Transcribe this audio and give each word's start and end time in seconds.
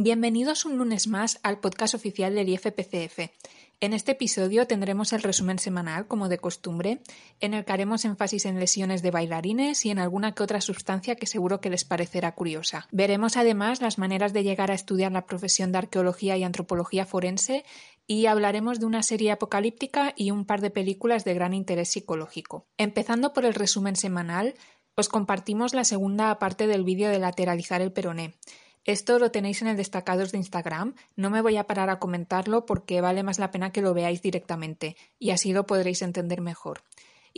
Bienvenidos 0.00 0.64
un 0.64 0.78
lunes 0.78 1.08
más 1.08 1.40
al 1.42 1.58
podcast 1.58 1.92
oficial 1.92 2.32
del 2.32 2.48
IFPCF. 2.48 3.32
En 3.80 3.92
este 3.92 4.12
episodio 4.12 4.64
tendremos 4.64 5.12
el 5.12 5.24
resumen 5.24 5.58
semanal, 5.58 6.06
como 6.06 6.28
de 6.28 6.38
costumbre, 6.38 7.00
en 7.40 7.52
el 7.52 7.64
que 7.64 7.72
haremos 7.72 8.04
énfasis 8.04 8.46
en 8.46 8.60
lesiones 8.60 9.02
de 9.02 9.10
bailarines 9.10 9.84
y 9.84 9.90
en 9.90 9.98
alguna 9.98 10.36
que 10.36 10.44
otra 10.44 10.60
sustancia 10.60 11.16
que 11.16 11.26
seguro 11.26 11.60
que 11.60 11.68
les 11.68 11.84
parecerá 11.84 12.36
curiosa. 12.36 12.86
Veremos 12.92 13.36
además 13.36 13.82
las 13.82 13.98
maneras 13.98 14.32
de 14.32 14.44
llegar 14.44 14.70
a 14.70 14.74
estudiar 14.74 15.10
la 15.10 15.26
profesión 15.26 15.72
de 15.72 15.78
arqueología 15.78 16.36
y 16.36 16.44
antropología 16.44 17.04
forense 17.04 17.64
y 18.06 18.26
hablaremos 18.26 18.78
de 18.78 18.86
una 18.86 19.02
serie 19.02 19.32
apocalíptica 19.32 20.14
y 20.14 20.30
un 20.30 20.44
par 20.44 20.60
de 20.60 20.70
películas 20.70 21.24
de 21.24 21.34
gran 21.34 21.54
interés 21.54 21.88
psicológico. 21.88 22.68
Empezando 22.76 23.32
por 23.32 23.44
el 23.44 23.54
resumen 23.54 23.96
semanal, 23.96 24.54
os 24.94 25.08
compartimos 25.08 25.74
la 25.74 25.82
segunda 25.82 26.38
parte 26.38 26.68
del 26.68 26.84
vídeo 26.84 27.08
de 27.08 27.18
lateralizar 27.18 27.82
el 27.82 27.90
peroné. 27.90 28.36
Esto 28.88 29.18
lo 29.18 29.30
tenéis 29.30 29.60
en 29.60 29.68
el 29.68 29.76
destacados 29.76 30.32
de 30.32 30.38
Instagram. 30.38 30.94
No 31.14 31.28
me 31.28 31.42
voy 31.42 31.58
a 31.58 31.64
parar 31.64 31.90
a 31.90 31.98
comentarlo 31.98 32.64
porque 32.64 33.02
vale 33.02 33.22
más 33.22 33.38
la 33.38 33.50
pena 33.50 33.70
que 33.70 33.82
lo 33.82 33.92
veáis 33.92 34.22
directamente 34.22 34.96
y 35.18 35.28
así 35.28 35.52
lo 35.52 35.66
podréis 35.66 36.00
entender 36.00 36.40
mejor. 36.40 36.80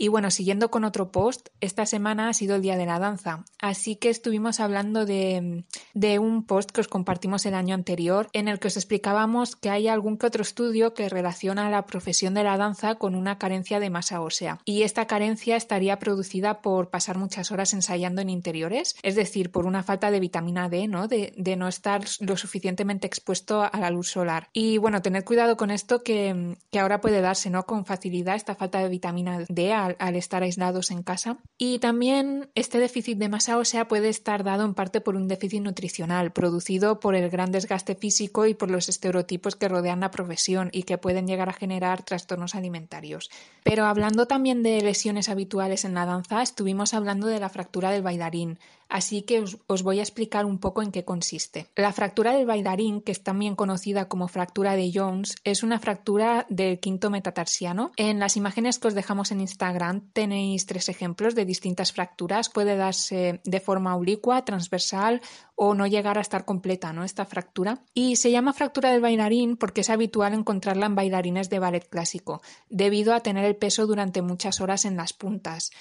Y 0.01 0.07
bueno, 0.07 0.31
siguiendo 0.31 0.71
con 0.71 0.83
otro 0.83 1.11
post, 1.11 1.49
esta 1.59 1.85
semana 1.85 2.27
ha 2.27 2.33
sido 2.33 2.55
el 2.55 2.63
Día 2.63 2.75
de 2.75 2.87
la 2.87 2.97
Danza, 2.97 3.45
así 3.59 3.97
que 3.97 4.09
estuvimos 4.09 4.59
hablando 4.59 5.05
de, 5.05 5.63
de, 5.93 6.17
un 6.17 6.43
post 6.43 6.71
que 6.71 6.81
os 6.81 6.87
compartimos 6.87 7.45
el 7.45 7.53
año 7.53 7.75
anterior 7.75 8.27
en 8.33 8.47
el 8.47 8.57
que 8.57 8.69
os 8.69 8.77
explicábamos 8.77 9.55
que 9.55 9.69
hay 9.69 9.87
algún 9.87 10.17
que 10.17 10.25
otro 10.25 10.41
estudio 10.41 10.95
que 10.95 11.07
relaciona 11.07 11.69
la 11.69 11.85
profesión 11.85 12.33
de 12.33 12.43
la 12.43 12.57
danza 12.57 12.95
con 12.95 13.13
una 13.13 13.37
carencia 13.37 13.79
de 13.79 13.91
masa 13.91 14.21
ósea. 14.21 14.57
Y 14.65 14.81
esta 14.81 15.05
carencia 15.05 15.55
estaría 15.55 15.99
producida 15.99 16.63
por 16.63 16.89
pasar 16.89 17.19
muchas 17.19 17.51
horas 17.51 17.71
ensayando 17.71 18.21
en 18.21 18.31
interiores, 18.31 18.95
es 19.03 19.13
decir, 19.13 19.51
por 19.51 19.67
una 19.67 19.83
falta 19.83 20.09
de 20.09 20.19
vitamina 20.19 20.67
D, 20.67 20.87
¿no? 20.87 21.07
De, 21.07 21.31
no 21.55 21.67
estar 21.67 22.01
lo 22.21 22.37
suficientemente 22.37 23.05
expuesto 23.05 23.61
a 23.61 23.79
la 23.79 23.91
luz 23.91 24.09
solar. 24.09 24.49
Y 24.51 24.79
bueno, 24.79 25.03
tened 25.03 25.23
cuidado 25.25 25.57
con 25.57 25.69
esto 25.69 26.01
que, 26.01 26.57
que 26.71 26.79
ahora 26.79 27.01
puede 27.01 27.21
darse, 27.21 27.51
¿no? 27.51 27.67
Con 27.67 27.85
facilidad 27.85 28.35
esta 28.35 28.55
falta 28.55 28.79
de 28.79 28.89
vitamina 28.89 29.45
D 29.47 29.71
al, 29.99 30.15
estar 30.15 30.43
aislados 30.43 30.91
en 30.91 31.03
casa. 31.03 31.37
Y 31.57 31.79
también 31.79 32.49
este 32.55 32.79
déficit 32.79 33.17
de 33.17 33.29
masa 33.29 33.57
ósea 33.57 33.87
puede 33.87 34.09
estar 34.09 34.43
dado 34.43 34.65
en 34.65 34.73
parte 34.73 35.01
por 35.01 35.15
un 35.15 35.27
déficit 35.27 35.61
nutricional 35.61 36.31
producido 36.31 36.99
por 36.99 37.15
el 37.15 37.29
gran 37.29 37.51
desgaste 37.51 37.95
físico 37.95 38.45
y 38.45 38.53
por 38.53 38.69
los 38.69 38.89
estereotipos 38.89 39.55
que 39.55 39.67
rodean 39.67 39.99
la 40.01 40.11
profesión 40.11 40.69
y 40.71 40.83
que 40.83 40.97
pueden 40.97 41.27
llegar 41.27 41.49
a 41.49 41.53
generar 41.53 42.03
trastornos 42.03 42.55
alimentarios. 42.55 43.29
Pero 43.63 43.85
hablando 43.85 44.25
también 44.27 44.63
de 44.63 44.81
lesiones 44.81 45.29
habituales 45.29 45.85
en 45.85 45.93
la 45.93 46.05
danza, 46.05 46.41
estuvimos 46.41 46.93
hablando 46.93 47.27
de 47.27 47.39
la 47.39 47.49
fractura 47.49 47.91
del 47.91 48.01
bailarín, 48.01 48.59
así 48.91 49.23
que 49.23 49.43
os, 49.67 49.83
voy 49.83 49.99
a 49.99 50.03
explicar 50.03 50.45
un 50.45 50.59
poco 50.59 50.81
en 50.81 50.91
qué 50.91 51.03
consiste. 51.05 51.67
La 51.75 51.93
fractura 51.93 52.33
del 52.33 52.45
bailarín, 52.45 53.01
que 53.01 53.13
es 53.13 53.23
también 53.23 53.55
conocida 53.55 54.09
como 54.09 54.27
fractura 54.27 54.75
de 54.75 54.91
Jones, 54.93 55.35
es 55.43 55.63
una 55.63 55.79
fractura 55.79 56.45
del 56.49 56.79
quinto 56.79 57.09
metatarsiano. 57.09 57.91
En 57.95 58.19
las 58.19 58.35
imágenes 58.35 58.77
que 58.79 58.89
os 58.89 58.93
dejamos 58.93 59.31
en 59.31 59.41
Instagram 59.41 60.11
tenéis 60.11 60.65
tres 60.65 60.89
ejemplos 60.89 61.35
de 61.35 61.45
distintas 61.45 61.93
fracturas. 61.93 62.49
Puede 62.49 62.75
darse 62.75 63.41
de 63.45 63.59
forma 63.61 63.95
oblicua, 63.95 64.43
transversal 64.43 65.21
o 65.55 65.73
no 65.73 65.87
llegar 65.87 66.17
a 66.17 66.21
estar 66.21 66.43
completa, 66.43 66.91
¿no? 66.91 67.05
Esta 67.05 67.25
fractura. 67.25 67.83
Y 67.93 68.17
se 68.17 68.31
llama 68.31 68.51
fractura 68.51 68.91
del 68.91 69.01
bailarín 69.01 69.55
porque 69.55 69.81
es 69.81 69.89
habitual 69.89 70.33
encontrarla 70.33 70.87
en 70.87 70.95
bailarines 70.95 71.49
de 71.49 71.59
ballet 71.59 71.87
clásico, 71.87 72.41
debido 72.69 73.13
a 73.13 73.21
tener 73.21 73.45
el 73.45 73.55
peso 73.55 73.87
durante 73.87 74.21
muchas 74.21 74.59
horas 74.59 74.83
en 74.83 74.97
las 74.97 75.13
puntas 75.13 75.71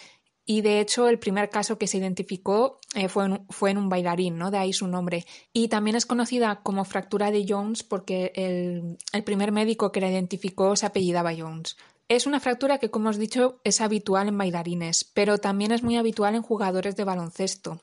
y 0.45 0.63
de 0.63 0.81
hecho 0.81 1.09
el 1.09 1.19
primer 1.19 1.51
caso 1.51 1.79
que 1.79 1.87
se 1.87 1.99
identificó 1.99 2.81
eh, 2.95 3.09
fue, 3.09 3.27
en, 3.27 3.47
fue, 3.51 3.71
en, 3.71 3.79
un 3.79 3.89
bailarín, 3.89 4.39
¿no? 4.39 4.51
De 4.51 4.59
ahí 4.59 4.73
su 4.73 4.87
nombre. 4.89 5.25
Y 5.53 5.69
también 5.69 5.97
es 5.97 6.07
conocida 6.07 6.61
como 6.63 6.85
fractura 6.85 7.31
de 7.31 7.47
Jones 7.49 7.83
porque 7.83 8.33
el, 8.35 8.99
el 9.13 9.25
primer 9.25 9.53
médico 9.53 9.93
que 9.93 10.01
la 10.01 10.11
identificó 10.11 10.75
se 10.77 10.87
apellidaba 10.87 11.35
Jones. 11.37 11.77
Es 12.09 12.27
una 12.27 12.41
fractura 12.41 12.79
que, 12.79 12.91
como 12.91 13.11
os 13.11 13.17
he 13.17 13.21
dicho, 13.21 13.61
es 13.63 13.81
habitual 13.81 14.27
en 14.27 14.37
bailarines, 14.37 15.05
pero 15.05 15.39
también 15.39 15.71
es 15.71 15.85
muy 15.85 15.97
habitual 15.97 16.35
en 16.35 16.43
jugadores 16.43 16.97
de 16.97 17.05
baloncesto, 17.05 17.81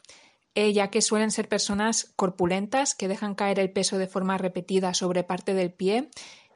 eh, 0.54 0.74
ya 0.74 0.90
que 0.90 1.02
suelen 1.02 1.32
ser 1.32 1.48
personas 1.48 2.12
corpulentas 2.18 2.94
que 2.94 3.08
dejan 3.08 3.36
caer 3.36 3.60
el 3.60 3.72
peso 3.72 3.98
de 3.98 4.08
forma 4.08 4.38
repetida 4.38 4.94
sobre 4.94 5.24
parte 5.24 5.54
del 5.54 5.72
pie 5.72 6.10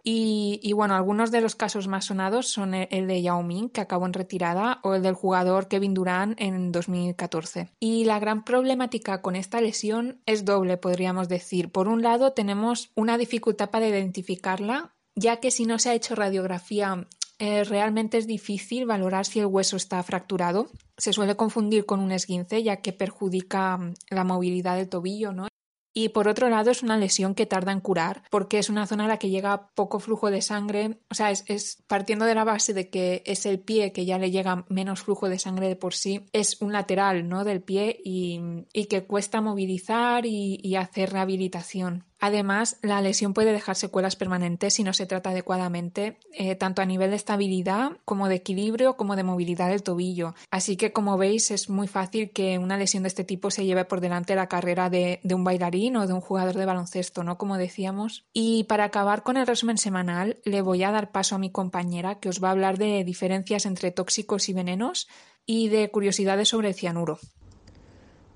y, 0.03 0.71
bueno, 0.73 0.95
algunos 0.95 1.31
de 1.31 1.41
los 1.41 1.55
casos 1.55 1.87
más 1.87 2.05
sonados 2.05 2.47
son 2.47 2.73
el 2.73 3.07
de 3.07 3.21
Yao 3.21 3.43
Ming, 3.43 3.69
que 3.69 3.81
acabó 3.81 4.05
en 4.05 4.13
retirada, 4.13 4.79
o 4.83 4.95
el 4.95 5.03
del 5.03 5.13
jugador 5.13 5.67
Kevin 5.67 5.93
Durant 5.93 6.39
en 6.39 6.71
2014. 6.71 7.69
Y 7.79 8.05
la 8.05 8.19
gran 8.19 8.43
problemática 8.43 9.21
con 9.21 9.35
esta 9.35 9.61
lesión 9.61 10.21
es 10.25 10.45
doble, 10.45 10.77
podríamos 10.77 11.29
decir. 11.29 11.71
Por 11.71 11.87
un 11.87 12.01
lado, 12.01 12.33
tenemos 12.33 12.91
una 12.95 13.17
dificultad 13.17 13.69
para 13.69 13.87
identificarla, 13.87 14.93
ya 15.15 15.37
que 15.37 15.51
si 15.51 15.65
no 15.65 15.77
se 15.79 15.89
ha 15.89 15.93
hecho 15.93 16.15
radiografía 16.15 17.07
eh, 17.43 17.63
realmente 17.63 18.19
es 18.19 18.27
difícil 18.27 18.85
valorar 18.85 19.25
si 19.25 19.39
el 19.39 19.47
hueso 19.47 19.75
está 19.75 20.03
fracturado. 20.03 20.67
Se 20.95 21.11
suele 21.11 21.35
confundir 21.35 21.87
con 21.87 21.99
un 21.99 22.11
esguince, 22.11 22.61
ya 22.61 22.77
que 22.77 22.93
perjudica 22.93 23.77
mm, 23.77 23.93
la 24.11 24.23
movilidad 24.23 24.75
del 24.75 24.89
tobillo, 24.89 25.33
¿no? 25.33 25.47
Y 25.93 26.09
por 26.09 26.27
otro 26.27 26.49
lado 26.49 26.71
es 26.71 26.83
una 26.83 26.97
lesión 26.97 27.35
que 27.35 27.45
tarda 27.45 27.71
en 27.71 27.81
curar 27.81 28.23
porque 28.29 28.59
es 28.59 28.69
una 28.69 28.87
zona 28.87 29.05
a 29.05 29.07
la 29.07 29.17
que 29.17 29.29
llega 29.29 29.69
poco 29.75 29.99
flujo 29.99 30.31
de 30.31 30.41
sangre, 30.41 30.99
o 31.09 31.15
sea, 31.15 31.31
es, 31.31 31.83
partiendo 31.87 32.25
de 32.25 32.35
la 32.35 32.43
base 32.43 32.73
de 32.73 32.89
que 32.89 33.23
es 33.25 33.45
el 33.45 33.59
pie 33.59 33.91
que 33.91 34.05
ya 34.05 34.17
le 34.17 34.31
llega 34.31 34.65
menos 34.69 35.01
flujo 35.01 35.27
de 35.27 35.39
sangre 35.39 35.67
de 35.67 35.75
por 35.75 35.93
sí, 35.93 36.25
es 36.31 36.61
un 36.61 36.71
lateral 36.71 37.27
¿no? 37.27 37.43
del 37.43 37.61
pie 37.61 37.99
y, 38.03 38.67
que 38.89 39.03
cuesta 39.03 39.41
movilizar 39.41 40.25
y 40.25 40.75
hacer 40.75 41.11
rehabilitación. 41.11 42.10
Además, 42.21 42.77
la 42.83 43.01
lesión 43.01 43.33
puede 43.33 43.51
dejar 43.51 43.75
secuelas 43.75 44.15
permanentes 44.15 44.75
si 44.75 44.83
no 44.83 44.93
se 44.93 45.07
trata 45.07 45.31
adecuadamente, 45.31 46.19
eh, 46.33 46.55
tanto 46.55 46.83
a 46.83 46.85
nivel 46.85 47.09
de 47.09 47.15
estabilidad 47.15 47.93
como 48.05 48.27
de 48.27 48.35
equilibrio 48.35 48.95
como 48.95 49.15
de 49.15 49.23
movilidad 49.23 49.69
del 49.69 49.81
tobillo. 49.81 50.35
Así 50.51 50.77
que, 50.77 50.93
como 50.93 51.17
veis, 51.17 51.49
es 51.49 51.67
muy 51.67 51.87
fácil 51.87 52.29
que 52.29 52.59
una 52.59 52.77
lesión 52.77 53.01
de 53.01 53.07
este 53.07 53.23
tipo 53.23 53.49
se 53.49 53.65
lleve 53.65 53.85
por 53.85 54.01
delante 54.01 54.35
la 54.35 54.47
carrera 54.47 54.91
de, 54.91 55.19
de 55.23 55.33
un 55.33 55.43
bailarín 55.43 55.97
o 55.97 56.05
de 56.05 56.13
un 56.13 56.21
jugador 56.21 56.55
de 56.55 56.65
baloncesto, 56.65 57.23
¿no? 57.23 57.39
Como 57.39 57.57
decíamos. 57.57 58.23
Y 58.33 58.65
para 58.65 58.83
acabar 58.83 59.23
con 59.23 59.35
el 59.35 59.47
resumen 59.47 59.79
semanal, 59.79 60.37
le 60.45 60.61
voy 60.61 60.83
a 60.83 60.91
dar 60.91 61.11
paso 61.11 61.33
a 61.33 61.39
mi 61.39 61.49
compañera 61.49 62.19
que 62.19 62.29
os 62.29 62.41
va 62.41 62.49
a 62.49 62.51
hablar 62.51 62.77
de 62.77 63.03
diferencias 63.03 63.65
entre 63.65 63.89
tóxicos 63.89 64.47
y 64.47 64.53
venenos 64.53 65.07
y 65.47 65.69
de 65.69 65.89
curiosidades 65.89 66.49
sobre 66.49 66.67
el 66.67 66.75
cianuro. 66.75 67.17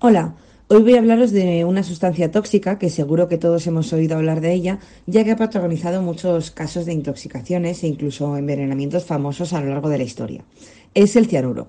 Hola. 0.00 0.34
Hoy 0.68 0.82
voy 0.82 0.94
a 0.96 0.98
hablaros 0.98 1.30
de 1.30 1.64
una 1.64 1.84
sustancia 1.84 2.32
tóxica 2.32 2.76
que 2.76 2.90
seguro 2.90 3.28
que 3.28 3.38
todos 3.38 3.64
hemos 3.68 3.92
oído 3.92 4.16
hablar 4.16 4.40
de 4.40 4.52
ella, 4.52 4.80
ya 5.06 5.22
que 5.22 5.30
ha 5.30 5.36
protagonizado 5.36 6.02
muchos 6.02 6.50
casos 6.50 6.86
de 6.86 6.92
intoxicaciones 6.92 7.84
e 7.84 7.86
incluso 7.86 8.36
envenenamientos 8.36 9.04
famosos 9.04 9.52
a 9.52 9.60
lo 9.60 9.68
largo 9.68 9.90
de 9.90 9.98
la 9.98 10.02
historia. 10.02 10.44
Es 10.92 11.14
el 11.14 11.28
cianuro. 11.28 11.68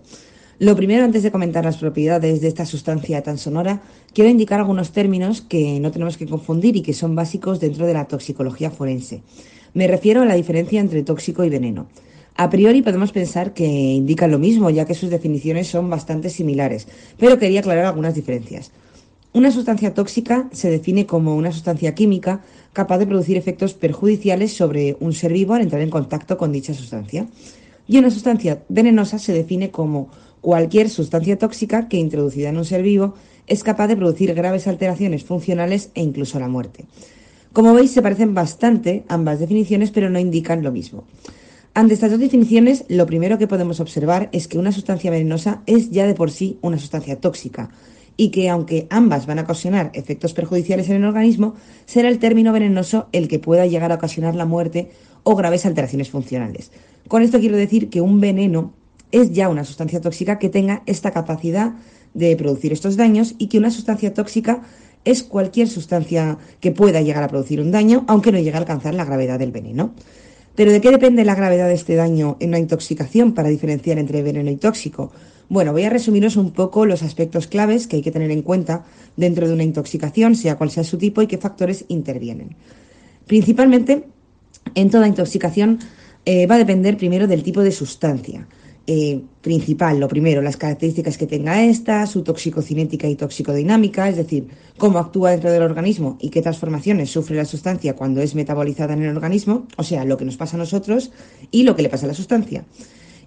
Lo 0.57 0.75
primero, 0.75 1.05
antes 1.05 1.21
de 1.21 1.31
comentar 1.31 1.63
las 1.63 1.77
propiedades 1.77 2.41
de 2.41 2.47
esta 2.47 2.65
sustancia 2.65 3.21
tan 3.21 3.37
sonora, 3.37 3.83
quiero 4.15 4.31
indicar 4.31 4.59
algunos 4.59 4.91
términos 4.93 5.41
que 5.41 5.79
no 5.79 5.91
tenemos 5.91 6.17
que 6.17 6.25
confundir 6.25 6.75
y 6.75 6.81
que 6.81 6.93
son 6.93 7.13
básicos 7.13 7.59
dentro 7.59 7.85
de 7.85 7.93
la 7.93 8.07
toxicología 8.07 8.71
forense. 8.71 9.21
Me 9.75 9.85
refiero 9.85 10.23
a 10.23 10.25
la 10.25 10.33
diferencia 10.33 10.81
entre 10.81 11.03
tóxico 11.03 11.43
y 11.43 11.51
veneno. 11.51 11.87
A 12.35 12.49
priori 12.49 12.81
podemos 12.81 13.11
pensar 13.11 13.53
que 13.53 13.65
indican 13.65 14.31
lo 14.31 14.39
mismo, 14.39 14.71
ya 14.71 14.85
que 14.85 14.95
sus 14.95 15.11
definiciones 15.11 15.67
son 15.67 15.87
bastante 15.87 16.31
similares, 16.31 16.87
pero 17.19 17.37
quería 17.37 17.59
aclarar 17.59 17.85
algunas 17.85 18.15
diferencias. 18.15 18.71
Una 19.33 19.51
sustancia 19.51 19.93
tóxica 19.93 20.49
se 20.51 20.69
define 20.69 21.05
como 21.05 21.35
una 21.35 21.51
sustancia 21.51 21.93
química 21.93 22.41
capaz 22.73 22.97
de 22.97 23.07
producir 23.07 23.37
efectos 23.37 23.73
perjudiciales 23.73 24.53
sobre 24.53 24.97
un 24.99 25.13
ser 25.13 25.33
vivo 25.33 25.53
al 25.53 25.61
entrar 25.61 25.81
en 25.81 25.89
contacto 25.89 26.37
con 26.37 26.51
dicha 26.51 26.73
sustancia. 26.73 27.27
Y 27.87 27.97
una 27.97 28.09
sustancia 28.09 28.63
venenosa 28.69 29.19
se 29.19 29.33
define 29.33 29.69
como 29.69 30.09
cualquier 30.41 30.89
sustancia 30.89 31.37
tóxica 31.37 31.87
que 31.87 31.97
introducida 31.97 32.49
en 32.49 32.57
un 32.57 32.65
ser 32.65 32.81
vivo 32.81 33.15
es 33.47 33.63
capaz 33.63 33.87
de 33.87 33.95
producir 33.95 34.33
graves 34.33 34.67
alteraciones 34.67 35.23
funcionales 35.23 35.91
e 35.93 36.01
incluso 36.01 36.39
la 36.39 36.47
muerte. 36.47 36.85
Como 37.53 37.73
veis, 37.73 37.91
se 37.91 38.01
parecen 38.01 38.33
bastante 38.33 39.03
ambas 39.07 39.39
definiciones, 39.39 39.91
pero 39.91 40.09
no 40.09 40.19
indican 40.19 40.63
lo 40.63 40.71
mismo. 40.71 41.05
Ante 41.73 41.93
estas 41.93 42.11
dos 42.11 42.19
definiciones, 42.19 42.85
lo 42.89 43.05
primero 43.05 43.37
que 43.37 43.47
podemos 43.47 43.79
observar 43.79 44.29
es 44.31 44.47
que 44.47 44.57
una 44.57 44.71
sustancia 44.71 45.11
venenosa 45.11 45.61
es 45.65 45.91
ya 45.91 46.05
de 46.05 46.15
por 46.15 46.31
sí 46.31 46.57
una 46.61 46.77
sustancia 46.77 47.19
tóxica, 47.19 47.69
y 48.17 48.29
que 48.29 48.49
aunque 48.49 48.87
ambas 48.89 49.27
van 49.27 49.39
a 49.39 49.43
ocasionar 49.43 49.91
efectos 49.93 50.33
perjudiciales 50.33 50.89
en 50.89 50.97
el 50.97 51.05
organismo, 51.05 51.53
será 51.85 52.09
el 52.09 52.19
término 52.19 52.51
venenoso 52.51 53.07
el 53.11 53.27
que 53.27 53.39
pueda 53.39 53.67
llegar 53.67 53.91
a 53.91 53.95
ocasionar 53.95 54.35
la 54.35 54.45
muerte 54.45 54.91
o 55.23 55.35
graves 55.35 55.65
alteraciones 55.65 56.09
funcionales. 56.09 56.71
Con 57.07 57.21
esto 57.21 57.39
quiero 57.39 57.55
decir 57.55 57.89
que 57.89 58.01
un 58.01 58.19
veneno 58.19 58.73
es 59.11 59.31
ya 59.31 59.47
una 59.47 59.63
sustancia 59.63 60.01
tóxica 60.01 60.39
que 60.39 60.49
tenga 60.49 60.83
esta 60.85 61.11
capacidad 61.11 61.73
de 62.13 62.35
producir 62.35 62.73
estos 62.73 62.97
daños 62.97 63.35
y 63.37 63.47
que 63.47 63.59
una 63.59 63.71
sustancia 63.71 64.13
tóxica 64.13 64.63
es 65.05 65.23
cualquier 65.23 65.69
sustancia 65.69 66.37
que 66.59 66.71
pueda 66.71 67.01
llegar 67.01 67.23
a 67.23 67.29
producir 67.29 67.61
un 67.61 67.71
daño, 67.71 68.03
aunque 68.07 68.31
no 68.31 68.39
llegue 68.39 68.55
a 68.55 68.59
alcanzar 68.59 68.93
la 68.93 69.05
gravedad 69.05 69.39
del 69.39 69.51
veneno. 69.51 69.93
Pero 70.55 70.71
¿de 70.71 70.81
qué 70.81 70.89
depende 70.89 71.23
la 71.23 71.35
gravedad 71.35 71.67
de 71.67 71.75
este 71.75 71.95
daño 71.95 72.35
en 72.39 72.49
una 72.49 72.59
intoxicación 72.59 73.33
para 73.33 73.47
diferenciar 73.47 73.99
entre 73.99 74.23
veneno 74.23 74.49
y 74.49 74.57
tóxico? 74.57 75.11
Bueno, 75.49 75.71
voy 75.71 75.83
a 75.83 75.89
resumiros 75.89 76.35
un 76.35 76.51
poco 76.51 76.85
los 76.85 77.03
aspectos 77.03 77.47
claves 77.47 77.87
que 77.87 77.97
hay 77.97 78.01
que 78.01 78.11
tener 78.11 78.31
en 78.31 78.41
cuenta 78.41 78.85
dentro 79.15 79.47
de 79.47 79.53
una 79.53 79.63
intoxicación, 79.63 80.35
sea 80.35 80.57
cual 80.57 80.71
sea 80.71 80.83
su 80.83 80.97
tipo 80.97 81.21
y 81.21 81.27
qué 81.27 81.37
factores 81.37 81.85
intervienen. 81.87 82.55
Principalmente, 83.25 84.07
en 84.75 84.89
toda 84.89 85.07
intoxicación 85.07 85.79
eh, 86.25 86.47
va 86.47 86.55
a 86.55 86.59
depender 86.59 86.97
primero 86.97 87.27
del 87.27 87.43
tipo 87.43 87.61
de 87.61 87.71
sustancia. 87.71 88.47
Eh, 88.89 89.21
principal, 89.41 89.99
lo 89.99 90.07
primero, 90.07 90.41
las 90.41 90.55
características 90.55 91.17
que 91.17 91.27
tenga 91.27 91.61
esta, 91.61 92.05
su 92.05 92.23
toxicocinética 92.23 93.07
y 93.07 93.15
toxicodinámica, 93.15 94.07
es 94.07 94.15
decir, 94.15 94.47
cómo 94.77 94.97
actúa 94.97 95.31
dentro 95.31 95.51
del 95.51 95.61
organismo 95.61 96.17
y 96.21 96.29
qué 96.29 96.41
transformaciones 96.41 97.09
sufre 97.09 97.35
la 97.35 97.43
sustancia 97.43 97.97
cuando 97.97 98.21
es 98.21 98.33
metabolizada 98.33 98.93
en 98.93 99.03
el 99.03 99.15
organismo, 99.15 99.67
o 99.75 99.83
sea, 99.83 100.05
lo 100.05 100.15
que 100.15 100.23
nos 100.23 100.37
pasa 100.37 100.55
a 100.55 100.59
nosotros 100.59 101.11
y 101.51 101.63
lo 101.63 101.75
que 101.75 101.81
le 101.81 101.89
pasa 101.89 102.05
a 102.05 102.07
la 102.07 102.13
sustancia. 102.13 102.63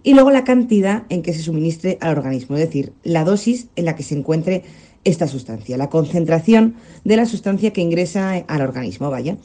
Y 0.03 0.15
luego 0.15 0.31
la 0.31 0.45
cantidad 0.45 1.05
en 1.09 1.23
que 1.23 1.33
se 1.33 1.43
suministre 1.43 1.99
al 2.01 2.17
organismo, 2.17 2.57
es 2.57 2.63
decir, 2.63 2.93
la 3.05 3.25
dosis 3.25 3.69
en 3.77 3.85
la 3.85 3.97
que 3.97 4.03
se 4.03 4.17
encuentre 4.17 4.65
esta 5.05 5.27
sustancia, 5.27 5.77
la 5.77 5.89
concentración 5.89 6.75
de 7.05 7.17
la 7.17 7.27
sustancia 7.27 7.73
que 7.73 7.81
ingresa 7.81 8.33
al 8.47 8.63
organismo, 8.63 9.11
vaya. 9.11 9.37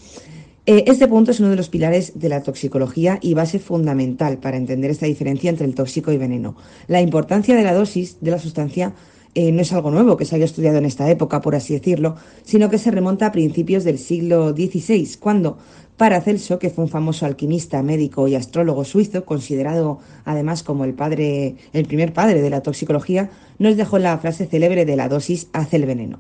Eh, 0.67 0.85
este 0.87 1.07
punto 1.07 1.31
es 1.31 1.39
uno 1.39 1.49
de 1.49 1.55
los 1.55 1.69
pilares 1.69 2.13
de 2.15 2.27
la 2.27 2.41
toxicología 2.41 3.19
y 3.21 3.35
base 3.35 3.59
fundamental 3.59 4.39
para 4.39 4.57
entender 4.57 4.89
esta 4.89 5.05
diferencia 5.05 5.49
entre 5.49 5.67
el 5.67 5.75
tóxico 5.75 6.11
y 6.11 6.17
veneno. 6.17 6.55
La 6.87 7.01
importancia 7.01 7.55
de 7.55 7.63
la 7.63 7.73
dosis 7.73 8.17
de 8.21 8.31
la 8.31 8.39
sustancia 8.39 8.93
eh, 9.35 9.51
no 9.51 9.61
es 9.61 9.71
algo 9.73 9.91
nuevo 9.91 10.17
que 10.17 10.25
se 10.25 10.35
haya 10.35 10.45
estudiado 10.45 10.77
en 10.77 10.85
esta 10.85 11.09
época, 11.11 11.41
por 11.41 11.55
así 11.55 11.73
decirlo, 11.73 12.15
sino 12.43 12.69
que 12.69 12.79
se 12.79 12.89
remonta 12.89 13.27
a 13.27 13.31
principios 13.31 13.83
del 13.83 13.99
siglo 13.99 14.53
XVI, 14.53 15.17
cuando 15.19 15.57
Paracelso, 15.97 16.59
que 16.59 16.69
fue 16.69 16.83
un 16.83 16.89
famoso 16.89 17.25
alquimista, 17.25 17.81
médico 17.81 18.27
y 18.27 18.35
astrólogo 18.35 18.83
suizo, 18.83 19.23
considerado 19.23 19.99
además 20.25 20.61
como 20.61 20.83
el 20.83 20.93
padre, 20.93 21.55
el 21.71 21.85
primer 21.85 22.11
padre 22.11 22.41
de 22.41 22.49
la 22.49 22.61
toxicología, 22.61 23.29
nos 23.59 23.77
dejó 23.77 23.97
la 23.97 24.17
frase 24.17 24.45
célebre 24.45 24.83
de 24.85 24.97
la 24.97 25.07
dosis 25.07 25.47
hace 25.53 25.77
el 25.77 25.85
veneno. 25.85 26.19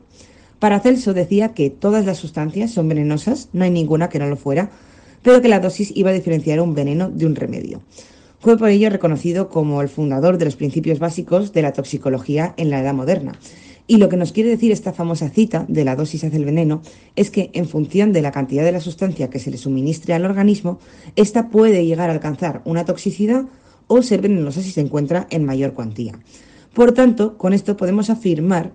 Paracelso 0.59 1.13
decía 1.13 1.53
que 1.53 1.69
todas 1.69 2.05
las 2.05 2.17
sustancias 2.17 2.71
son 2.71 2.87
venenosas, 2.87 3.49
no 3.51 3.65
hay 3.65 3.71
ninguna 3.71 4.07
que 4.07 4.19
no 4.19 4.27
lo 4.27 4.37
fuera, 4.37 4.71
pero 5.21 5.41
que 5.41 5.49
la 5.49 5.59
dosis 5.59 5.91
iba 5.93 6.11
a 6.11 6.13
diferenciar 6.13 6.61
un 6.61 6.73
veneno 6.73 7.09
de 7.09 7.25
un 7.25 7.35
remedio. 7.35 7.81
Fue 8.39 8.57
por 8.57 8.69
ello 8.69 8.89
reconocido 8.89 9.49
como 9.49 9.81
el 9.81 9.89
fundador 9.89 10.37
de 10.37 10.45
los 10.45 10.55
principios 10.55 10.99
básicos 10.99 11.51
de 11.51 11.63
la 11.63 11.73
toxicología 11.73 12.53
en 12.55 12.69
la 12.69 12.79
Edad 12.79 12.93
Moderna. 12.93 13.33
Y 13.87 13.97
lo 13.97 14.09
que 14.09 14.17
nos 14.17 14.31
quiere 14.31 14.49
decir 14.49 14.71
esta 14.71 14.93
famosa 14.93 15.29
cita 15.29 15.65
de 15.67 15.85
la 15.85 15.95
dosis 15.95 16.23
hace 16.23 16.37
el 16.37 16.45
veneno 16.45 16.81
es 17.15 17.29
que 17.29 17.51
en 17.53 17.67
función 17.67 18.13
de 18.13 18.23
la 18.23 18.31
cantidad 18.31 18.63
de 18.63 18.71
la 18.71 18.81
sustancia 18.81 19.29
que 19.29 19.39
se 19.39 19.51
le 19.51 19.57
suministre 19.57 20.13
al 20.15 20.25
organismo, 20.25 20.79
ésta 21.15 21.49
puede 21.49 21.85
llegar 21.85 22.09
a 22.09 22.13
alcanzar 22.13 22.61
una 22.65 22.85
toxicidad 22.85 23.45
o 23.87 24.01
ser 24.01 24.21
venenosa 24.21 24.61
si 24.61 24.71
se 24.71 24.81
encuentra 24.81 25.27
en 25.29 25.45
mayor 25.45 25.73
cuantía. 25.73 26.19
Por 26.73 26.93
tanto, 26.93 27.37
con 27.37 27.53
esto 27.53 27.77
podemos 27.77 28.09
afirmar 28.09 28.73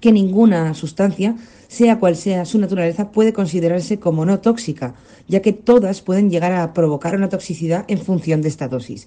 que 0.00 0.10
ninguna 0.10 0.74
sustancia, 0.74 1.36
sea 1.68 2.00
cual 2.00 2.16
sea 2.16 2.44
su 2.44 2.58
naturaleza, 2.58 3.12
puede 3.12 3.32
considerarse 3.32 4.00
como 4.00 4.24
no 4.24 4.40
tóxica, 4.40 4.94
ya 5.28 5.40
que 5.40 5.52
todas 5.52 6.02
pueden 6.02 6.30
llegar 6.30 6.52
a 6.52 6.72
provocar 6.72 7.14
una 7.14 7.28
toxicidad 7.28 7.84
en 7.86 7.98
función 7.98 8.42
de 8.42 8.48
esta 8.48 8.66
dosis. 8.66 9.06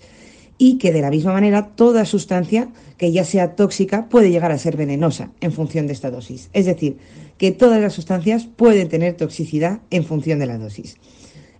Y 0.58 0.78
que 0.78 0.94
de 0.94 1.02
la 1.02 1.10
misma 1.10 1.34
manera 1.34 1.70
toda 1.76 2.06
sustancia 2.06 2.70
que 2.98 3.12
ya 3.12 3.26
sea 3.26 3.56
tóxica 3.56 4.08
puede 4.08 4.32
llegar 4.32 4.52
a 4.52 4.58
ser 4.58 4.78
venenosa 4.78 5.32
en 5.42 5.52
función 5.52 5.88
de 5.88 5.94
esta 5.94 6.12
dosis. 6.12 6.50
Es 6.54 6.66
decir, 6.66 6.98
que 7.38 7.52
todas 7.52 7.82
las 7.82 7.94
sustancias 7.94 8.46
pueden 8.46 8.88
tener 8.88 9.16
toxicidad 9.16 9.80
en 9.90 10.06
función 10.06 10.40
de 10.40 10.46
la 10.46 10.58
dosis. 10.58 10.98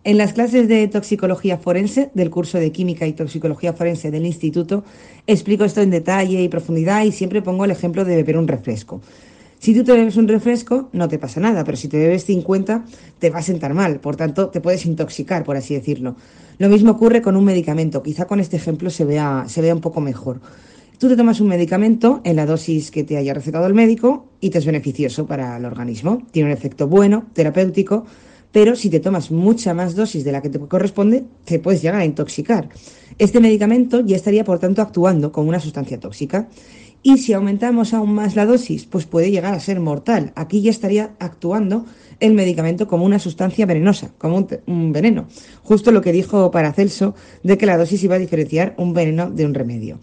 En 0.06 0.20
las 0.20 0.34
clases 0.34 0.68
de 0.68 0.88
toxicología 0.88 1.58
forense 1.58 2.12
del 2.14 2.30
curso 2.30 2.60
de 2.60 2.72
química 2.72 3.08
y 3.08 3.14
toxicología 3.14 3.74
forense 3.74 4.12
del 4.12 4.28
instituto 4.28 4.84
explico 5.26 5.66
esto 5.66 5.82
en 5.82 5.90
detalle 5.90 6.44
y 6.44 6.48
profundidad 6.48 7.04
y 7.04 7.12
siempre 7.12 7.42
pongo 7.42 7.66
el 7.66 7.72
ejemplo 7.72 8.06
de 8.06 8.16
beber 8.16 8.38
un 8.38 8.48
refresco. 8.48 9.02
Si 9.66 9.74
tú 9.74 9.84
te 9.84 9.94
bebes 9.94 10.16
un 10.16 10.28
refresco, 10.28 10.90
no 10.94 11.08
te 11.08 11.18
pasa 11.18 11.40
nada, 11.40 11.64
pero 11.64 11.76
si 11.76 11.88
te 11.88 11.98
bebes 11.98 12.24
50, 12.26 12.86
te 13.18 13.32
va 13.32 13.40
a 13.40 13.42
sentar 13.42 13.74
mal, 13.74 14.00
por 14.00 14.16
tanto, 14.16 14.50
te 14.50 14.62
puedes 14.62 14.86
intoxicar, 14.86 15.44
por 15.44 15.58
así 15.58 15.74
decirlo. 15.74 16.16
Lo 16.60 16.70
mismo 16.70 16.92
ocurre 16.92 17.20
con 17.20 17.36
un 17.36 17.44
medicamento, 17.46 18.04
quizá 18.04 18.26
con 18.26 18.40
este 18.40 18.58
ejemplo 18.58 18.92
se 18.92 19.06
vea, 19.06 19.46
se 19.48 19.62
vea 19.62 19.74
un 19.74 19.82
poco 19.82 20.02
mejor. 20.02 20.40
Tú 21.00 21.10
te 21.10 21.16
tomas 21.16 21.42
un 21.42 21.48
medicamento 21.48 22.22
en 22.24 22.36
la 22.36 22.46
dosis 22.46 22.92
que 22.92 23.04
te 23.04 23.18
haya 23.18 23.34
recetado 23.34 23.66
el 23.66 23.74
médico 23.74 24.28
y 24.40 24.52
te 24.52 24.60
es 24.60 24.68
beneficioso 24.68 25.26
para 25.26 25.58
el 25.58 25.66
organismo. 25.66 26.22
Tiene 26.30 26.52
un 26.52 26.56
efecto 26.56 26.88
bueno, 26.88 27.26
terapéutico, 27.34 28.06
pero 28.52 28.76
si 28.76 28.92
te 28.92 29.00
tomas 29.00 29.32
mucha 29.32 29.74
más 29.74 29.96
dosis 29.96 30.24
de 30.24 30.32
la 30.32 30.44
que 30.44 30.50
te 30.50 30.60
corresponde, 30.60 31.24
te 31.44 31.58
puedes 31.58 31.82
llegar 31.82 32.02
a 32.02 32.06
intoxicar. 32.06 32.70
Este 33.18 33.40
medicamento 33.40 34.02
ya 34.02 34.16
estaría, 34.16 34.44
por 34.44 34.60
tanto, 34.60 34.84
actuando 34.84 35.32
como 35.32 35.50
una 35.50 35.60
sustancia 35.60 36.00
tóxica. 36.00 36.50
Y 37.08 37.20
si 37.20 37.34
aumentamos 37.34 37.94
aún 37.94 38.16
más 38.16 38.36
la 38.36 38.48
dosis, 38.48 38.88
pues 38.88 39.06
puede 39.06 39.30
llegar 39.30 39.54
a 39.54 39.60
ser 39.60 39.80
mortal. 39.80 40.32
Aquí 40.34 40.64
ya 40.64 40.72
estaría 40.72 41.12
actuando 41.20 41.86
el 42.20 42.34
medicamento 42.34 42.88
como 42.88 43.06
una 43.06 43.20
sustancia 43.20 43.68
venenosa, 43.68 44.10
como 44.18 44.48
un, 44.66 44.92
veneno. 44.92 45.28
Justo 45.62 45.92
lo 45.92 46.02
que 46.02 46.12
dijo 46.12 46.50
Paracelso 46.50 47.14
de 47.44 47.60
que 47.60 47.68
la 47.68 47.78
dosis 47.78 48.04
iba 48.04 48.16
a 48.16 48.18
diferenciar 48.18 48.74
un 48.80 48.96
veneno 48.96 49.30
de 49.30 49.46
un 49.46 49.54
remedio. 49.54 50.00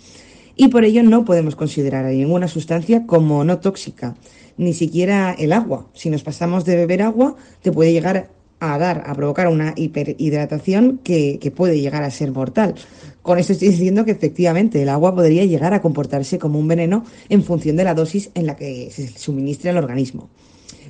Y 0.54 0.68
por 0.68 0.84
ello 0.84 1.02
no 1.02 1.24
podemos 1.24 1.56
considerar 1.56 2.04
a 2.04 2.10
ninguna 2.10 2.46
sustancia 2.46 3.04
como 3.04 3.42
no 3.42 3.58
tóxica, 3.58 4.14
ni 4.56 4.72
siquiera 4.72 5.34
el 5.36 5.52
agua. 5.52 5.88
Si 5.94 6.08
nos 6.08 6.22
pasamos 6.22 6.64
de 6.64 6.76
beber 6.76 7.02
agua, 7.02 7.34
te 7.62 7.72
puede 7.72 7.92
llegar 7.92 8.30
a 8.62 8.78
dar, 8.78 9.02
a 9.06 9.14
provocar 9.14 9.48
una 9.48 9.74
hiperhidratación 9.76 11.00
que, 11.02 11.38
que 11.40 11.50
puede 11.50 11.80
llegar 11.80 12.04
a 12.04 12.10
ser 12.10 12.30
mortal. 12.30 12.76
Con 13.20 13.38
esto 13.38 13.52
estoy 13.52 13.68
diciendo 13.68 14.04
que 14.04 14.12
efectivamente 14.12 14.80
el 14.80 14.88
agua 14.88 15.14
podría 15.14 15.44
llegar 15.44 15.74
a 15.74 15.82
comportarse 15.82 16.38
como 16.38 16.60
un 16.60 16.68
veneno 16.68 17.04
en 17.28 17.42
función 17.42 17.76
de 17.76 17.84
la 17.84 17.94
dosis 17.94 18.30
en 18.34 18.46
la 18.46 18.56
que 18.56 18.88
se 18.90 19.08
suministre 19.18 19.70
al 19.70 19.78
organismo. 19.78 20.28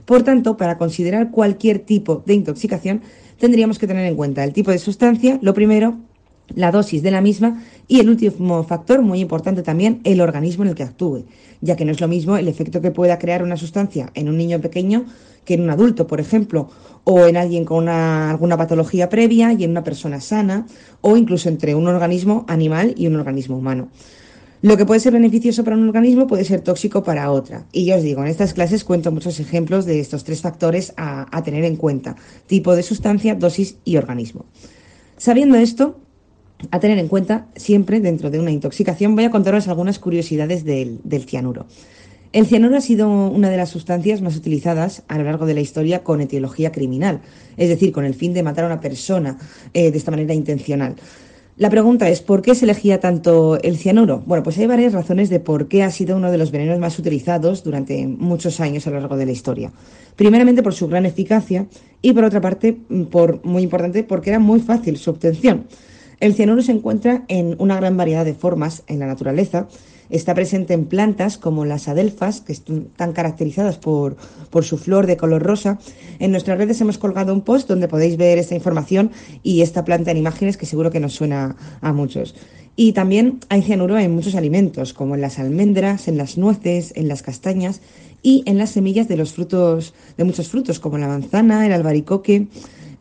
Por 0.05 0.23
tanto, 0.23 0.57
para 0.57 0.77
considerar 0.77 1.31
cualquier 1.31 1.79
tipo 1.79 2.23
de 2.27 2.35
intoxicación, 2.35 3.01
tendríamos 3.39 3.79
que 3.79 3.87
tener 3.87 4.05
en 4.07 4.17
cuenta 4.17 4.45
el 4.45 4.53
tipo 4.53 4.71
de 4.71 4.79
sustancia, 4.79 5.39
lo 5.41 5.55
primero, 5.55 5.97
la 6.55 6.71
dosis 6.71 7.03
de 7.03 7.11
la 7.11 7.21
misma 7.21 7.63
y 7.89 8.01
el 8.01 8.09
último 8.09 8.63
factor, 8.65 9.03
muy 9.03 9.21
importante 9.21 9.63
también, 9.63 10.01
el 10.05 10.21
organismo 10.21 10.65
en 10.65 10.71
el 10.71 10.75
que 10.75 10.83
actúe, 10.83 11.25
ya 11.61 11.77
que 11.77 11.85
no 11.85 11.93
es 11.93 12.01
lo 12.01 12.09
mismo 12.09 12.37
el 12.37 12.49
efecto 12.49 12.81
que 12.81 12.91
pueda 12.91 13.19
crear 13.19 13.43
una 13.43 13.57
sustancia 13.57 14.11
en 14.15 14.29
un 14.29 14.37
niño 14.37 14.61
pequeño 14.61 15.07
que 15.45 15.55
en 15.55 15.63
un 15.63 15.71
adulto, 15.71 16.07
por 16.07 16.21
ejemplo, 16.21 16.69
o 17.05 17.27
en 17.27 17.37
alguien 17.37 17.65
con 17.65 17.89
alguna 17.89 18.57
patología 18.57 19.09
previa 19.09 19.53
y 19.53 19.65
en 19.65 19.73
una 19.73 19.83
persona 19.83 20.21
sana, 20.21 20.67
o 21.01 21.17
incluso 21.17 21.49
entre 21.49 21.75
un 21.75 21.89
organismo 21.89 22.45
animal 22.49 22.95
y 22.97 23.09
un 23.09 23.17
organismo 23.17 23.57
humano. 23.57 23.89
Lo 24.63 24.77
que 24.77 24.87
puede 24.87 25.01
ser 25.01 25.13
beneficioso 25.13 25.65
para 25.65 25.77
un 25.77 25.89
organismo 25.89 26.29
puede 26.29 26.45
ser 26.45 26.61
tóxico 26.61 27.03
para 27.03 27.33
otra. 27.33 27.67
Y 27.73 27.85
yo 27.85 27.97
os 27.97 28.03
digo, 28.05 28.23
en 28.23 28.29
estas 28.29 28.55
clases 28.55 28.85
cuento 28.85 29.11
muchos 29.11 29.41
ejemplos 29.41 29.87
de 29.87 29.99
estos 29.99 30.23
tres 30.23 30.41
factores 30.41 30.95
a, 30.97 31.27
a 31.37 31.43
tener 31.43 31.65
en 31.65 31.75
cuenta. 31.75 32.15
Tipo 32.47 32.77
de 32.77 32.85
sustancia, 32.85 33.35
dosis 33.35 33.79
y 33.85 33.97
organismo. 33.97 34.45
Sabiendo 35.17 35.57
esto, 35.57 35.99
a 36.71 36.81
tener 36.81 36.99
en 36.99 37.09
cuenta 37.09 37.47
siempre 37.57 38.01
dentro 38.01 38.31
de 38.31 38.41
una 38.41 38.51
intoxicación, 38.51 39.15
voy 39.15 39.25
a 39.25 39.31
contaros 39.31 39.69
algunas 39.69 39.99
curiosidades 39.99 40.65
del, 40.65 41.01
del 41.05 41.25
cianuro. 41.25 41.67
El 42.33 42.47
cianuro 42.47 42.77
ha 42.79 42.81
sido 42.81 43.11
una 43.11 43.51
de 43.51 43.59
las 43.59 43.69
sustancias 43.69 44.23
más 44.23 44.37
utilizadas 44.37 45.03
a 45.09 45.19
lo 45.19 45.25
largo 45.25 45.45
de 45.45 45.53
la 45.53 45.61
historia 45.61 46.03
con 46.03 46.23
etiología 46.23 46.73
criminal, 46.73 47.21
es 47.59 47.69
decir, 47.69 47.93
con 47.93 48.07
el 48.07 48.15
fin 48.15 48.33
de 48.33 48.43
matar 48.43 48.65
a 48.65 48.69
una 48.69 48.81
persona 48.81 49.37
eh, 49.75 49.91
de 49.91 49.99
esta 49.99 50.11
manera 50.11 50.33
intencional. 50.33 50.97
La 51.59 51.69
pregunta 51.69 52.09
es, 52.09 52.23
¿por 52.23 52.41
qué 52.41 52.55
se 52.55 52.65
elegía 52.65 52.99
tanto 52.99 53.61
el 53.61 53.77
cianuro? 53.77 54.23
Bueno, 54.25 54.43
pues 54.43 54.57
hay 54.57 54.67
varias 54.67 54.95
razones 54.95 55.29
de 55.29 55.39
por 55.39 55.69
qué 55.69 55.83
ha 55.83 55.91
sido 55.91 56.17
uno 56.17 56.31
de 56.31 56.39
los 56.39 56.51
venenos 56.51 56.79
más 56.79 56.99
utilizados 56.99 57.63
durante 57.63 58.07
muchos 58.07 58.59
años 58.61 58.87
a 58.87 58.91
lo 58.91 59.01
largo 59.01 59.19
de 59.19 59.27
la 59.27 59.33
historia. 59.33 59.71
Primeramente 60.17 60.63
por 60.63 60.73
su 60.73 60.89
gran 60.89 61.05
eficacia 61.05 61.67
y 62.01 62.15
por 62.15 62.25
otra 62.25 62.41
parte, 62.41 62.79
por 63.11 63.45
muy 63.45 63.65
importante, 63.65 64.03
porque 64.03 64.31
era 64.31 64.39
muy 64.39 64.61
fácil 64.61 64.97
su 64.97 65.11
obtención. 65.11 65.67
El 66.23 66.35
cianuro 66.35 66.63
se 66.63 66.71
encuentra 66.71 67.25
en 67.27 67.57
una 67.59 67.75
gran 67.75 67.97
variedad 67.97 68.25
de 68.25 68.33
formas 68.33 68.85
en 68.87 69.01
la 69.01 69.09
naturaleza 69.09 69.67
Está 70.13 70.35
presente 70.35 70.75
en 70.75 70.85
plantas 70.85 71.39
como 71.39 71.65
las 71.65 71.89
adelfas, 71.89 72.43
que 72.43 72.53
están 72.53 73.13
caracterizadas 73.15 73.79
por, 73.79 74.17
su 74.61 74.77
flor 74.77 75.07
de 75.07 75.17
color 75.17 75.43
rosa. 75.43 75.79
En 76.19 76.33
nuestras 76.33 76.59
redes 76.59 76.79
hemos 76.83 76.99
colgado 76.99 77.33
un 77.33 77.41
post 77.41 77.67
donde 77.67 77.89
podéis 77.89 78.19
ver 78.19 78.37
esta 78.37 78.55
información 78.55 79.11
y 79.43 79.63
esta 79.63 79.87
planta 79.87 80.11
en 80.11 80.19
imágenes 80.19 80.59
que 80.59 80.67
seguro 80.67 80.91
que 80.91 81.01
nos 81.01 81.15
suena 81.15 81.57
a 81.81 81.95
muchos. 81.95 82.35
Y 82.77 82.93
también 82.93 83.41
hay 83.49 83.63
cianuro 83.63 83.99
en 83.99 84.15
muchos 84.15 84.35
alimentos, 84.35 84.93
como 84.93 85.15
en 85.15 85.23
las 85.23 85.39
almendras, 85.39 86.09
en 86.09 86.19
las 86.19 86.37
nueces, 86.37 86.93
en 86.95 87.09
las 87.09 87.23
castañas 87.23 87.81
y 88.23 88.43
en 88.45 88.59
las 88.59 88.69
semillas 88.69 89.09
de 89.09 89.17
los 89.17 89.33
frutos, 89.33 89.95
de 90.19 90.25
muchos 90.25 90.49
frutos, 90.49 90.79
como 90.79 90.99
la 90.99 91.09
manzana, 91.09 91.65
el 91.65 91.73
albaricoque, 91.73 92.49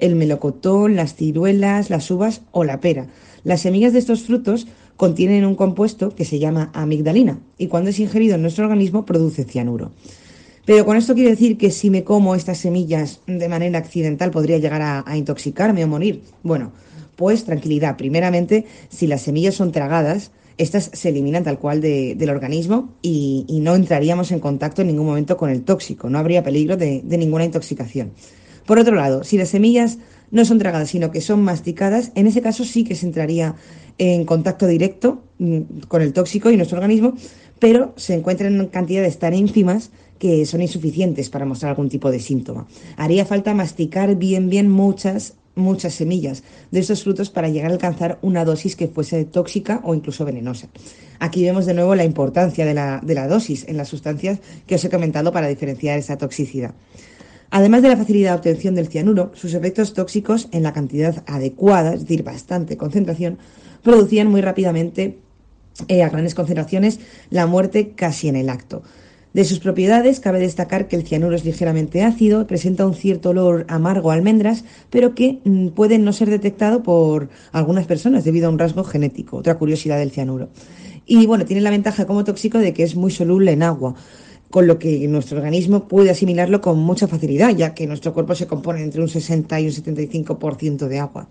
el 0.01 0.15
melocotón, 0.15 0.97
las 0.97 1.15
ciruelas, 1.15 1.89
las 1.89 2.11
uvas 2.11 2.41
o 2.51 2.65
la 2.65 2.81
pera. 2.81 3.07
Las 3.43 3.61
semillas 3.61 3.93
de 3.93 3.99
estos 3.99 4.23
frutos 4.23 4.67
contienen 4.97 5.45
un 5.45 5.55
compuesto 5.55 6.13
que 6.13 6.25
se 6.25 6.39
llama 6.39 6.69
amigdalina 6.73 7.39
y 7.57 7.67
cuando 7.67 7.89
es 7.89 7.99
ingerido 7.99 8.35
en 8.35 8.41
nuestro 8.41 8.65
organismo 8.65 9.05
produce 9.05 9.45
cianuro. 9.45 9.91
Pero 10.65 10.85
con 10.85 10.97
esto 10.97 11.15
quiere 11.15 11.31
decir 11.31 11.57
que 11.57 11.71
si 11.71 11.89
me 11.89 12.03
como 12.03 12.35
estas 12.35 12.57
semillas 12.57 13.21
de 13.25 13.49
manera 13.49 13.79
accidental 13.79 14.29
podría 14.31 14.57
llegar 14.57 14.81
a, 15.05 15.17
intoxicarme 15.17 15.83
o 15.83 15.87
morir. 15.87 16.21
Bueno, 16.43 16.71
pues 17.15 17.45
tranquilidad. 17.45 17.97
Primeramente, 17.97 18.65
si 18.89 19.07
las 19.07 19.23
semillas 19.23 19.55
son 19.55 19.71
tragadas, 19.71 20.31
estas 20.57 20.91
se 20.93 21.09
eliminan 21.09 21.43
tal 21.43 21.57
cual 21.57 21.81
del 21.81 22.29
organismo 22.29 22.93
y, 23.01 23.45
no 23.61 23.73
entraríamos 23.73 24.31
en 24.31 24.39
contacto 24.39 24.81
en 24.81 24.89
ningún 24.89 25.07
momento 25.07 25.35
con 25.35 25.49
el 25.49 25.63
tóxico, 25.63 26.09
no 26.09 26.19
habría 26.19 26.43
peligro 26.43 26.77
de 26.77 27.01
ninguna 27.17 27.45
intoxicación. 27.45 28.11
Por 28.65 28.79
otro 28.79 28.95
lado, 28.95 29.23
si 29.23 29.37
las 29.37 29.49
semillas 29.49 29.97
no 30.31 30.45
son 30.45 30.59
tragadas, 30.59 30.89
sino 30.89 31.11
que 31.11 31.21
son 31.21 31.43
masticadas, 31.43 32.11
en 32.15 32.27
ese 32.27 32.41
caso 32.41 32.63
sí 32.63 32.83
que 32.83 32.95
se 32.95 33.05
entraría 33.05 33.55
en 33.97 34.25
contacto 34.25 34.65
directo 34.65 35.23
mm, 35.39 35.59
con 35.87 36.01
el 36.01 36.13
tóxico 36.13 36.49
y 36.49 36.57
nuestro 36.57 36.77
organismo, 36.77 37.13
pero 37.59 37.93
se 37.97 38.15
encuentran 38.15 38.59
en 38.59 38.67
cantidades 38.67 39.19
tan 39.19 39.33
ínfimas 39.33 39.91
que 40.17 40.45
son 40.45 40.61
insuficientes 40.61 41.29
para 41.29 41.45
mostrar 41.45 41.71
algún 41.71 41.89
tipo 41.89 42.09
de 42.09 42.19
síntoma. 42.19 42.67
Haría 42.97 43.25
falta 43.25 43.53
masticar 43.53 44.15
bien, 44.15 44.49
bien 44.49 44.69
muchas, 44.69 45.35
muchas 45.55 45.93
semillas 45.93 46.43
de 46.71 46.79
estos 46.79 47.03
frutos 47.03 47.29
para 47.29 47.49
llegar 47.49 47.71
a 47.71 47.73
alcanzar 47.73 48.19
una 48.21 48.45
dosis 48.45 48.75
que 48.75 48.87
fuese 48.87 49.25
tóxica 49.25 49.81
o 49.83 49.93
incluso 49.93 50.25
venenosa. 50.25 50.69
Aquí 51.19 51.43
vemos 51.43 51.65
de 51.65 51.73
nuevo 51.73 51.93
la 51.93 52.03
importancia 52.03 52.65
de 52.65 52.73
la, 52.73 52.99
de 53.03 53.15
la 53.15 53.27
dosis 53.27 53.67
en 53.67 53.77
las 53.77 53.89
sustancias 53.89 54.39
que 54.65 54.75
os 54.75 54.83
he 54.83 54.89
comentado 54.89 55.31
para 55.31 55.47
diferenciar 55.47 55.99
esa 55.99 56.17
toxicidad. 56.17 56.73
Además 57.51 57.81
de 57.81 57.89
la 57.89 57.97
facilidad 57.97 58.31
de 58.31 58.37
obtención 58.37 58.75
del 58.75 58.87
cianuro, 58.87 59.31
sus 59.35 59.53
efectos 59.53 59.93
tóxicos 59.93 60.47
en 60.53 60.63
la 60.63 60.71
cantidad 60.71 61.21
adecuada, 61.27 61.93
es 61.93 62.01
decir, 62.01 62.23
bastante 62.23 62.77
concentración, 62.77 63.39
producían 63.83 64.27
muy 64.27 64.39
rápidamente 64.39 65.19
eh, 65.89 66.01
a 66.01 66.09
grandes 66.09 66.33
concentraciones 66.33 67.01
la 67.29 67.47
muerte 67.47 67.91
casi 67.91 68.29
en 68.29 68.37
el 68.37 68.49
acto. 68.49 68.83
De 69.33 69.43
sus 69.43 69.59
propiedades 69.59 70.21
cabe 70.21 70.39
destacar 70.39 70.87
que 70.87 70.95
el 70.95 71.05
cianuro 71.05 71.35
es 71.35 71.43
ligeramente 71.43 72.03
ácido, 72.03 72.47
presenta 72.47 72.85
un 72.85 72.95
cierto 72.95 73.31
olor 73.31 73.65
amargo 73.67 74.11
a 74.11 74.13
almendras, 74.13 74.63
pero 74.89 75.13
que 75.13 75.39
mm, 75.43 75.69
puede 75.69 75.97
no 75.97 76.13
ser 76.13 76.29
detectado 76.29 76.83
por 76.83 77.29
algunas 77.51 77.85
personas 77.85 78.23
debido 78.23 78.47
a 78.47 78.49
un 78.49 78.59
rasgo 78.59 78.85
genético, 78.85 79.37
otra 79.37 79.57
curiosidad 79.57 79.97
del 79.99 80.11
cianuro. 80.11 80.49
Y 81.05 81.25
bueno, 81.25 81.45
tiene 81.45 81.61
la 81.61 81.69
ventaja 81.69 82.05
como 82.05 82.23
tóxico 82.23 82.59
de 82.59 82.73
que 82.73 82.83
es 82.83 82.95
muy 82.95 83.11
soluble 83.11 83.51
en 83.51 83.63
agua, 83.63 83.95
con 84.51 84.67
lo 84.67 84.77
que 84.77 85.07
nuestro 85.07 85.37
organismo 85.37 85.87
puede 85.87 86.11
asimilarlo 86.11 86.61
con 86.61 86.77
mucha 86.77 87.07
facilidad, 87.07 87.55
ya 87.55 87.73
que 87.73 87.87
nuestro 87.87 88.13
cuerpo 88.13 88.35
se 88.35 88.45
compone 88.45 88.83
entre 88.83 89.01
un 89.01 89.09
60 89.09 89.59
y 89.59 89.65
un 89.65 89.71
75% 89.71 90.87
de 90.87 90.99
agua. 90.99 91.27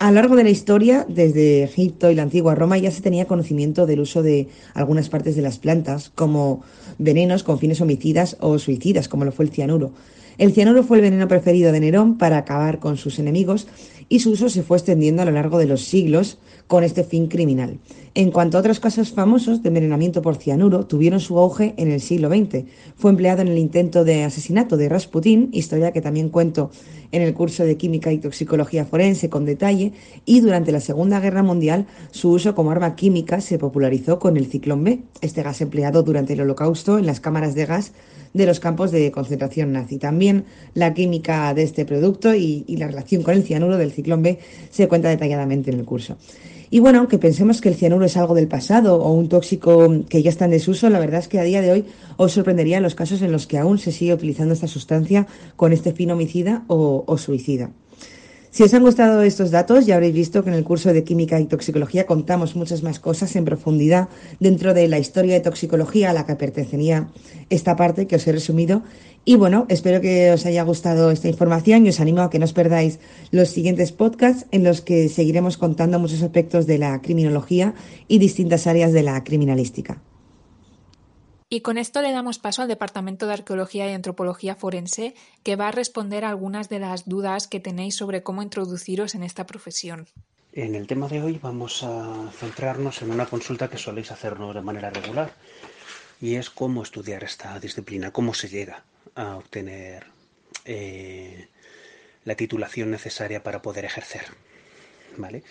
A 0.00 0.10
lo 0.10 0.16
largo 0.16 0.36
de 0.36 0.44
la 0.44 0.50
historia, 0.50 1.06
desde 1.08 1.64
Egipto 1.64 2.10
y 2.10 2.14
la 2.14 2.22
antigua 2.22 2.54
Roma, 2.54 2.78
ya 2.78 2.90
se 2.90 3.00
tenía 3.00 3.24
conocimiento 3.24 3.86
del 3.86 4.00
uso 4.00 4.22
de 4.22 4.48
algunas 4.74 5.08
partes 5.08 5.34
de 5.34 5.42
las 5.42 5.58
plantas 5.58 6.12
como 6.14 6.62
venenos 6.98 7.42
con 7.42 7.58
fines 7.58 7.80
homicidas 7.80 8.36
o 8.40 8.58
suicidas, 8.58 9.08
como 9.08 9.24
lo 9.24 9.32
fue 9.32 9.46
el 9.46 9.50
cianuro. 9.50 9.92
El 10.38 10.52
cianuro 10.52 10.84
fue 10.84 10.98
el 10.98 11.02
veneno 11.02 11.26
preferido 11.26 11.72
de 11.72 11.80
Nerón 11.80 12.16
para 12.16 12.38
acabar 12.38 12.78
con 12.78 12.96
sus 12.96 13.18
enemigos 13.18 13.66
y 14.08 14.20
su 14.20 14.30
uso 14.30 14.48
se 14.48 14.62
fue 14.62 14.76
extendiendo 14.76 15.20
a 15.20 15.24
lo 15.24 15.32
largo 15.32 15.58
de 15.58 15.66
los 15.66 15.82
siglos 15.82 16.38
con 16.68 16.84
este 16.84 17.02
fin 17.02 17.26
criminal. 17.26 17.78
En 18.14 18.30
cuanto 18.30 18.56
a 18.56 18.60
otros 18.60 18.78
casos 18.78 19.10
famosos 19.10 19.62
de 19.62 19.68
envenenamiento 19.68 20.22
por 20.22 20.36
cianuro, 20.36 20.86
tuvieron 20.86 21.18
su 21.18 21.38
auge 21.38 21.74
en 21.76 21.90
el 21.90 22.00
siglo 22.00 22.28
XX. 22.28 22.64
Fue 22.96 23.10
empleado 23.10 23.42
en 23.42 23.48
el 23.48 23.58
intento 23.58 24.04
de 24.04 24.22
asesinato 24.22 24.76
de 24.76 24.88
Rasputín, 24.88 25.48
historia 25.52 25.92
que 25.92 26.00
también 26.00 26.28
cuento 26.28 26.70
en 27.10 27.22
el 27.22 27.34
curso 27.34 27.64
de 27.64 27.76
Química 27.76 28.12
y 28.12 28.18
Toxicología 28.18 28.84
Forense 28.84 29.28
con 29.28 29.44
detalle, 29.44 29.92
y 30.24 30.40
durante 30.40 30.72
la 30.72 30.80
Segunda 30.80 31.20
Guerra 31.20 31.42
Mundial 31.42 31.86
su 32.12 32.30
uso 32.30 32.54
como 32.54 32.70
arma 32.70 32.94
química 32.96 33.40
se 33.40 33.58
popularizó 33.58 34.18
con 34.18 34.36
el 34.36 34.46
ciclón 34.46 34.84
B, 34.84 35.00
este 35.20 35.42
gas 35.42 35.60
empleado 35.60 36.02
durante 36.02 36.34
el 36.34 36.42
Holocausto 36.42 36.98
en 36.98 37.06
las 37.06 37.20
cámaras 37.20 37.54
de 37.54 37.66
gas 37.66 37.92
de 38.32 38.46
los 38.46 38.60
campos 38.60 38.90
de 38.90 39.10
concentración 39.10 39.72
nazi. 39.72 39.98
También 39.98 40.44
la 40.74 40.94
química 40.94 41.52
de 41.54 41.62
este 41.62 41.84
producto 41.84 42.34
y, 42.34 42.64
la 42.68 42.86
relación 42.86 43.22
con 43.22 43.34
el 43.34 43.42
cianuro 43.42 43.76
del 43.76 43.92
ciclón 43.92 44.22
B 44.22 44.38
se 44.70 44.88
cuenta 44.88 45.08
detalladamente 45.08 45.70
en 45.70 45.78
el 45.78 45.84
curso. 45.84 46.16
Y 46.70 46.80
bueno, 46.80 46.98
aunque 46.98 47.18
pensemos 47.18 47.60
que 47.60 47.70
el 47.70 47.76
cianuro 47.76 48.04
es 48.04 48.16
algo 48.16 48.34
del 48.34 48.46
pasado 48.46 49.02
o 49.02 49.12
un 49.12 49.28
tóxico 49.28 50.04
que 50.08 50.22
ya 50.22 50.28
está 50.28 50.44
en 50.44 50.50
desuso, 50.50 50.90
la 50.90 50.98
verdad 50.98 51.20
es 51.20 51.28
que 51.28 51.38
a 51.38 51.42
día 51.42 51.62
de 51.62 51.72
hoy 51.72 51.84
os 52.18 52.32
sorprendería 52.32 52.80
los 52.80 52.94
casos 52.94 53.22
en 53.22 53.32
los 53.32 53.46
que 53.46 53.56
aún 53.56 53.78
se 53.78 53.90
sigue 53.90 54.12
utilizando 54.12 54.52
esta 54.52 54.66
sustancia 54.66 55.26
con 55.56 55.72
este 55.72 55.92
fin 55.92 56.10
homicida 56.10 56.64
o 56.68 57.16
suicida. 57.16 57.70
Si 58.50 58.62
os 58.62 58.72
han 58.72 58.82
gustado 58.82 59.22
estos 59.22 59.50
datos, 59.50 59.84
ya 59.84 59.94
habréis 59.94 60.14
visto 60.14 60.42
que 60.42 60.48
en 60.48 60.56
el 60.56 60.64
curso 60.64 60.92
de 60.92 61.04
Química 61.04 61.38
y 61.38 61.44
Toxicología 61.44 62.06
contamos 62.06 62.56
muchas 62.56 62.82
más 62.82 62.98
cosas 62.98 63.36
en 63.36 63.44
profundidad 63.44 64.08
dentro 64.40 64.72
de 64.72 64.88
la 64.88 64.98
historia 64.98 65.34
de 65.34 65.40
toxicología 65.40 66.10
a 66.10 66.12
la 66.14 66.24
que 66.24 66.34
pertenecía 66.34 67.08
esta 67.50 67.76
parte 67.76 68.06
que 68.06 68.16
os 68.16 68.26
he 68.26 68.32
resumido 68.32 68.82
y 69.26 69.36
bueno, 69.36 69.66
espero 69.68 70.00
que 70.00 70.32
os 70.32 70.46
haya 70.46 70.62
gustado 70.62 71.10
esta 71.10 71.28
información 71.28 71.84
y 71.84 71.90
os 71.90 72.00
animo 72.00 72.22
a 72.22 72.30
que 72.30 72.38
no 72.38 72.46
os 72.46 72.54
perdáis 72.54 72.98
los 73.30 73.50
siguientes 73.50 73.92
podcasts 73.92 74.46
en 74.52 74.64
los 74.64 74.80
que 74.80 75.10
seguiremos 75.10 75.58
contando 75.58 75.98
muchos 75.98 76.22
aspectos 76.22 76.66
de 76.66 76.78
la 76.78 77.02
criminología 77.02 77.74
y 78.08 78.18
distintas 78.18 78.66
áreas 78.66 78.94
de 78.94 79.02
la 79.02 79.22
criminalística. 79.24 80.00
Y 81.50 81.62
con 81.62 81.78
esto 81.78 82.02
le 82.02 82.12
damos 82.12 82.38
paso 82.38 82.60
al 82.60 82.68
Departamento 82.68 83.26
de 83.26 83.32
Arqueología 83.32 83.90
y 83.90 83.94
Antropología 83.94 84.54
Forense, 84.54 85.14
que 85.42 85.56
va 85.56 85.68
a 85.68 85.72
responder 85.72 86.24
algunas 86.26 86.68
de 86.68 86.78
las 86.78 87.08
dudas 87.08 87.48
que 87.48 87.58
tenéis 87.58 87.96
sobre 87.96 88.22
cómo 88.22 88.42
introduciros 88.42 89.14
en 89.14 89.22
esta 89.22 89.46
profesión. 89.46 90.08
En 90.52 90.74
el 90.74 90.86
tema 90.86 91.08
de 91.08 91.22
hoy 91.22 91.38
vamos 91.42 91.82
a 91.84 92.30
centrarnos 92.32 93.00
en 93.00 93.10
una 93.10 93.26
consulta 93.26 93.68
que 93.68 93.78
soléis 93.78 94.10
hacernos 94.10 94.54
de 94.54 94.60
manera 94.60 94.90
regular, 94.90 95.32
y 96.20 96.34
es 96.34 96.50
cómo 96.50 96.82
estudiar 96.82 97.24
esta 97.24 97.58
disciplina, 97.60 98.12
cómo 98.12 98.34
se 98.34 98.48
llega 98.48 98.84
a 99.14 99.36
obtener 99.36 100.06
eh, 100.66 101.48
la 102.24 102.34
titulación 102.34 102.90
necesaria 102.90 103.42
para 103.42 103.62
poder 103.62 103.86
ejercer. 103.86 104.26
¿Vale? 105.16 105.42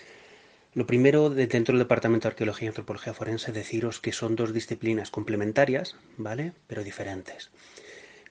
Lo 0.74 0.86
primero, 0.86 1.30
dentro 1.30 1.72
del 1.72 1.78
Departamento 1.78 2.28
de 2.28 2.32
Arqueología 2.32 2.66
y 2.66 2.68
Antropología 2.68 3.14
Forense, 3.14 3.52
deciros 3.52 4.00
que 4.00 4.12
son 4.12 4.36
dos 4.36 4.52
disciplinas 4.52 5.10
complementarias, 5.10 5.96
¿vale? 6.18 6.52
Pero 6.66 6.84
diferentes. 6.84 7.50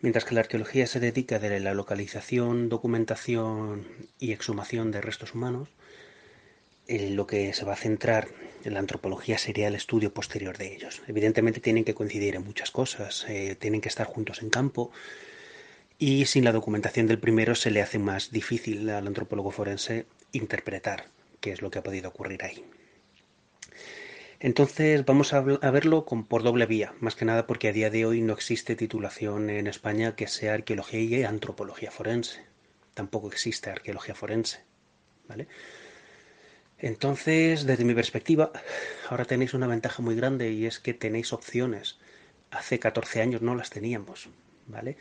Mientras 0.02 0.24
que 0.24 0.36
la 0.36 0.42
arqueología 0.42 0.86
se 0.86 1.00
dedica 1.00 1.38
a 1.38 1.40
la 1.40 1.74
localización, 1.74 2.70
documentación 2.70 3.88
y 4.20 4.34
exhumación 4.34 4.92
de 4.92 5.02
restos 5.02 5.34
humanos, 5.34 5.70
en 6.88 7.16
lo 7.16 7.26
que 7.26 7.54
se 7.54 7.66
va 7.66 7.74
a 7.74 7.78
centrar 7.78 8.28
en 8.64 8.76
la 8.76 8.80
antropología 8.80 9.40
sería 9.40 9.68
el 9.68 9.76
estudio 9.76 10.14
posterior 10.14 10.58
de 10.60 10.76
ellos. 10.76 11.02
Evidentemente 11.08 11.60
tienen 11.60 11.84
que 11.84 11.96
coincidir 11.96 12.36
en 12.36 12.46
muchas 12.46 12.70
cosas, 12.70 13.26
eh, 13.28 13.56
tienen 13.60 13.82
que 13.82 13.90
estar 13.90 14.06
juntos 14.06 14.44
en 14.44 14.52
campo, 14.52 14.92
y 15.98 16.26
sin 16.28 16.44
la 16.44 16.52
documentación 16.52 17.08
del 17.08 17.20
primero 17.20 17.56
se 17.56 17.72
le 17.72 17.82
hace 17.82 17.98
más 17.98 18.32
difícil 18.32 18.88
al 18.92 19.08
antropólogo 19.08 19.50
forense 19.50 20.06
interpretar 20.32 21.17
qué 21.40 21.52
es 21.52 21.62
lo 21.62 21.72
que 21.72 21.80
ha 21.80 21.84
podido 21.84 22.10
ocurrir 22.10 22.44
ahí. 22.44 22.64
Entonces 24.40 25.04
vamos 25.04 25.34
a, 25.34 25.42
verlo 25.42 26.06
con, 26.06 26.26
por 26.26 26.44
doble 26.44 26.68
vía, 26.68 26.94
más 27.00 27.16
que 27.16 27.26
nada 27.26 27.48
porque 27.48 27.70
a 27.70 27.72
día 27.72 27.90
de 27.90 28.06
hoy 28.06 28.22
no 28.22 28.34
existe 28.34 28.76
titulación 28.76 29.50
en 29.50 29.66
España 29.66 30.16
que 30.16 30.28
sea 30.28 30.54
arqueología 30.54 31.20
y 31.20 31.24
antropología 31.24 31.90
forense. 31.90 32.46
Tampoco 32.94 33.30
existe 33.32 33.72
arqueología 33.72 34.14
forense. 34.14 34.60
¿vale? 35.28 35.48
Entonces, 36.78 37.66
desde 37.66 37.84
mi 37.84 37.96
perspectiva, 37.96 38.52
ahora 39.10 39.26
tenéis 39.26 39.56
una 39.56 39.66
ventaja 39.66 40.04
muy 40.04 40.16
grande 40.16 40.52
y 40.52 40.68
es 40.68 40.80
que 40.80 40.94
tenéis 40.94 41.34
opciones. 41.34 41.98
Hace 42.52 42.78
14 42.78 43.22
años 43.22 43.42
no 43.42 43.56
las 43.56 43.72
teníamos. 43.72 44.30
¿vale? 44.68 44.98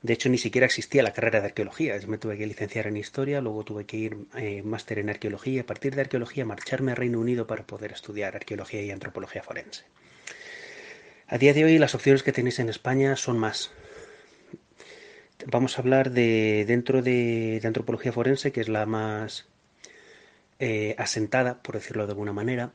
De 0.00 0.12
hecho, 0.12 0.28
ni 0.28 0.38
siquiera 0.38 0.66
existía 0.66 1.02
la 1.02 1.12
carrera 1.12 1.40
de 1.40 1.46
arqueología. 1.48 1.98
Me 2.06 2.18
tuve 2.18 2.38
que 2.38 2.46
licenciar 2.46 2.86
en 2.86 2.96
historia, 2.96 3.40
luego 3.40 3.64
tuve 3.64 3.84
que 3.84 3.96
ir 3.96 4.16
eh, 4.36 4.62
máster 4.62 5.00
en 5.00 5.10
arqueología 5.10 5.54
y 5.54 5.58
a 5.58 5.66
partir 5.66 5.94
de 5.94 6.02
arqueología 6.02 6.44
marcharme 6.44 6.92
a 6.92 6.94
Reino 6.94 7.18
Unido 7.18 7.46
para 7.46 7.66
poder 7.66 7.92
estudiar 7.92 8.36
arqueología 8.36 8.82
y 8.82 8.90
antropología 8.90 9.42
forense. 9.42 9.84
A 11.26 11.36
día 11.36 11.52
de 11.52 11.64
hoy 11.64 11.78
las 11.78 11.94
opciones 11.94 12.22
que 12.22 12.32
tenéis 12.32 12.58
en 12.60 12.68
España 12.68 13.16
son 13.16 13.38
más. 13.38 13.70
Vamos 15.46 15.78
a 15.78 15.82
hablar 15.82 16.10
de 16.10 16.64
dentro 16.66 17.02
de, 17.02 17.60
antropología 17.64 18.12
forense, 18.12 18.52
que 18.52 18.60
es 18.60 18.68
la 18.68 18.86
más 18.86 19.46
eh, 20.58 20.94
asentada, 20.96 21.62
por 21.62 21.74
decirlo 21.74 22.06
de 22.06 22.12
alguna 22.12 22.32
manera, 22.32 22.72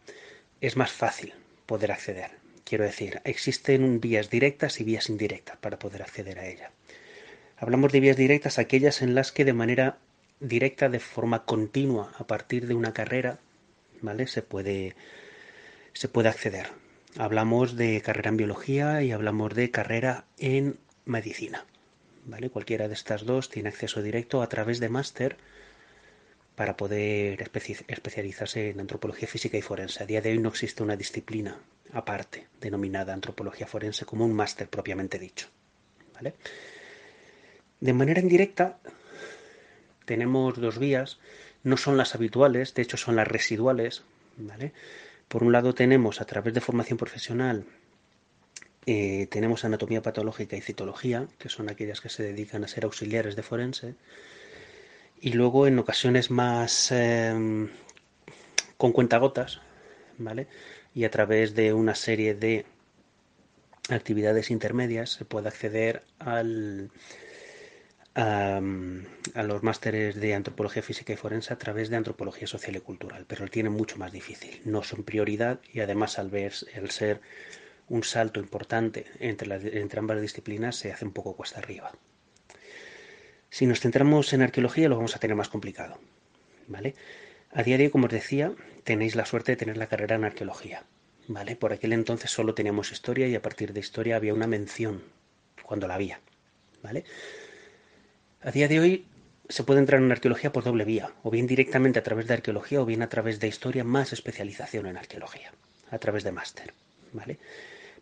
es 0.61 0.75
más 0.77 0.91
fácil 0.91 1.33
poder 1.65 1.91
acceder. 1.91 2.31
Quiero 2.63 2.83
decir, 2.83 3.21
existen 3.23 3.99
vías 3.99 4.29
directas 4.29 4.79
y 4.79 4.83
vías 4.83 5.09
indirectas 5.09 5.57
para 5.57 5.79
poder 5.79 6.01
acceder 6.01 6.39
a 6.39 6.47
ella. 6.47 6.71
Hablamos 7.63 7.93
de 7.93 8.01
vías 8.01 8.17
directas, 8.17 8.59
aquellas 8.59 9.01
en 9.01 9.15
las 9.15 9.31
que 9.31 9.45
de 9.45 9.53
manera 9.53 9.97
directa, 10.41 10.89
de 10.89 10.99
forma 10.99 11.45
continua, 11.45 12.11
a 12.17 12.27
partir 12.27 12.67
de 12.67 12.73
una 12.73 12.91
carrera, 12.91 13.39
¿vale? 14.01 14.27
Se 14.27 14.41
puede, 14.41 14.97
se 15.93 16.09
puede 16.09 16.27
acceder. 16.27 16.71
Hablamos 17.17 17.77
de 17.77 18.01
carrera 18.01 18.31
en 18.31 18.35
biología 18.35 19.01
y 19.01 19.13
hablamos 19.13 19.55
de 19.55 19.71
carrera 19.71 20.25
en 20.37 20.77
medicina. 21.05 21.65
¿Vale? 22.25 22.49
Cualquiera 22.49 22.89
de 22.89 22.95
estas 22.95 23.23
dos 23.23 23.49
tiene 23.49 23.69
acceso 23.69 24.01
directo 24.01 24.41
a 24.41 24.49
través 24.49 24.81
de 24.81 24.89
máster 24.89 25.37
para 26.57 26.75
poder 26.75 27.49
especializarse 27.87 28.71
en 28.71 28.81
antropología 28.81 29.29
física 29.29 29.57
y 29.57 29.61
forense. 29.61 30.03
A 30.03 30.05
día 30.05 30.19
de 30.19 30.31
hoy 30.31 30.39
no 30.39 30.49
existe 30.49 30.83
una 30.83 30.97
disciplina 30.97 31.57
aparte 31.93 32.45
denominada 32.59 33.13
antropología 33.13 33.67
forense 33.67 34.03
como 34.03 34.25
un 34.25 34.33
máster 34.33 34.67
propiamente 34.67 35.17
dicho. 35.17 35.47
¿Vale? 36.13 36.33
De 37.83 37.91
manera 37.91 38.21
indirecta, 38.21 38.79
tenemos 40.05 40.57
dos 40.57 40.79
vías, 40.79 41.19
no 41.63 41.75
son 41.75 41.97
las 41.97 42.15
habituales, 42.15 42.73
de 42.73 42.81
hecho 42.81 42.95
son 42.95 43.17
las 43.17 43.27
residuales, 43.27 44.03
¿vale? 44.37 44.71
Por 45.27 45.43
un 45.43 45.51
lado 45.51 45.75
tenemos 45.75 46.21
a 46.21 46.25
través 46.25 46.53
de 46.53 46.61
formación 46.61 46.97
profesional, 46.97 47.65
eh, 48.85 49.27
tenemos 49.29 49.65
anatomía 49.65 50.01
patológica 50.01 50.55
y 50.55 50.61
citología, 50.61 51.27
que 51.37 51.49
son 51.49 51.69
aquellas 51.69 51.99
que 51.99 52.07
se 52.07 52.23
dedican 52.23 52.63
a 52.63 52.69
ser 52.69 52.85
auxiliares 52.85 53.35
de 53.35 53.43
forense. 53.43 53.95
Y 55.19 55.33
luego 55.33 55.67
en 55.67 55.77
ocasiones 55.77 56.31
más 56.31 56.89
em, 56.93 57.67
con 58.77 58.93
cuentagotas, 58.93 59.59
¿vale? 60.17 60.47
Y 60.95 61.03
a 61.03 61.11
través 61.11 61.53
de 61.53 61.73
una 61.73 61.95
serie 61.95 62.33
de 62.33 62.65
actividades 63.89 64.51
intermedias 64.51 65.09
se 65.09 65.25
puede 65.25 65.49
acceder 65.49 66.03
al, 66.19 66.89
a, 68.15 68.61
los 69.43 69.63
másteres 69.63 70.15
de 70.15 70.33
antropología 70.33 70.83
física 70.83 71.13
y 71.13 71.15
forense 71.15 71.53
a 71.53 71.57
través 71.57 71.89
de 71.89 71.95
antropología 71.95 72.47
social 72.47 72.75
y 72.75 72.79
cultural, 72.79 73.25
pero 73.27 73.45
lo 73.45 73.51
tienen 73.51 73.73
mucho 73.73 73.97
más 73.97 74.11
difícil. 74.11 74.61
No 74.65 74.83
son 74.83 75.03
prioridad 75.03 75.59
y 75.71 75.79
además 75.79 76.19
al 76.19 76.29
ver 76.29 76.53
el 76.73 76.91
ser 76.91 77.21
un 77.89 78.03
salto 78.03 78.39
importante 78.39 79.05
entre, 79.19 79.79
entre 79.79 79.99
ambas 79.99 80.21
disciplinas 80.21 80.75
se 80.75 80.91
hace 80.91 81.05
un 81.05 81.13
poco 81.13 81.35
cuesta 81.35 81.59
arriba. 81.59 81.91
Si 83.49 83.65
nos 83.65 83.81
centramos 83.81 84.33
en 84.33 84.41
arqueología 84.41 84.89
lo 84.89 84.95
vamos 84.95 85.15
a 85.15 85.19
tener 85.19 85.35
más 85.35 85.49
complicado, 85.49 85.99
¿vale? 86.67 86.95
A 87.51 87.61
día 87.61 87.77
de 87.77 87.85
hoy, 87.85 87.89
como 87.91 88.07
os 88.07 88.11
decía, 88.11 88.51
tenéis 88.83 89.15
la 89.15 89.25
suerte 89.25 89.51
de 89.51 89.57
tener 89.57 89.77
la 89.77 89.85
carrera 89.87 90.15
en 90.15 90.23
arqueología. 90.23 90.83
¿Vale? 91.27 91.55
Por 91.55 91.71
aquel 91.71 91.93
entonces 91.93 92.31
solo 92.31 92.53
teníamos 92.53 92.91
historia 92.91 93.27
y 93.27 93.35
a 93.35 93.41
partir 93.41 93.71
de 93.71 93.79
historia 93.79 94.17
había 94.17 94.33
una 94.33 94.47
mención 94.47 95.03
cuando 95.63 95.87
la 95.87 95.95
había. 95.95 96.19
¿Vale? 96.81 97.05
A 98.45 98.51
día 98.51 98.67
de 98.67 98.81
hoy 98.81 99.05
se 99.47 99.63
puede 99.63 99.79
entrar 99.79 100.01
en 100.01 100.11
arqueología 100.11 100.51
por 100.51 100.65
doble 100.65 100.83
vía, 100.83 101.11
o 101.23 101.31
bien 101.31 101.47
directamente 101.47 101.99
a 101.99 102.03
través 102.03 102.27
de 102.27 102.33
arqueología 102.33 102.81
o 102.81 102.85
bien 102.85 103.01
a 103.01 103.07
través 103.07 103.39
de 103.39 103.47
historia 103.47 103.85
más 103.85 104.11
especialización 104.11 104.85
en 104.85 104.97
arqueología, 104.97 105.53
a 105.91 105.97
través 105.97 106.25
de 106.25 106.33
máster. 106.33 106.73
¿Vale? 107.13 107.39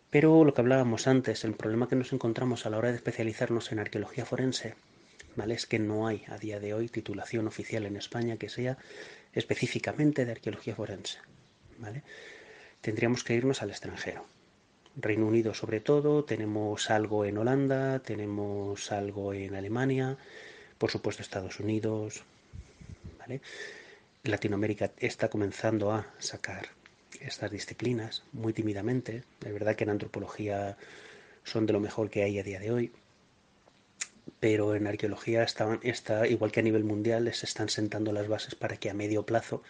Pero 0.09 0.43
lo 0.43 0.55
que 0.55 0.61
hablábamos 0.61 1.05
antes, 1.05 1.45
el 1.45 1.53
problema 1.53 1.87
que 1.87 1.95
nos 1.95 2.11
encontramos 2.11 2.65
a 2.65 2.71
la 2.71 2.79
hora 2.79 2.89
de 2.89 2.95
especializarnos 2.95 3.71
en 3.71 3.77
arqueología 3.77 4.25
forense, 4.25 4.73
¿vale? 5.35 5.53
Es 5.53 5.67
que 5.67 5.77
no 5.77 6.07
hay 6.07 6.23
a 6.27 6.39
día 6.39 6.59
de 6.59 6.73
hoy 6.73 6.89
titulación 6.89 7.45
oficial 7.45 7.85
en 7.85 7.95
España 7.95 8.37
que 8.37 8.49
sea 8.49 8.79
específicamente 9.33 10.25
de 10.25 10.31
arqueología 10.31 10.75
forense, 10.75 11.19
¿vale? 11.77 12.01
tendríamos 12.81 13.23
que 13.23 13.35
irnos 13.35 13.61
al 13.61 13.69
extranjero. 13.69 14.25
Reino 14.95 15.27
Unido 15.27 15.53
sobre 15.53 15.79
todo, 15.79 16.25
tenemos 16.25 16.89
algo 16.89 17.25
en 17.25 17.37
Holanda, 17.37 17.99
tenemos 17.99 18.91
algo 18.91 19.33
en 19.33 19.55
Alemania, 19.55 20.17
por 20.77 20.91
supuesto 20.91 21.21
Estados 21.21 21.59
Unidos, 21.59 22.23
¿vale? 23.19 23.41
Latinoamérica 24.23 24.91
está 24.97 25.29
comenzando 25.29 25.91
a 25.91 26.05
sacar 26.19 26.67
estas 27.19 27.51
disciplinas 27.51 28.23
muy 28.31 28.53
tímidamente. 28.53 29.23
Es 29.43 29.53
verdad 29.53 29.75
que 29.75 29.83
en 29.83 29.91
antropología 29.91 30.77
son 31.43 31.65
de 31.65 31.73
lo 31.73 31.79
mejor 31.79 32.09
que 32.09 32.23
hay 32.23 32.39
a 32.39 32.43
día 32.43 32.59
de 32.59 32.71
hoy, 32.71 32.91
pero 34.39 34.75
en 34.75 34.87
arqueología 34.87 35.43
está, 35.43 35.79
está 35.83 36.27
igual 36.27 36.51
que 36.51 36.59
a 36.59 36.63
nivel 36.63 36.83
mundial, 36.83 37.33
se 37.33 37.45
están 37.45 37.69
sentando 37.69 38.11
las 38.11 38.27
bases 38.27 38.55
para 38.55 38.77
que 38.77 38.89
a 38.89 38.93
medio 38.93 39.25
plazo 39.25 39.63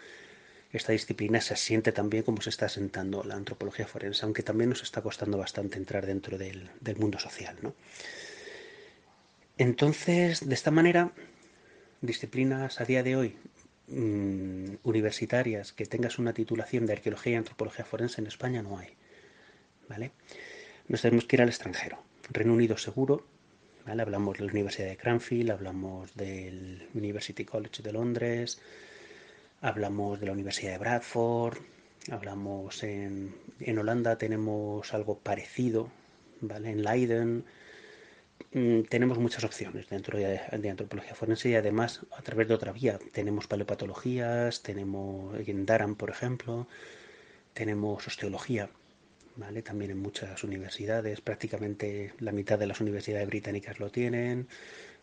esta 0.73 0.93
disciplina 0.93 1.41
se 1.41 1.53
asiente 1.53 1.91
también 1.91 2.23
como 2.23 2.41
se 2.41 2.49
está 2.49 2.67
asentando 2.67 3.23
la 3.23 3.35
antropología 3.35 3.87
forense, 3.87 4.23
aunque 4.23 4.43
también 4.43 4.69
nos 4.69 4.83
está 4.83 5.01
costando 5.01 5.37
bastante 5.37 5.77
entrar 5.77 6.05
dentro 6.05 6.37
del, 6.37 6.69
mundo 6.97 7.19
social. 7.19 7.57
¿no? 7.61 7.75
Entonces, 9.57 10.47
de 10.47 10.53
esta 10.53 10.71
manera, 10.71 11.11
disciplinas 12.01 12.79
a 12.79 12.85
día 12.85 13.03
de 13.03 13.15
hoy 13.15 13.35
mm, 13.87 14.75
universitarias 14.83 15.73
que 15.73 15.85
tengas 15.85 16.19
una 16.19 16.33
titulación 16.33 16.85
de 16.85 16.93
arqueología 16.93 17.33
y 17.33 17.35
antropología 17.35 17.83
forense 17.83 18.21
en 18.21 18.27
España 18.27 18.61
no 18.61 18.77
hay. 18.77 18.89
¿Vale? 19.89 20.11
Nos 20.87 21.01
tenemos 21.01 21.25
que 21.25 21.35
ir 21.35 21.41
al 21.41 21.49
extranjero. 21.49 22.01
Reino 22.29 22.53
Unido 22.53 22.77
seguro, 22.77 23.25
¿vale? 23.85 24.01
Hablamos 24.01 24.37
de 24.37 24.45
la 24.45 24.51
Universidad 24.51 24.87
de 24.87 24.95
Cranfield, 24.97 25.51
hablamos 25.51 26.15
del 26.15 26.87
University 26.93 27.43
College 27.43 27.83
de 27.83 27.91
Londres, 27.91 28.61
Hablamos 29.63 30.19
de 30.19 30.25
la 30.25 30.31
Universidad 30.31 30.71
de 30.71 30.77
Bradford, 30.79 31.59
hablamos 32.09 32.81
en, 32.81 33.35
en 33.59 33.77
Holanda, 33.77 34.17
tenemos 34.17 34.91
algo 34.91 35.19
parecido, 35.19 35.91
¿vale? 36.41 36.71
En 36.71 36.83
Leiden. 36.83 37.45
Mm, 38.53 38.81
tenemos 38.89 39.19
muchas 39.19 39.43
opciones 39.43 39.87
dentro 39.87 40.17
de, 40.17 40.39
antropología 40.67 41.13
forense 41.13 41.50
y 41.50 41.55
además 41.55 42.01
a 42.17 42.24
través 42.24 42.47
de 42.47 42.55
otra 42.55 42.71
vía. 42.71 42.97
Tenemos 43.11 43.45
paleopatologías, 43.45 44.63
tenemos 44.63 45.37
en 45.47 45.65
Durham, 45.67 45.95
por 45.95 46.09
ejemplo, 46.09 46.67
tenemos 47.53 48.07
osteología, 48.07 48.67
¿vale? 49.35 49.61
También 49.61 49.91
en 49.91 50.00
muchas 50.00 50.43
universidades, 50.43 51.21
prácticamente 51.21 52.13
la 52.19 52.31
mitad 52.31 52.57
de 52.57 52.65
las 52.65 52.81
universidades 52.81 53.27
británicas 53.27 53.79
lo 53.79 53.91
tienen. 53.91 54.47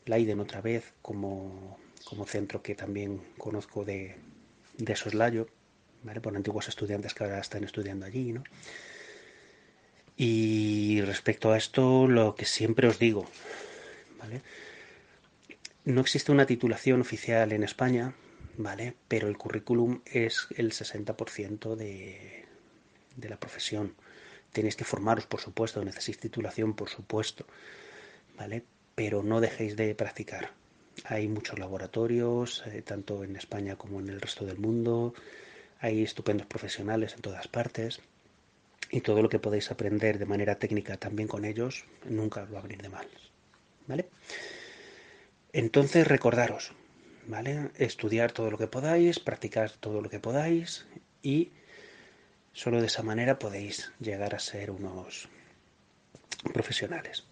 Leiden 0.05 0.41
otra 0.41 0.61
vez 0.61 0.95
como, 1.01 1.79
como 2.05 2.27
centro 2.27 2.61
que 2.61 2.75
también 2.75 3.21
conozco 3.39 3.85
de, 3.85 4.17
de 4.79 4.97
soslayo, 4.97 5.49
¿vale? 6.03 6.21
por 6.21 6.35
antiguos 6.35 6.69
estudiantes 6.69 7.13
que 7.13 7.25
ahora 7.25 7.41
están 7.41 7.65
estudiando 7.65 8.07
allí. 8.07 8.33
¿no? 8.33 8.45
Y 10.17 11.01
respecto 11.03 11.53
a 11.53 11.59
esto, 11.59 12.07
lo 12.07 12.35
que 12.35 12.47
siempre 12.47 12.89
os 12.89 12.99
digo, 12.99 13.29
¿vale? 14.19 14.41
no 15.85 16.01
existe 16.01 16.33
una 16.33 16.47
titulación 16.47 17.01
oficial 17.01 17.53
en 17.53 17.63
España, 17.63 18.15
¿vale? 18.57 18.95
pero 19.09 19.29
el 19.29 19.37
currículum 19.37 20.01
es 20.07 20.47
el 20.57 20.73
60% 20.73 21.75
de, 21.77 22.45
de 23.17 23.29
la 23.29 23.39
profesión. 23.39 23.95
Tenéis 24.53 24.77
que 24.77 24.85
formaros, 24.85 25.27
por 25.27 25.41
supuesto, 25.41 25.85
necesitáis 25.85 26.21
titulación, 26.21 26.75
por 26.75 26.89
supuesto, 26.89 27.47
¿vale? 28.37 28.65
Pero 28.95 29.23
no 29.23 29.41
dejéis 29.41 29.77
de 29.77 29.95
practicar. 29.95 30.53
Hay 31.05 31.29
muchos 31.29 31.59
laboratorios, 31.59 32.65
eh, 32.67 32.83
tanto 32.83 33.25
en 33.25 33.37
España 33.37 33.77
como 33.77 34.01
en 34.01 34.09
el 34.09 34.21
resto 34.21 34.45
del 34.45 34.59
mundo. 34.59 35.15
Hay 35.81 36.03
estupendos 36.03 36.47
profesionales 36.47 37.15
en 37.15 37.23
todas 37.23 37.49
partes. 37.49 38.01
Y 38.91 39.03
todo 39.03 39.23
lo 39.23 39.29
que 39.29 39.39
podéis 39.39 39.71
aprender 39.71 40.19
de 40.19 40.27
manera 40.27 40.59
técnica 40.59 40.97
también 40.97 41.29
con 41.29 41.45
ellos, 41.45 41.85
nunca 42.09 42.45
lo 42.45 42.53
va 42.53 42.61
a 42.61 42.63
venir 42.63 42.81
de 42.81 42.89
mal. 42.89 43.07
¿Vale? 43.87 44.09
Entonces 45.53 46.07
recordaros, 46.07 46.73
¿vale? 47.27 47.71
Estudiar 47.77 48.33
todo 48.33 48.51
lo 48.51 48.59
que 48.59 48.67
podáis, 48.67 49.19
practicar 49.19 49.71
todo 49.71 50.01
lo 50.01 50.09
que 50.09 50.21
podáis 50.21 50.87
y 51.23 51.53
solo 52.53 52.81
de 52.81 52.87
esa 52.89 53.03
manera 53.03 53.39
podéis 53.39 53.93
llegar 54.01 54.35
a 54.35 54.39
ser 54.39 54.71
unos 54.71 55.29
profesionales. 56.53 57.28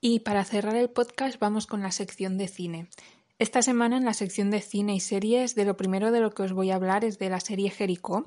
Y 0.00 0.20
para 0.20 0.44
cerrar 0.44 0.76
el 0.76 0.88
podcast 0.88 1.38
vamos 1.38 1.66
con 1.66 1.82
la 1.82 1.92
sección 1.92 2.38
de 2.38 2.48
cine. 2.48 2.88
Esta 3.38 3.60
semana 3.60 3.98
en 3.98 4.06
la 4.06 4.14
sección 4.14 4.50
de 4.50 4.62
cine 4.62 4.94
y 4.94 5.00
series, 5.00 5.54
de 5.54 5.66
lo 5.66 5.76
primero 5.76 6.10
de 6.10 6.20
lo 6.20 6.30
que 6.30 6.42
os 6.42 6.52
voy 6.52 6.70
a 6.70 6.76
hablar 6.76 7.04
es 7.04 7.18
de 7.18 7.28
la 7.28 7.40
serie 7.40 7.70
Jericó, 7.70 8.24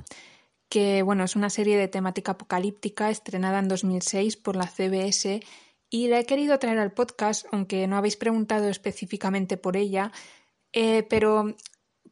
que 0.69 1.01
bueno, 1.01 1.23
es 1.23 1.36
una 1.36 1.49
serie 1.49 1.77
de 1.77 1.88
temática 1.88 2.33
apocalíptica 2.33 3.09
estrenada 3.09 3.57
en 3.57 3.67
2006 3.67 4.38
por 4.38 4.55
la 4.55 4.67
CBS 4.67 5.41
y 5.89 6.07
la 6.09 6.19
he 6.19 6.25
querido 6.25 6.57
traer 6.59 6.77
al 6.77 6.93
podcast, 6.93 7.47
aunque 7.51 7.88
no 7.88 7.97
habéis 7.97 8.17
preguntado 8.17 8.69
específicamente 8.69 9.57
por 9.57 9.75
ella, 9.75 10.12
eh, 10.73 11.03
pero 11.09 11.55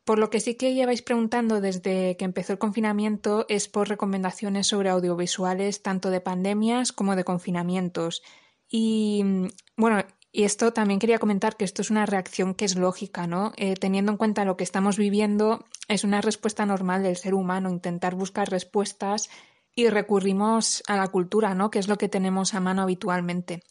por 0.03 0.17
lo 0.17 0.31
que 0.31 0.39
sí 0.39 0.55
que 0.55 0.73
lleváis 0.73 1.03
preguntando 1.03 1.61
desde 1.61 2.17
que 2.17 2.25
empezó 2.25 2.53
el 2.53 2.59
confinamiento 2.59 3.45
es 3.47 3.67
por 3.67 3.89
recomendaciones 3.89 4.65
sobre 4.65 4.89
audiovisuales 4.89 5.83
tanto 5.83 6.09
de 6.09 6.21
pandemias 6.21 6.91
como 6.91 7.15
de 7.15 7.23
confinamientos. 7.23 8.23
Y 8.71 9.21
mm, 9.23 9.47
bueno, 9.75 10.03
y 10.31 10.43
esto 10.43 10.71
también 10.71 10.99
quería 10.99 11.19
comentar 11.19 11.57
que 11.57 11.65
esto 11.65 11.81
es 11.81 11.91
una 11.91 12.05
reacción 12.05 12.55
que 12.55 12.65
es 12.65 12.77
lógica, 12.77 13.27
¿no? 13.27 13.51
Eh, 13.57 13.75
teniendo 13.75 14.13
en 14.13 14.17
cuenta 14.17 14.45
lo 14.45 14.55
que 14.55 14.63
estamos 14.63 14.97
viviendo, 14.97 15.65
es 15.89 16.05
una 16.05 16.21
respuesta 16.21 16.65
normal 16.65 17.03
del 17.03 17.17
ser 17.17 17.33
humano, 17.33 17.69
intentar 17.69 18.15
buscar 18.15 18.49
respuestas 18.49 19.29
y 19.75 19.89
recurrimos 19.89 20.83
a 20.87 20.95
la 20.95 21.09
cultura, 21.09 21.53
¿no? 21.53 21.69
Que 21.69 21.79
es 21.79 21.89
lo 21.89 21.97
que 21.97 22.07
tenemos 22.07 22.53
a 22.53 22.61
mano 22.61 22.81
habitualmente. 22.81 23.63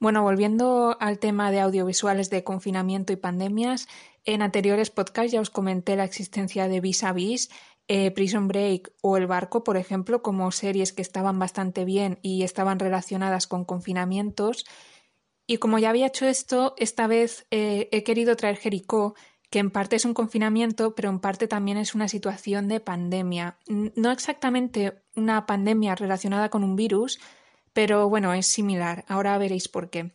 Bueno, 0.00 0.22
volviendo 0.22 0.96
al 1.00 1.20
tema 1.20 1.52
de 1.52 1.60
audiovisuales 1.60 2.28
de 2.28 2.42
confinamiento 2.42 3.12
y 3.12 3.16
pandemias, 3.16 3.88
en 4.24 4.42
anteriores 4.42 4.90
podcasts 4.90 5.32
ya 5.32 5.40
os 5.40 5.50
comenté 5.50 5.94
la 5.94 6.04
existencia 6.04 6.66
de 6.66 6.80
Vis 6.80 7.04
a 7.04 7.12
Vis, 7.12 7.50
eh, 7.88 8.10
Prison 8.10 8.48
Break 8.48 8.92
o 9.02 9.16
El 9.16 9.26
Barco, 9.26 9.62
por 9.62 9.76
ejemplo, 9.76 10.22
como 10.22 10.50
series 10.52 10.92
que 10.92 11.02
estaban 11.02 11.38
bastante 11.38 11.84
bien 11.84 12.18
y 12.22 12.42
estaban 12.42 12.78
relacionadas 12.78 13.46
con 13.46 13.64
confinamientos. 13.64 14.64
Y 15.46 15.58
como 15.58 15.78
ya 15.78 15.90
había 15.90 16.06
hecho 16.06 16.26
esto, 16.26 16.74
esta 16.78 17.06
vez 17.06 17.46
eh, 17.50 17.88
he 17.92 18.02
querido 18.02 18.36
traer 18.36 18.56
Jericó, 18.56 19.14
que 19.50 19.58
en 19.58 19.70
parte 19.70 19.96
es 19.96 20.04
un 20.06 20.14
confinamiento, 20.14 20.94
pero 20.94 21.10
en 21.10 21.20
parte 21.20 21.46
también 21.46 21.76
es 21.76 21.94
una 21.94 22.08
situación 22.08 22.68
de 22.68 22.80
pandemia. 22.80 23.58
No 23.68 24.10
exactamente 24.10 25.02
una 25.14 25.46
pandemia 25.46 25.94
relacionada 25.94 26.48
con 26.48 26.64
un 26.64 26.76
virus, 26.76 27.20
pero 27.74 28.08
bueno, 28.08 28.32
es 28.32 28.46
similar. 28.46 29.04
Ahora 29.08 29.36
veréis 29.36 29.68
por 29.68 29.90
qué. 29.90 30.12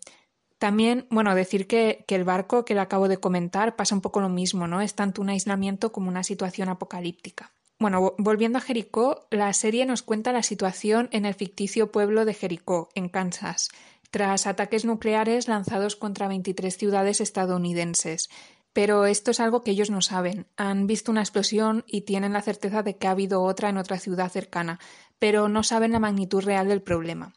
También, 0.58 1.08
bueno, 1.10 1.36
decir 1.36 1.68
que, 1.68 2.04
que, 2.06 2.16
el 2.16 2.26
barco 2.26 2.66
que 2.66 2.74
le 2.74 2.82
acabo 2.82 3.08
de 3.08 3.20
comentar 3.20 3.78
pasa 3.78 3.96
un 3.96 4.02
poco 4.02 4.20
lo 4.20 4.28
mismo, 4.28 4.68
¿no? 4.68 4.82
Es 4.82 4.94
tanto 4.94 5.22
un 5.22 5.30
aislamiento 5.30 5.94
como 5.94 6.10
una 6.10 6.24
situación 6.24 6.68
apocalíptica. 6.68 7.54
Bueno, 7.82 8.14
volviendo 8.18 8.58
a 8.58 8.62
Jericó, 8.62 9.26
la 9.32 9.54
serie 9.54 9.86
nos 9.86 10.04
cuenta 10.04 10.34
la 10.34 10.44
situación 10.44 11.08
en 11.14 11.26
el 11.26 11.34
ficticio 11.34 11.94
pueblo 11.94 12.26
de 12.26 12.34
Jericó, 12.34 12.90
en 12.94 13.08
Kansas, 13.08 13.70
tras 14.12 14.48
ataques 14.48 14.84
nucleares 14.84 15.48
lanzados 15.48 15.96
contra 15.96 16.28
23 16.28 16.76
ciudades 16.76 17.22
estadounidenses. 17.22 18.30
Pero 18.74 19.06
esto 19.06 19.32
es 19.32 19.40
algo 19.40 19.64
que 19.64 19.72
ellos 19.72 19.90
no 19.90 20.02
saben. 20.02 20.46
Han 20.58 20.88
visto 20.88 21.10
una 21.10 21.22
explosión 21.22 21.86
y 21.88 22.02
tienen 22.02 22.34
la 22.34 22.42
certeza 22.42 22.84
de 22.84 22.98
que 22.98 23.08
ha 23.08 23.12
habido 23.12 23.44
otra 23.44 23.70
en 23.70 23.78
otra 23.78 23.98
ciudad 23.98 24.30
cercana, 24.30 24.78
pero 25.18 25.48
no 25.48 25.64
saben 25.64 25.94
la 25.94 26.00
magnitud 26.00 26.44
real 26.44 26.68
del 26.68 26.82
problema. 26.82 27.34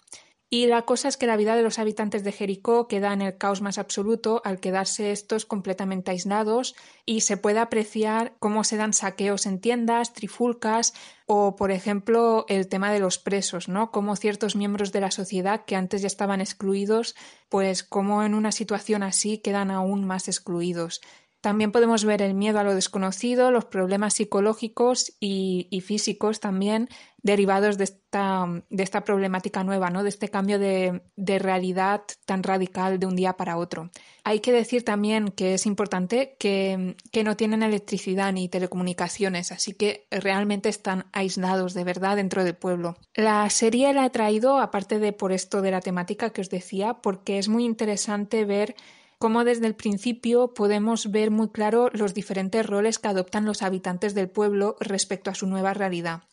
Y 0.54 0.66
la 0.66 0.82
cosa 0.82 1.08
es 1.08 1.16
que 1.16 1.26
la 1.26 1.38
vida 1.38 1.56
de 1.56 1.62
los 1.62 1.78
habitantes 1.78 2.24
de 2.24 2.30
Jericó 2.30 2.86
queda 2.86 3.14
en 3.14 3.22
el 3.22 3.38
caos 3.38 3.62
más 3.62 3.78
absoluto 3.78 4.42
al 4.44 4.60
quedarse 4.60 5.10
estos 5.10 5.46
completamente 5.46 6.10
aislados 6.10 6.74
y 7.06 7.22
se 7.22 7.38
puede 7.38 7.58
apreciar 7.58 8.34
cómo 8.38 8.62
se 8.62 8.76
dan 8.76 8.92
saqueos 8.92 9.46
en 9.46 9.60
tiendas, 9.60 10.12
trifulcas 10.12 10.92
o, 11.24 11.56
por 11.56 11.70
ejemplo, 11.70 12.44
el 12.50 12.68
tema 12.68 12.92
de 12.92 13.00
los 13.00 13.16
presos, 13.16 13.70
¿no? 13.70 13.90
Cómo 13.90 14.14
ciertos 14.14 14.54
miembros 14.54 14.92
de 14.92 15.00
la 15.00 15.10
sociedad 15.10 15.64
que 15.64 15.74
antes 15.74 16.02
ya 16.02 16.06
estaban 16.06 16.42
excluidos, 16.42 17.16
pues 17.48 17.82
como 17.82 18.22
en 18.22 18.34
una 18.34 18.52
situación 18.52 19.02
así 19.02 19.38
quedan 19.38 19.70
aún 19.70 20.04
más 20.04 20.28
excluidos. 20.28 21.00
También 21.42 21.72
podemos 21.72 22.05
ver 22.05 22.22
el 22.22 22.35
miedo 22.35 22.61
a 22.61 22.64
lo 22.64 22.72
desconocido, 22.72 23.50
los 23.50 23.64
problemas 23.64 24.14
psicológicos 24.14 25.12
y, 25.18 25.83
físicos 25.85 26.38
también 26.38 26.88
derivados 27.24 27.78
de 27.78 27.85
esta, 27.85 28.46
de 28.70 28.83
esta, 28.83 29.02
problemática 29.02 29.64
nueva, 29.64 29.90
¿no? 29.90 30.05
de 30.05 30.09
este 30.09 30.28
cambio 30.28 30.61
de, 30.61 31.02
de, 31.16 31.38
realidad 31.40 32.02
tan 32.26 32.44
radical 32.44 33.00
de 33.00 33.07
un 33.07 33.16
día 33.16 33.33
para 33.33 33.57
otro. 33.57 33.90
Hay 34.22 34.38
que 34.38 34.52
decir 34.52 34.85
también 34.85 35.33
que 35.33 35.55
es 35.55 35.66
importante 35.66 36.37
que, 36.38 36.94
que 37.11 37.24
no 37.24 37.37
tienen 37.37 37.64
electricidad 37.64 38.33
ni 38.33 38.48
telecomunicaciones, 38.48 39.50
así 39.50 39.74
que 39.74 40.07
realmente 40.12 40.68
están 40.68 41.07
aislados 41.12 41.74
de 41.74 41.83
verdad 41.83 42.16
dentro 42.16 42.44
del 42.44 42.55
pueblo. 42.55 42.96
La 43.14 43.50
serie 43.50 43.92
la 43.94 44.07
he 44.07 44.11
traído, 44.11 44.61
aparte 44.61 45.00
de 45.00 45.12
por 45.12 45.33
esto 45.33 45.61
de 45.61 45.72
la 45.72 45.81
temática 45.81 46.31
que 46.31 46.40
os 46.40 46.50
decía, 46.50 46.94
porque 47.02 47.38
es 47.38 47.48
muy 47.48 47.64
interesante 47.64 48.44
ver 48.44 48.76
cómo 49.22 49.44
desde 49.44 49.68
el 49.68 49.76
principio 49.76 50.52
podemos 50.52 51.12
ver 51.12 51.30
muy 51.30 51.50
claro 51.50 51.90
los 51.92 52.12
diferentes 52.12 52.66
roles 52.66 52.98
que 52.98 53.06
adoptan 53.06 53.44
los 53.44 53.62
habitantes 53.62 54.14
del 54.14 54.28
pueblo 54.28 54.74
respecto 54.80 55.30
a 55.30 55.37
su 55.37 55.46
nueva 55.46 55.74
realidad. 55.74 56.24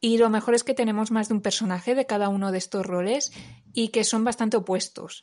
Y 0.00 0.18
lo 0.18 0.28
mejor 0.28 0.56
es 0.56 0.64
que 0.64 0.74
tenemos 0.74 1.12
más 1.12 1.28
de 1.28 1.34
un 1.34 1.42
personaje 1.42 1.94
de 1.94 2.06
cada 2.06 2.28
uno 2.28 2.50
de 2.50 2.58
estos 2.58 2.84
roles 2.84 3.30
y 3.72 3.90
que 3.90 4.02
son 4.02 4.24
bastante 4.24 4.56
opuestos. 4.56 5.22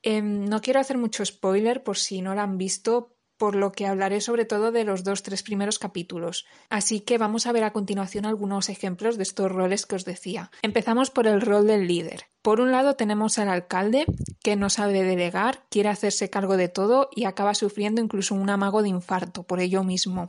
Em, 0.00 0.44
no 0.44 0.60
quiero 0.60 0.78
hacer 0.78 0.96
mucho 0.96 1.24
spoiler 1.26 1.82
por 1.82 1.96
si 1.96 2.22
no 2.22 2.36
lo 2.36 2.40
han 2.40 2.56
visto, 2.56 3.16
por 3.42 3.56
lo 3.56 3.72
que 3.72 3.88
hablaré 3.88 4.20
sobre 4.20 4.44
todo 4.44 4.70
de 4.70 4.84
los 4.84 5.02
dos 5.02 5.24
tres 5.24 5.42
primeros 5.42 5.80
capítulos. 5.80 6.46
Así 6.70 7.00
que 7.00 7.18
vamos 7.18 7.48
a 7.48 7.50
ver 7.50 7.64
a 7.64 7.72
continuación 7.72 8.24
algunos 8.24 8.68
ejemplos 8.68 9.16
de 9.16 9.24
estos 9.24 9.50
roles 9.50 9.84
que 9.84 9.96
os 9.96 10.04
decía. 10.04 10.52
Empezamos 10.62 11.10
por 11.10 11.26
el 11.26 11.40
rol 11.40 11.66
del 11.66 11.88
líder. 11.88 12.26
Por 12.40 12.60
un 12.60 12.70
lado 12.70 12.94
tenemos 12.94 13.40
al 13.40 13.48
alcalde, 13.48 14.06
que 14.44 14.54
no 14.54 14.70
sabe 14.70 15.02
delegar, 15.02 15.64
quiere 15.70 15.88
hacerse 15.88 16.30
cargo 16.30 16.56
de 16.56 16.68
todo 16.68 17.08
y 17.10 17.24
acaba 17.24 17.56
sufriendo 17.56 18.00
incluso 18.00 18.36
un 18.36 18.48
amago 18.48 18.80
de 18.80 18.90
infarto 18.90 19.42
por 19.42 19.58
ello 19.58 19.82
mismo. 19.82 20.28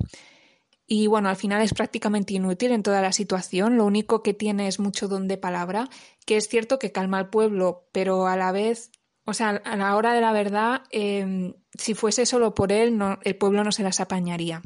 Y 0.88 1.06
bueno, 1.06 1.30
al 1.30 1.36
final 1.36 1.62
es 1.62 1.76
prácticamente 1.76 2.34
inútil 2.34 2.72
en 2.72 2.82
toda 2.82 3.04
la 3.04 3.12
situación, 3.12 3.78
lo 3.78 3.86
único 3.86 4.24
que 4.24 4.34
tiene 4.34 4.68
es 4.68 4.80
mucho 4.80 5.08
don 5.08 5.28
de 5.28 5.38
palabra, 5.38 5.88
que 6.26 6.36
es 6.36 6.48
cierto 6.48 6.80
que 6.80 6.92
calma 6.92 7.20
al 7.20 7.30
pueblo, 7.30 7.88
pero 7.92 8.26
a 8.26 8.36
la 8.36 8.52
vez 8.52 8.90
o 9.26 9.34
sea, 9.34 9.62
a 9.64 9.78
la 9.78 9.96
hora 9.96 10.14
de 10.14 10.22
la 10.22 10.34
verdad, 10.34 10.84
em, 10.92 11.54
si 11.78 11.94
fuese 11.94 12.26
solo 12.26 12.54
por 12.54 12.72
él, 12.72 13.00
el 13.24 13.36
pueblo 13.36 13.64
no 13.64 13.72
se 13.72 13.84
las 13.84 14.00
apañaría. 14.00 14.62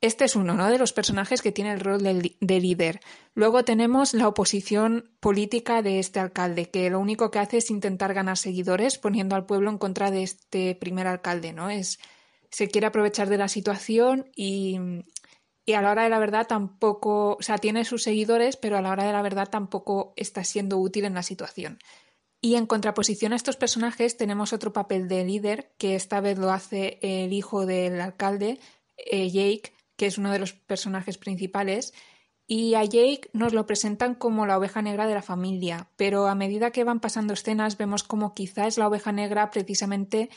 Este 0.00 0.24
es 0.24 0.36
uno 0.36 0.54
¿no? 0.54 0.70
de 0.70 0.78
los 0.78 0.92
personajes 0.92 1.42
que 1.42 1.50
tiene 1.50 1.72
el 1.72 1.80
rol 1.80 2.02
de, 2.02 2.36
de, 2.40 2.60
líder. 2.60 3.00
Luego 3.34 3.64
tenemos 3.64 4.14
la 4.14 4.28
oposición 4.28 5.10
política 5.18 5.82
de 5.82 5.98
este 5.98 6.20
alcalde, 6.20 6.70
que 6.70 6.88
lo 6.88 7.00
único 7.00 7.32
que 7.32 7.40
hace 7.40 7.56
es 7.56 7.70
intentar 7.70 8.14
ganar 8.14 8.36
seguidores 8.36 8.96
poniendo 8.96 9.34
al 9.34 9.46
pueblo 9.46 9.70
en 9.70 9.78
contra 9.78 10.12
de 10.12 10.22
este 10.22 10.76
primer 10.76 11.08
alcalde, 11.08 11.52
¿no? 11.52 11.68
Es, 11.68 11.98
se 12.50 12.68
quiere 12.68 12.86
aprovechar 12.86 13.28
de 13.28 13.38
la 13.38 13.48
situación 13.48 14.30
y, 14.36 14.78
y 15.66 15.72
a 15.72 15.82
la 15.82 15.90
hora 15.90 16.04
de 16.04 16.10
la 16.10 16.20
verdad 16.20 16.46
tampoco, 16.46 17.36
o 17.38 17.42
sea, 17.42 17.58
tiene 17.58 17.84
sus 17.84 18.04
seguidores, 18.04 18.56
pero 18.56 18.78
a 18.78 18.82
la 18.82 18.92
hora 18.92 19.04
de 19.04 19.12
la 19.12 19.22
verdad 19.22 19.48
tampoco 19.50 20.12
está 20.14 20.44
siendo 20.44 20.78
útil 20.78 21.06
en 21.06 21.14
la 21.14 21.24
situación. 21.24 21.78
Y 22.40 22.54
en 22.54 22.66
contraposición 22.66 23.32
a 23.32 23.36
estos 23.36 23.56
personajes 23.56 24.16
tenemos 24.16 24.52
otro 24.52 24.72
papel 24.72 25.08
de 25.08 25.24
líder, 25.24 25.72
que 25.76 25.96
esta 25.96 26.20
vez 26.20 26.38
lo 26.38 26.50
hace 26.50 26.98
el 27.02 27.32
hijo 27.32 27.66
del 27.66 28.00
alcalde, 28.00 28.60
eh, 28.96 29.28
Jake, 29.28 29.72
que 29.96 30.06
es 30.06 30.18
uno 30.18 30.30
de 30.30 30.38
los 30.38 30.52
personajes 30.52 31.18
principales. 31.18 31.92
Y 32.46 32.74
a 32.74 32.84
Jake 32.84 33.28
nos 33.32 33.52
lo 33.52 33.66
presentan 33.66 34.14
como 34.14 34.46
la 34.46 34.56
oveja 34.56 34.80
negra 34.80 35.06
de 35.06 35.14
la 35.14 35.22
familia, 35.22 35.90
pero 35.96 36.28
a 36.28 36.34
medida 36.34 36.70
que 36.70 36.84
van 36.84 37.00
pasando 37.00 37.34
escenas 37.34 37.76
vemos 37.76 38.04
como 38.04 38.34
quizá 38.34 38.66
es 38.66 38.78
la 38.78 38.88
oveja 38.88 39.12
negra 39.12 39.50
precisamente 39.50 40.30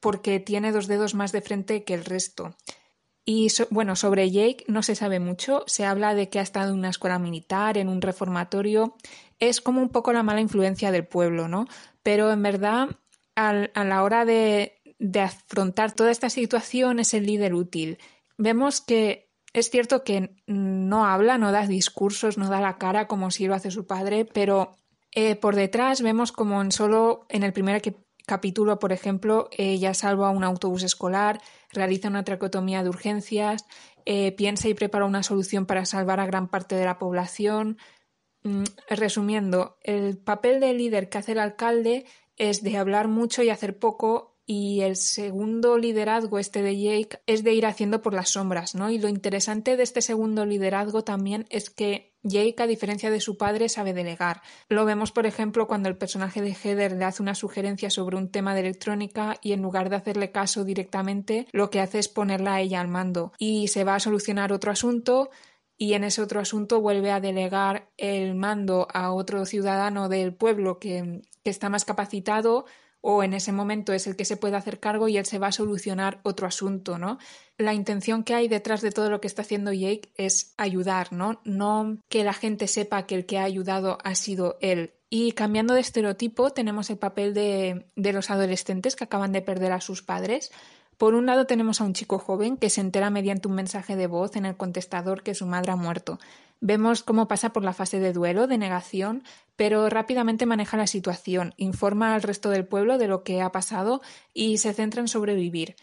porque 0.00 0.40
tiene 0.40 0.72
dos 0.72 0.86
dedos 0.86 1.14
más 1.14 1.30
de 1.30 1.42
frente 1.42 1.84
que 1.84 1.94
el 1.94 2.04
resto. 2.04 2.56
Y 3.24 3.48
bueno, 3.70 3.96
sobre 3.96 4.30
Jake 4.30 4.64
no 4.68 4.82
se 4.82 4.94
sabe 4.94 5.18
mucho. 5.18 5.64
Se 5.66 5.84
habla 5.86 6.14
de 6.14 6.28
que 6.28 6.38
ha 6.38 6.42
estado 6.42 6.72
en 6.72 6.78
una 6.78 6.90
escuela 6.90 7.18
militar, 7.18 7.78
en 7.78 7.88
un 7.88 8.02
reformatorio. 8.02 8.96
Es 9.38 9.60
como 9.60 9.80
un 9.80 9.88
poco 9.88 10.12
la 10.12 10.22
mala 10.22 10.40
influencia 10.40 10.90
del 10.90 11.06
pueblo, 11.06 11.48
¿no? 11.48 11.66
Pero 12.02 12.30
en 12.30 12.42
verdad, 12.42 12.88
a 13.34 13.84
la 13.84 14.02
hora 14.02 14.24
de, 14.24 14.74
de 14.98 15.20
afrontar 15.20 15.92
toda 15.92 16.10
esta 16.10 16.30
situación 16.30 16.98
es 16.98 17.14
el 17.14 17.26
líder 17.26 17.54
útil. 17.54 17.98
Vemos 18.36 18.80
que 18.80 19.30
es 19.52 19.70
cierto 19.70 20.02
que 20.02 20.34
no 20.46 21.06
habla, 21.06 21.38
no 21.38 21.52
da 21.52 21.66
discursos, 21.66 22.38
no 22.38 22.48
da 22.48 22.60
la 22.60 22.76
cara 22.76 23.06
como 23.06 23.30
si 23.30 23.46
lo 23.46 23.54
hace 23.54 23.70
su 23.70 23.86
padre, 23.86 24.24
pero 24.24 24.76
eh, 25.12 25.36
por 25.36 25.54
detrás 25.54 26.02
vemos 26.02 26.32
como 26.32 26.60
en 26.60 26.72
solo 26.72 27.24
en 27.28 27.44
el 27.44 27.52
primer 27.52 27.76
capítulo, 28.26 28.78
por 28.78 28.92
ejemplo, 28.92 29.48
ella 29.52 29.94
salva 29.94 30.30
un 30.30 30.44
autobús 30.44 30.82
escolar, 30.82 31.40
realiza 31.72 32.08
una 32.08 32.24
tracotomía 32.24 32.82
de 32.82 32.88
urgencias, 32.88 33.66
eh, 34.06 34.32
piensa 34.32 34.68
y 34.68 34.74
prepara 34.74 35.04
una 35.04 35.22
solución 35.22 35.66
para 35.66 35.84
salvar 35.84 36.20
a 36.20 36.26
gran 36.26 36.48
parte 36.48 36.74
de 36.74 36.84
la 36.84 36.98
población. 36.98 37.78
Mm, 38.42 38.64
resumiendo, 38.88 39.78
el 39.82 40.18
papel 40.18 40.60
de 40.60 40.74
líder 40.74 41.08
que 41.08 41.18
hace 41.18 41.32
el 41.32 41.38
alcalde 41.38 42.06
es 42.36 42.62
de 42.62 42.76
hablar 42.76 43.08
mucho 43.08 43.42
y 43.42 43.50
hacer 43.50 43.78
poco 43.78 44.33
y 44.46 44.82
el 44.82 44.96
segundo 44.96 45.78
liderazgo, 45.78 46.38
este 46.38 46.62
de 46.62 46.78
Jake, 46.78 47.20
es 47.26 47.44
de 47.44 47.54
ir 47.54 47.64
haciendo 47.64 48.02
por 48.02 48.12
las 48.12 48.30
sombras, 48.30 48.74
¿no? 48.74 48.90
Y 48.90 48.98
lo 48.98 49.08
interesante 49.08 49.76
de 49.76 49.82
este 49.82 50.02
segundo 50.02 50.44
liderazgo 50.44 51.02
también 51.02 51.46
es 51.48 51.70
que 51.70 52.14
Jake, 52.22 52.62
a 52.62 52.66
diferencia 52.66 53.10
de 53.10 53.20
su 53.20 53.38
padre, 53.38 53.68
sabe 53.68 53.94
delegar. 53.94 54.42
Lo 54.68 54.84
vemos, 54.84 55.12
por 55.12 55.26
ejemplo, 55.26 55.66
cuando 55.66 55.88
el 55.88 55.96
personaje 55.96 56.42
de 56.42 56.54
Heather 56.54 56.92
le 56.92 57.04
hace 57.04 57.22
una 57.22 57.34
sugerencia 57.34 57.88
sobre 57.88 58.16
un 58.16 58.30
tema 58.30 58.54
de 58.54 58.60
electrónica 58.60 59.36
y 59.42 59.52
en 59.52 59.62
lugar 59.62 59.88
de 59.88 59.96
hacerle 59.96 60.30
caso 60.30 60.64
directamente, 60.64 61.46
lo 61.52 61.70
que 61.70 61.80
hace 61.80 61.98
es 61.98 62.08
ponerla 62.08 62.54
a 62.54 62.60
ella 62.60 62.80
al 62.80 62.88
mando. 62.88 63.32
Y 63.38 63.68
se 63.68 63.84
va 63.84 63.94
a 63.94 64.00
solucionar 64.00 64.52
otro 64.52 64.72
asunto 64.72 65.30
y 65.76 65.94
en 65.94 66.04
ese 66.04 66.22
otro 66.22 66.40
asunto 66.40 66.80
vuelve 66.80 67.10
a 67.10 67.20
delegar 67.20 67.90
el 67.96 68.34
mando 68.34 68.88
a 68.92 69.12
otro 69.12 69.44
ciudadano 69.44 70.08
del 70.08 70.34
pueblo 70.34 70.78
que, 70.78 71.22
que 71.42 71.50
está 71.50 71.68
más 71.68 71.84
capacitado 71.84 72.64
o 73.06 73.22
en 73.22 73.34
ese 73.34 73.52
momento 73.52 73.92
es 73.92 74.06
el 74.06 74.16
que 74.16 74.24
se 74.24 74.38
puede 74.38 74.56
hacer 74.56 74.80
cargo 74.80 75.08
y 75.08 75.18
él 75.18 75.26
se 75.26 75.38
va 75.38 75.48
a 75.48 75.52
solucionar 75.52 76.20
otro 76.22 76.46
asunto, 76.46 76.96
¿no? 76.96 77.18
La 77.58 77.74
intención 77.74 78.24
que 78.24 78.32
hay 78.32 78.48
detrás 78.48 78.80
de 78.80 78.92
todo 78.92 79.10
lo 79.10 79.20
que 79.20 79.26
está 79.26 79.42
haciendo 79.42 79.74
Jake 79.74 80.10
es 80.16 80.54
ayudar, 80.56 81.12
¿no? 81.12 81.42
No 81.44 81.98
que 82.08 82.24
la 82.24 82.32
gente 82.32 82.66
sepa 82.66 83.04
que 83.04 83.14
el 83.14 83.26
que 83.26 83.36
ha 83.36 83.44
ayudado 83.44 83.98
ha 84.04 84.14
sido 84.14 84.56
él. 84.62 84.94
Y 85.10 85.32
cambiando 85.32 85.74
de 85.74 85.82
estereotipo, 85.82 86.50
tenemos 86.50 86.88
el 86.88 86.96
papel 86.96 87.34
de, 87.34 87.90
de 87.94 88.12
los 88.14 88.30
adolescentes 88.30 88.96
que 88.96 89.04
acaban 89.04 89.32
de 89.32 89.42
perder 89.42 89.72
a 89.72 89.82
sus 89.82 90.02
padres. 90.02 90.50
Por 90.98 91.14
un 91.14 91.26
lado 91.26 91.46
tenemos 91.46 91.80
a 91.80 91.84
un 91.84 91.92
chico 91.92 92.18
joven 92.18 92.56
que 92.56 92.70
se 92.70 92.80
entera 92.80 93.10
mediante 93.10 93.48
un 93.48 93.54
mensaje 93.54 93.96
de 93.96 94.06
voz 94.06 94.36
en 94.36 94.46
el 94.46 94.56
contestador 94.56 95.22
que 95.22 95.34
su 95.34 95.46
madre 95.46 95.72
ha 95.72 95.76
muerto. 95.76 96.18
Vemos 96.60 97.02
cómo 97.02 97.28
pasa 97.28 97.52
por 97.52 97.64
la 97.64 97.74
fase 97.74 98.00
de 98.00 98.12
duelo, 98.12 98.46
de 98.46 98.58
negación, 98.58 99.22
pero 99.56 99.88
rápidamente 99.90 100.46
maneja 100.46 100.76
la 100.76 100.86
situación, 100.86 101.52
informa 101.56 102.14
al 102.14 102.22
resto 102.22 102.50
del 102.50 102.66
pueblo 102.66 102.96
de 102.96 103.08
lo 103.08 103.22
que 103.22 103.42
ha 103.42 103.52
pasado 103.52 104.00
y 104.32 104.58
se 104.58 104.72
centra 104.72 105.00
en 105.00 105.08
sobrevivir. 105.08 105.76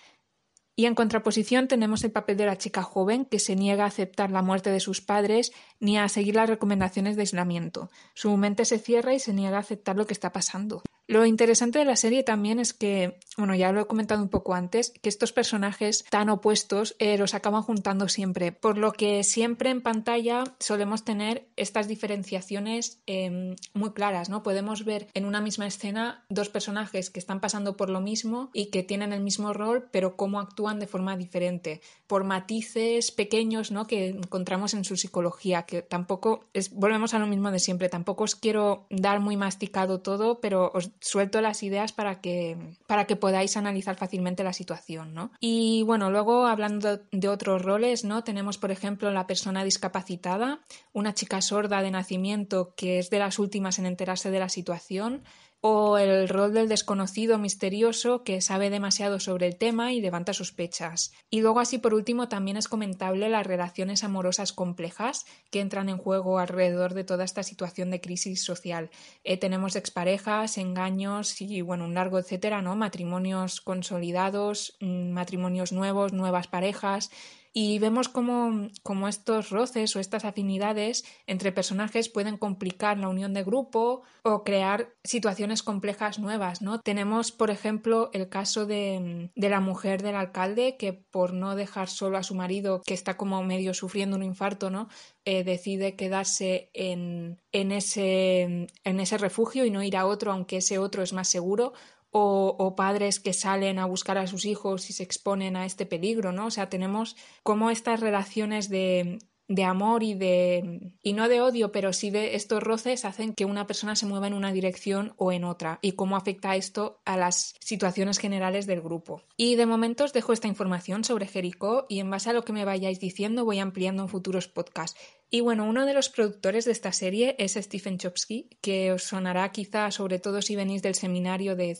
Y 0.75 0.85
en 0.85 0.95
contraposición 0.95 1.67
tenemos 1.67 2.03
el 2.03 2.11
papel 2.11 2.37
de 2.37 2.45
la 2.45 2.57
chica 2.57 2.81
joven 2.81 3.25
que 3.25 3.39
se 3.39 3.55
niega 3.55 3.83
a 3.83 3.87
aceptar 3.87 4.31
la 4.31 4.41
muerte 4.41 4.71
de 4.71 4.79
sus 4.79 5.01
padres 5.01 5.51
ni 5.79 5.97
a 5.97 6.07
seguir 6.07 6.35
las 6.35 6.49
recomendaciones 6.49 7.15
de 7.15 7.23
aislamiento. 7.23 7.89
Su 8.13 8.35
mente 8.37 8.65
se 8.65 8.79
cierra 8.79 9.13
y 9.13 9.19
se 9.19 9.33
niega 9.33 9.57
a 9.57 9.61
aceptar 9.61 9.95
lo 9.95 10.07
que 10.07 10.13
está 10.13 10.31
pasando. 10.31 10.81
Lo 11.11 11.25
interesante 11.25 11.77
de 11.79 11.83
la 11.83 11.97
serie 11.97 12.23
también 12.23 12.57
es 12.57 12.73
que, 12.73 13.19
bueno, 13.35 13.53
ya 13.53 13.73
lo 13.73 13.81
he 13.81 13.85
comentado 13.85 14.23
un 14.23 14.29
poco 14.29 14.53
antes, 14.53 14.93
que 15.01 15.09
estos 15.09 15.33
personajes 15.33 16.05
tan 16.09 16.29
opuestos 16.29 16.95
eh, 16.99 17.17
los 17.17 17.33
acaban 17.33 17.63
juntando 17.63 18.07
siempre, 18.07 18.53
por 18.53 18.77
lo 18.77 18.93
que 18.93 19.25
siempre 19.25 19.71
en 19.71 19.81
pantalla 19.81 20.45
solemos 20.59 21.03
tener 21.03 21.49
estas 21.57 21.89
diferenciaciones 21.89 23.01
eh, 23.07 23.57
muy 23.73 23.91
claras, 23.91 24.29
¿no? 24.29 24.41
Podemos 24.41 24.85
ver 24.85 25.09
en 25.13 25.25
una 25.25 25.41
misma 25.41 25.67
escena 25.67 26.23
dos 26.29 26.47
personajes 26.47 27.09
que 27.09 27.19
están 27.19 27.41
pasando 27.41 27.75
por 27.75 27.89
lo 27.89 27.99
mismo 27.99 28.49
y 28.53 28.67
que 28.67 28.81
tienen 28.81 29.11
el 29.11 29.19
mismo 29.19 29.51
rol, 29.51 29.89
pero 29.91 30.15
cómo 30.15 30.39
actúan 30.39 30.60
de 30.61 30.87
forma 30.87 31.17
diferente, 31.17 31.81
por 32.07 32.23
matices 32.23 33.11
pequeños, 33.11 33.71
¿no? 33.71 33.87
Que 33.87 34.09
encontramos 34.09 34.73
en 34.73 34.85
su 34.85 34.95
psicología, 34.95 35.63
que 35.63 35.81
tampoco 35.81 36.45
volvemos 36.73 37.13
a 37.13 37.19
lo 37.19 37.27
mismo 37.27 37.51
de 37.51 37.59
siempre, 37.59 37.89
tampoco 37.89 38.23
os 38.23 38.35
quiero 38.35 38.85
dar 38.89 39.19
muy 39.19 39.37
masticado 39.37 40.01
todo, 40.01 40.39
pero 40.39 40.71
os 40.73 40.91
suelto 40.99 41.41
las 41.41 41.63
ideas 41.63 41.91
para 41.91 42.21
que, 42.21 42.57
para 42.87 43.05
que 43.05 43.15
podáis 43.15 43.57
analizar 43.57 43.95
fácilmente 43.95 44.43
la 44.43 44.53
situación, 44.53 45.13
¿no? 45.13 45.31
Y 45.39 45.83
bueno, 45.83 46.11
luego 46.11 46.45
hablando 46.45 46.99
de 47.11 47.27
otros 47.27 47.61
roles, 47.61 48.05
¿no? 48.05 48.23
Tenemos, 48.23 48.57
por 48.57 48.71
ejemplo, 48.71 49.11
la 49.11 49.27
persona 49.27 49.63
discapacitada, 49.63 50.61
una 50.93 51.13
chica 51.13 51.41
sorda 51.41 51.81
de 51.81 51.91
nacimiento 51.91 52.73
que 52.75 52.99
es 52.99 53.09
de 53.09 53.19
las 53.19 53.39
últimas 53.39 53.79
en 53.79 53.87
enterarse 53.87 54.29
de 54.29 54.39
la 54.39 54.49
situación, 54.49 55.23
o 55.61 55.99
el 55.99 56.27
rol 56.27 56.53
del 56.53 56.67
desconocido 56.67 57.37
misterioso 57.37 58.23
que 58.23 58.41
sabe 58.41 58.71
demasiado 58.71 59.19
sobre 59.19 59.45
el 59.45 59.55
tema 59.55 59.93
y 59.93 60.01
levanta 60.01 60.33
sospechas. 60.33 61.13
Y 61.29 61.41
luego 61.41 61.59
así 61.59 61.77
por 61.77 61.93
último 61.93 62.27
también 62.27 62.57
es 62.57 62.67
comentable 62.67 63.29
las 63.29 63.45
relaciones 63.45 64.03
amorosas 64.03 64.53
complejas 64.53 65.25
que 65.51 65.59
entran 65.61 65.87
en 65.89 65.97
juego 65.97 66.39
alrededor 66.39 66.95
de 66.95 67.03
toda 67.03 67.23
esta 67.23 67.43
situación 67.43 67.91
de 67.91 68.01
crisis 68.01 68.43
social. 68.43 68.89
Eh, 69.23 69.37
tenemos 69.37 69.75
exparejas, 69.75 70.57
engaños 70.57 71.39
y 71.41 71.61
bueno, 71.61 71.85
un 71.85 71.93
largo 71.93 72.17
etcétera, 72.17 72.63
¿no? 72.63 72.75
Matrimonios 72.75 73.61
consolidados, 73.61 74.77
mm, 74.79 75.11
matrimonios 75.11 75.71
nuevos, 75.71 76.11
nuevas 76.11 76.47
parejas 76.47 77.11
y 77.53 77.79
vemos 77.79 78.07
cómo, 78.07 78.69
estos 79.07 79.49
roces 79.49 79.95
o 79.95 79.99
estas 79.99 80.23
afinidades 80.23 81.03
entre 81.27 81.51
personajes 81.51 82.07
pueden 82.07 82.37
complicar 82.37 82.97
la 82.97 83.09
unión 83.09 83.33
de 83.33 83.43
grupo 83.43 84.03
o 84.23 84.43
crear 84.43 84.93
situaciones 85.03 85.61
complejas 85.61 86.19
nuevas, 86.19 86.61
¿no? 86.61 86.79
Tenemos, 86.79 87.31
por 87.31 87.49
ejemplo, 87.49 88.09
el 88.13 88.29
caso 88.29 88.65
de, 88.65 89.31
la 89.35 89.59
mujer 89.59 90.01
del 90.01 90.15
alcalde 90.15 90.77
que 90.77 90.93
por 90.93 91.33
no 91.33 91.55
dejar 91.55 91.89
solo 91.89 92.17
a 92.17 92.23
su 92.23 92.35
marido, 92.35 92.81
que 92.85 92.93
está 92.93 93.17
como 93.17 93.43
medio 93.43 93.73
sufriendo 93.73 94.15
un 94.15 94.23
infarto, 94.23 94.69
¿no? 94.69 94.87
Eh, 95.25 95.43
decide 95.43 95.95
quedarse 95.95 96.69
en, 96.73 97.37
en, 97.51 97.71
ese, 97.71 98.67
en 98.83 98.99
ese 98.99 99.17
refugio 99.17 99.65
y 99.65 99.71
no 99.71 99.83
ir 99.83 99.97
a 99.97 100.05
otro, 100.05 100.31
aunque 100.31 100.57
ese 100.57 100.77
otro 100.77 101.03
es 101.03 101.13
más 101.13 101.27
seguro 101.27 101.73
o, 102.11 102.75
padres 102.75 103.19
que 103.19 103.33
salen 103.33 103.79
a 103.79 103.85
buscar 103.85 104.17
a 104.17 104.27
sus 104.27 104.45
hijos 104.45 104.89
y 104.89 104.93
se 104.93 105.03
exponen 105.03 105.55
a 105.55 105.65
este 105.65 105.85
peligro, 105.85 106.31
¿no? 106.31 106.47
O 106.47 106.51
sea, 106.51 106.69
tenemos 106.69 107.15
como 107.43 107.69
estas 107.69 107.99
relaciones 107.99 108.69
de, 108.69 109.19
de 109.47 109.63
amor 109.63 110.03
y 110.03 110.13
de 110.13 110.93
y 111.03 111.13
no 111.13 111.29
de 111.29 111.41
odio, 111.41 111.71
pero 111.71 111.93
sí 111.93 112.09
de 112.09 112.35
estos 112.35 112.61
roces 112.61 113.05
hacen 113.05 113.33
que 113.33 113.45
una 113.45 113.67
persona 113.67 113.95
se 113.95 114.05
mueva 114.05 114.27
en 114.27 114.33
una 114.33 114.51
dirección 114.51 115.13
o 115.17 115.31
en 115.31 115.43
otra 115.43 115.79
y 115.81 115.93
cómo 115.93 116.15
afecta 116.15 116.55
esto 116.55 117.01
a 117.05 117.17
las 117.17 117.55
situaciones 117.59 118.17
generales 118.17 118.65
del 118.67 118.81
grupo. 118.81 119.23
Y 119.37 119.55
de 119.55 119.65
momento 119.65 120.03
os 120.03 120.13
dejo 120.13 120.33
esta 120.33 120.47
información 120.47 121.03
sobre 121.03 121.27
Jericó 121.27 121.85
y 121.89 121.99
en 121.99 122.09
base 122.09 122.29
a 122.29 122.33
lo 122.33 122.43
que 122.43 122.53
me 122.53 122.65
vayáis 122.65 122.99
diciendo 122.99 123.45
voy 123.45 123.59
ampliando 123.59 124.03
en 124.03 124.09
futuros 124.09 124.47
podcasts. 124.47 124.99
Y 125.33 125.39
bueno, 125.39 125.63
uno 125.63 125.85
de 125.85 125.93
los 125.93 126.09
productores 126.09 126.65
de 126.65 126.73
esta 126.73 126.91
serie 126.91 127.37
es 127.39 127.53
Stephen 127.53 127.97
Chopsky, 127.97 128.49
que 128.59 128.91
os 128.91 129.03
sonará 129.03 129.49
quizá 129.53 129.89
sobre 129.89 130.19
todo 130.19 130.41
si 130.41 130.57
venís 130.57 130.81
del 130.81 130.93
seminario 130.93 131.55
de, 131.55 131.77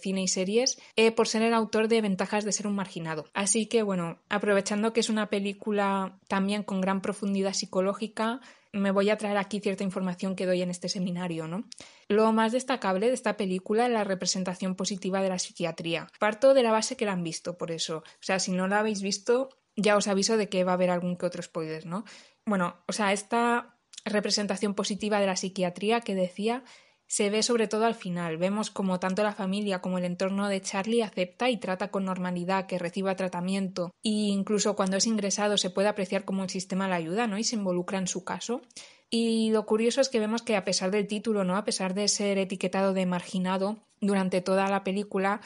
cine 0.00 0.22
y 0.22 0.28
series, 0.28 0.78
eh, 0.94 1.10
por 1.10 1.26
ser 1.26 1.42
el 1.42 1.54
autor 1.54 1.88
de 1.88 2.00
Ventajas 2.00 2.44
de 2.44 2.52
ser 2.52 2.68
un 2.68 2.76
marginado. 2.76 3.26
Así 3.34 3.66
que 3.66 3.82
bueno, 3.82 4.20
aprovechando 4.28 4.92
que 4.92 5.00
es 5.00 5.08
una 5.10 5.28
película 5.28 6.20
también 6.28 6.62
con 6.62 6.80
gran 6.80 7.02
profundidad 7.02 7.52
psicológica, 7.52 8.40
me 8.70 8.92
voy 8.92 9.10
a 9.10 9.18
traer 9.18 9.38
aquí 9.38 9.58
cierta 9.58 9.82
información 9.82 10.36
que 10.36 10.46
doy 10.46 10.62
en 10.62 10.70
este 10.70 10.88
seminario, 10.88 11.48
¿no? 11.48 11.64
Lo 12.06 12.30
más 12.32 12.52
destacable 12.52 13.08
de 13.08 13.14
esta 13.14 13.36
película 13.36 13.86
es 13.86 13.92
la 13.92 14.04
representación 14.04 14.76
positiva 14.76 15.20
de 15.20 15.30
la 15.30 15.40
psiquiatría. 15.40 16.06
Parto 16.20 16.54
de 16.54 16.62
la 16.62 16.70
base 16.70 16.96
que 16.96 17.06
la 17.06 17.12
han 17.12 17.24
visto, 17.24 17.58
por 17.58 17.72
eso. 17.72 17.98
O 17.98 18.22
sea, 18.22 18.38
si 18.38 18.52
no 18.52 18.68
la 18.68 18.80
habéis 18.80 19.02
visto, 19.02 19.48
ya 19.76 19.96
os 19.96 20.06
aviso 20.06 20.36
de 20.36 20.48
que 20.48 20.64
va 20.64 20.72
a 20.72 20.74
haber 20.74 20.90
algún 20.90 21.16
que 21.16 21.26
otro 21.26 21.42
spoiler, 21.42 21.86
¿no? 21.86 22.04
Bueno, 22.46 22.76
o 22.86 22.92
sea, 22.92 23.12
esta 23.12 23.76
representación 24.04 24.74
positiva 24.74 25.20
de 25.20 25.26
la 25.26 25.36
psiquiatría 25.36 26.00
que 26.00 26.14
decía 26.14 26.62
se 27.06 27.30
ve 27.30 27.42
sobre 27.42 27.68
todo 27.68 27.84
al 27.84 27.94
final. 27.94 28.38
Vemos 28.38 28.70
como 28.70 28.98
tanto 28.98 29.22
la 29.22 29.32
familia 29.32 29.80
como 29.80 29.98
el 29.98 30.04
entorno 30.04 30.48
de 30.48 30.60
Charlie 30.60 31.02
acepta 31.02 31.50
y 31.50 31.58
trata 31.58 31.90
con 31.90 32.04
normalidad 32.04 32.66
que 32.66 32.78
reciba 32.78 33.14
tratamiento 33.14 33.92
e 34.02 34.10
incluso 34.10 34.74
cuando 34.74 34.96
es 34.96 35.06
ingresado 35.06 35.56
se 35.56 35.70
puede 35.70 35.88
apreciar 35.88 36.24
como 36.24 36.42
el 36.42 36.50
sistema 36.50 36.88
le 36.88 36.94
ayuda, 36.94 37.26
¿no? 37.26 37.38
Y 37.38 37.44
se 37.44 37.56
involucra 37.56 37.98
en 37.98 38.08
su 38.08 38.24
caso. 38.24 38.62
Y 39.10 39.50
lo 39.50 39.66
curioso 39.66 40.00
es 40.00 40.08
que 40.08 40.18
vemos 40.18 40.42
que 40.42 40.56
a 40.56 40.64
pesar 40.64 40.90
del 40.90 41.06
título, 41.06 41.44
¿no? 41.44 41.56
A 41.56 41.64
pesar 41.64 41.94
de 41.94 42.08
ser 42.08 42.38
etiquetado 42.38 42.94
de 42.94 43.06
marginado 43.06 43.78
durante 44.00 44.40
toda 44.40 44.68
la 44.68 44.82
película, 44.82 45.40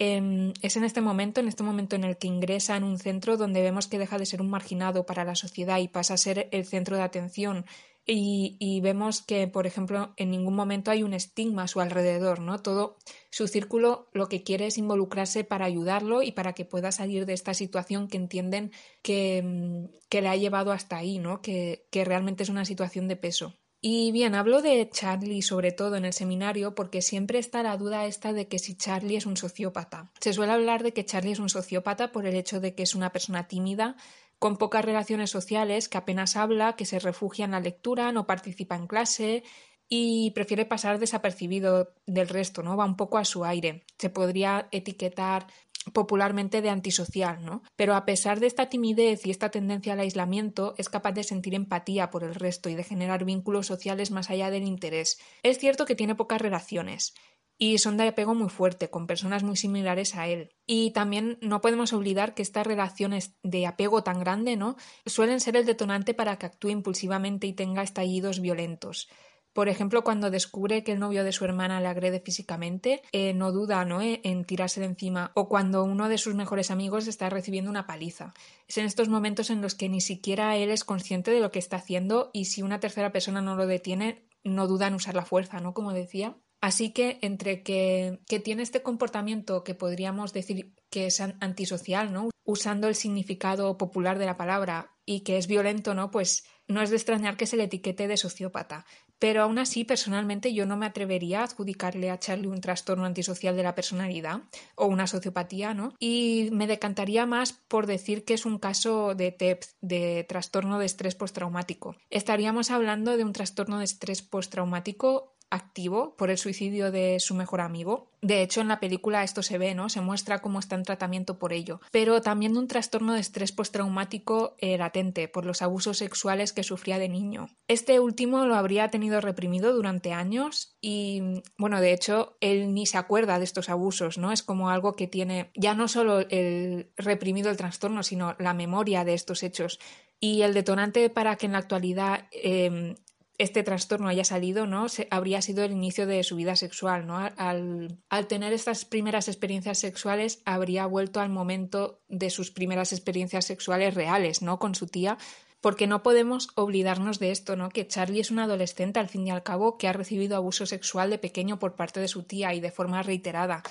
Em, 0.00 0.52
es 0.62 0.76
en 0.76 0.84
este 0.84 1.00
momento, 1.00 1.40
en 1.40 1.48
este 1.48 1.64
momento 1.64 1.96
en 1.96 2.04
el 2.04 2.16
que 2.18 2.28
ingresa 2.28 2.76
en 2.76 2.84
un 2.84 2.98
centro 2.98 3.36
donde 3.36 3.62
vemos 3.62 3.88
que 3.88 3.98
deja 3.98 4.16
de 4.16 4.26
ser 4.26 4.40
un 4.40 4.48
marginado 4.48 5.04
para 5.06 5.24
la 5.24 5.34
sociedad 5.34 5.78
y 5.78 5.88
pasa 5.88 6.14
a 6.14 6.16
ser 6.18 6.48
el 6.52 6.64
centro 6.64 6.96
de 6.96 7.02
atención. 7.02 7.66
Y, 8.10 8.80
vemos 8.80 9.20
que, 9.20 9.48
por 9.48 9.66
ejemplo, 9.66 10.14
en 10.16 10.30
ningún 10.30 10.54
momento 10.54 10.90
hay 10.90 11.02
un 11.02 11.12
estigma 11.12 11.64
a 11.64 11.68
su 11.68 11.80
alrededor, 11.80 12.40
¿no? 12.40 12.62
Todo 12.62 12.96
su 13.30 13.48
círculo 13.48 14.08
lo 14.14 14.28
que 14.28 14.42
quiere 14.42 14.66
es 14.66 14.78
involucrarse 14.78 15.44
para 15.44 15.66
ayudarlo 15.66 16.22
y 16.22 16.32
para 16.32 16.54
que 16.54 16.64
pueda 16.64 16.90
salir 16.90 17.26
de 17.26 17.34
esta 17.34 17.52
situación 17.52 18.08
que 18.08 18.16
entienden 18.16 18.72
que, 19.02 19.42
mm, 19.44 20.06
que 20.08 20.22
le 20.22 20.28
ha 20.28 20.36
llevado 20.36 20.72
hasta 20.72 20.96
ahí, 20.96 21.18
¿no? 21.18 21.42
Que, 21.42 21.86
que 21.90 22.04
realmente 22.06 22.44
es 22.44 22.48
una 22.48 22.64
situación 22.64 23.08
de 23.08 23.16
peso. 23.16 23.58
Y 23.80 24.10
bien, 24.10 24.34
hablo 24.34 24.60
de 24.60 24.88
Charlie 24.90 25.42
sobre 25.42 25.70
todo 25.70 25.94
en 25.96 26.04
el 26.04 26.12
seminario 26.12 26.74
porque 26.74 27.00
siempre 27.00 27.38
está 27.38 27.62
la 27.62 27.76
duda 27.76 28.06
esta 28.06 28.32
de 28.32 28.48
que 28.48 28.58
si 28.58 28.76
Charlie 28.76 29.16
es 29.16 29.24
un 29.24 29.36
sociópata. 29.36 30.10
Se 30.20 30.32
suele 30.32 30.52
hablar 30.52 30.82
de 30.82 30.92
que 30.92 31.04
Charlie 31.04 31.32
es 31.32 31.38
un 31.38 31.48
sociópata 31.48 32.10
por 32.10 32.26
el 32.26 32.34
hecho 32.34 32.60
de 32.60 32.74
que 32.74 32.82
es 32.82 32.96
una 32.96 33.12
persona 33.12 33.46
tímida, 33.46 33.96
con 34.40 34.56
pocas 34.56 34.84
relaciones 34.84 35.30
sociales, 35.30 35.88
que 35.88 35.98
apenas 35.98 36.36
habla, 36.36 36.74
que 36.74 36.86
se 36.86 36.98
refugia 36.98 37.44
en 37.44 37.52
la 37.52 37.60
lectura, 37.60 38.10
no 38.10 38.26
participa 38.26 38.74
en 38.74 38.88
clase 38.88 39.44
y 39.88 40.32
prefiere 40.32 40.66
pasar 40.66 40.98
desapercibido 40.98 41.94
del 42.06 42.28
resto, 42.28 42.62
¿no? 42.62 42.76
Va 42.76 42.84
un 42.84 42.96
poco 42.96 43.16
a 43.16 43.24
su 43.24 43.44
aire. 43.44 43.84
Se 43.96 44.10
podría 44.10 44.68
etiquetar 44.70 45.46
popularmente 45.92 46.62
de 46.62 46.70
antisocial, 46.70 47.44
¿no? 47.44 47.62
Pero 47.76 47.94
a 47.94 48.04
pesar 48.04 48.40
de 48.40 48.46
esta 48.46 48.68
timidez 48.68 49.26
y 49.26 49.30
esta 49.30 49.50
tendencia 49.50 49.92
al 49.92 50.00
aislamiento, 50.00 50.74
es 50.78 50.88
capaz 50.88 51.12
de 51.12 51.24
sentir 51.24 51.54
empatía 51.54 52.10
por 52.10 52.24
el 52.24 52.34
resto 52.34 52.68
y 52.68 52.74
de 52.74 52.84
generar 52.84 53.24
vínculos 53.24 53.66
sociales 53.66 54.10
más 54.10 54.30
allá 54.30 54.50
del 54.50 54.64
interés. 54.64 55.18
Es 55.42 55.58
cierto 55.58 55.84
que 55.84 55.94
tiene 55.94 56.14
pocas 56.14 56.40
relaciones, 56.40 57.14
y 57.60 57.78
son 57.78 57.96
de 57.96 58.06
apego 58.06 58.36
muy 58.36 58.48
fuerte, 58.48 58.88
con 58.88 59.08
personas 59.08 59.42
muy 59.42 59.56
similares 59.56 60.14
a 60.14 60.28
él. 60.28 60.54
Y 60.64 60.92
también 60.92 61.38
no 61.42 61.60
podemos 61.60 61.92
olvidar 61.92 62.34
que 62.34 62.42
estas 62.42 62.66
relaciones 62.66 63.34
de 63.42 63.66
apego 63.66 64.04
tan 64.04 64.20
grande, 64.20 64.56
¿no? 64.56 64.76
suelen 65.04 65.40
ser 65.40 65.56
el 65.56 65.66
detonante 65.66 66.14
para 66.14 66.38
que 66.38 66.46
actúe 66.46 66.68
impulsivamente 66.68 67.48
y 67.48 67.52
tenga 67.52 67.82
estallidos 67.82 68.40
violentos. 68.40 69.08
Por 69.52 69.68
ejemplo, 69.68 70.04
cuando 70.04 70.30
descubre 70.30 70.84
que 70.84 70.92
el 70.92 70.98
novio 70.98 71.24
de 71.24 71.32
su 71.32 71.44
hermana 71.44 71.80
le 71.80 71.88
agrede 71.88 72.20
físicamente, 72.20 73.02
eh, 73.12 73.34
no 73.34 73.50
duda 73.50 73.84
¿no? 73.84 74.00
Eh, 74.00 74.20
en 74.24 74.44
tirarse 74.44 74.80
de 74.80 74.86
encima, 74.86 75.32
o 75.34 75.48
cuando 75.48 75.84
uno 75.84 76.08
de 76.08 76.18
sus 76.18 76.34
mejores 76.34 76.70
amigos 76.70 77.06
está 77.06 77.28
recibiendo 77.30 77.70
una 77.70 77.86
paliza. 77.86 78.34
Es 78.66 78.78
en 78.78 78.84
estos 78.84 79.08
momentos 79.08 79.50
en 79.50 79.62
los 79.62 79.74
que 79.74 79.88
ni 79.88 80.00
siquiera 80.00 80.56
él 80.56 80.70
es 80.70 80.84
consciente 80.84 81.30
de 81.30 81.40
lo 81.40 81.50
que 81.50 81.58
está 81.58 81.76
haciendo 81.76 82.30
y 82.32 82.46
si 82.46 82.62
una 82.62 82.80
tercera 82.80 83.12
persona 83.12 83.40
no 83.40 83.56
lo 83.56 83.66
detiene, 83.66 84.28
no 84.44 84.66
duda 84.66 84.86
en 84.86 84.94
usar 84.94 85.14
la 85.14 85.24
fuerza, 85.24 85.60
¿no? 85.60 85.74
Como 85.74 85.92
decía. 85.92 86.36
Así 86.60 86.92
que 86.92 87.18
entre 87.22 87.62
que, 87.62 88.20
que, 88.26 88.40
tiene 88.40 88.62
este 88.62 88.82
comportamiento 88.82 89.62
que 89.62 89.76
podríamos 89.76 90.32
decir 90.32 90.74
que 90.90 91.06
es 91.06 91.20
antisocial, 91.20 92.12
¿no? 92.12 92.30
Usando 92.44 92.88
el 92.88 92.96
significado 92.96 93.78
popular 93.78 94.18
de 94.18 94.26
la 94.26 94.36
palabra 94.36 94.96
y 95.04 95.20
que 95.20 95.38
es 95.38 95.46
violento, 95.46 95.94
¿no? 95.94 96.10
Pues 96.10 96.44
no 96.66 96.82
es 96.82 96.90
de 96.90 96.96
extrañar 96.96 97.36
que 97.36 97.46
se 97.46 97.56
le 97.56 97.64
etiquete 97.64 98.08
de 98.08 98.16
sociópata. 98.16 98.86
Pero 99.18 99.42
aún 99.42 99.58
así, 99.58 99.84
personalmente, 99.84 100.52
yo 100.52 100.66
no 100.66 100.76
me 100.76 100.86
atrevería 100.86 101.40
a 101.40 101.44
adjudicarle 101.44 102.10
a 102.10 102.18
Charlie 102.18 102.48
un 102.48 102.60
trastorno 102.60 103.04
antisocial 103.04 103.56
de 103.56 103.62
la 103.62 103.74
personalidad 103.74 104.42
o 104.74 104.86
una 104.86 105.06
sociopatía, 105.06 105.74
¿no? 105.74 105.94
Y 105.98 106.50
me 106.52 106.66
decantaría 106.66 107.26
más 107.26 107.52
por 107.52 107.86
decir 107.86 108.24
que 108.24 108.34
es 108.34 108.46
un 108.46 108.58
caso 108.58 109.14
de 109.14 109.32
TEP, 109.32 109.64
de 109.80 110.24
trastorno 110.28 110.78
de 110.78 110.86
estrés 110.86 111.14
postraumático. 111.14 111.96
Estaríamos 112.10 112.70
hablando 112.70 113.16
de 113.16 113.24
un 113.24 113.32
trastorno 113.32 113.78
de 113.78 113.84
estrés 113.84 114.22
postraumático 114.22 115.34
activo 115.50 116.14
por 116.16 116.30
el 116.30 116.38
suicidio 116.38 116.90
de 116.90 117.18
su 117.20 117.34
mejor 117.34 117.60
amigo. 117.60 118.10
De 118.20 118.42
hecho, 118.42 118.60
en 118.60 118.68
la 118.68 118.80
película 118.80 119.22
esto 119.22 119.42
se 119.42 119.58
ve, 119.58 119.74
¿no? 119.74 119.88
Se 119.88 120.00
muestra 120.00 120.40
cómo 120.40 120.58
está 120.58 120.74
en 120.74 120.82
tratamiento 120.82 121.38
por 121.38 121.52
ello. 121.52 121.80
Pero 121.92 122.20
también 122.20 122.52
de 122.52 122.58
un 122.58 122.68
trastorno 122.68 123.14
de 123.14 123.20
estrés 123.20 123.52
postraumático 123.52 124.56
eh, 124.58 124.76
latente 124.76 125.28
por 125.28 125.46
los 125.46 125.62
abusos 125.62 125.98
sexuales 125.98 126.52
que 126.52 126.64
sufría 126.64 126.98
de 126.98 127.08
niño. 127.08 127.48
Este 127.68 128.00
último 128.00 128.46
lo 128.46 128.56
habría 128.56 128.88
tenido 128.88 129.20
reprimido 129.20 129.72
durante 129.72 130.12
años 130.12 130.76
y, 130.80 131.42
bueno, 131.56 131.80
de 131.80 131.92
hecho, 131.92 132.36
él 132.40 132.74
ni 132.74 132.86
se 132.86 132.98
acuerda 132.98 133.38
de 133.38 133.44
estos 133.44 133.68
abusos, 133.68 134.18
¿no? 134.18 134.32
Es 134.32 134.42
como 134.42 134.70
algo 134.70 134.96
que 134.96 135.06
tiene 135.06 135.50
ya 135.54 135.74
no 135.74 135.88
solo 135.88 136.20
el 136.28 136.90
reprimido 136.96 137.50
el 137.50 137.56
trastorno, 137.56 138.02
sino 138.02 138.34
la 138.38 138.54
memoria 138.54 139.04
de 139.04 139.14
estos 139.14 139.42
hechos. 139.42 139.78
Y 140.20 140.42
el 140.42 140.52
detonante 140.52 141.10
para 141.10 141.36
que 141.36 141.46
en 141.46 141.52
la 141.52 141.58
actualidad 141.58 142.26
em, 142.32 142.96
este 143.38 143.62
trastorno 143.62 144.08
haya 144.08 144.24
salido, 144.24 144.66
¿no? 144.66 144.86
habría 145.10 145.40
sido 145.42 145.64
el 145.64 145.72
inicio 145.72 146.06
de 146.06 146.24
su 146.24 146.34
vida 146.34 146.56
sexual, 146.56 147.06
¿no? 147.06 147.16
Al, 147.16 147.98
al, 148.08 148.26
tener 148.26 148.52
estas 148.52 148.84
primeras 148.84 149.28
experiencias 149.28 149.78
sexuales, 149.78 150.42
habría 150.44 150.86
vuelto 150.86 151.20
al 151.20 151.30
momento 151.30 152.00
de 152.08 152.30
sus 152.30 152.50
primeras 152.50 152.92
experiencias 152.92 153.44
sexuales 153.44 153.94
reales, 153.94 154.42
¿no? 154.42 154.58
Con 154.58 154.74
su 154.74 154.88
tía, 154.88 155.18
porque 155.60 155.86
no 155.86 156.02
podemos 156.02 156.48
olvidarnos 156.56 157.20
de 157.20 157.30
esto, 157.30 157.54
¿no? 157.54 157.68
Que 157.68 157.86
Charlie 157.86 158.20
es 158.20 158.32
un 158.32 158.40
adolescente, 158.40 158.98
al 158.98 159.08
fin 159.08 159.26
y 159.26 159.30
al 159.30 159.44
cabo, 159.44 159.78
que 159.78 159.86
ha 159.86 159.92
recibido 159.92 160.36
abuso 160.36 160.66
sexual 160.66 161.10
de 161.10 161.18
pequeño 161.18 161.60
por 161.60 161.76
parte 161.76 162.00
de 162.00 162.08
su 162.08 162.24
tía 162.24 162.54
y 162.54 162.60
de 162.60 162.72
forma 162.72 163.02
reiterada 163.02 163.62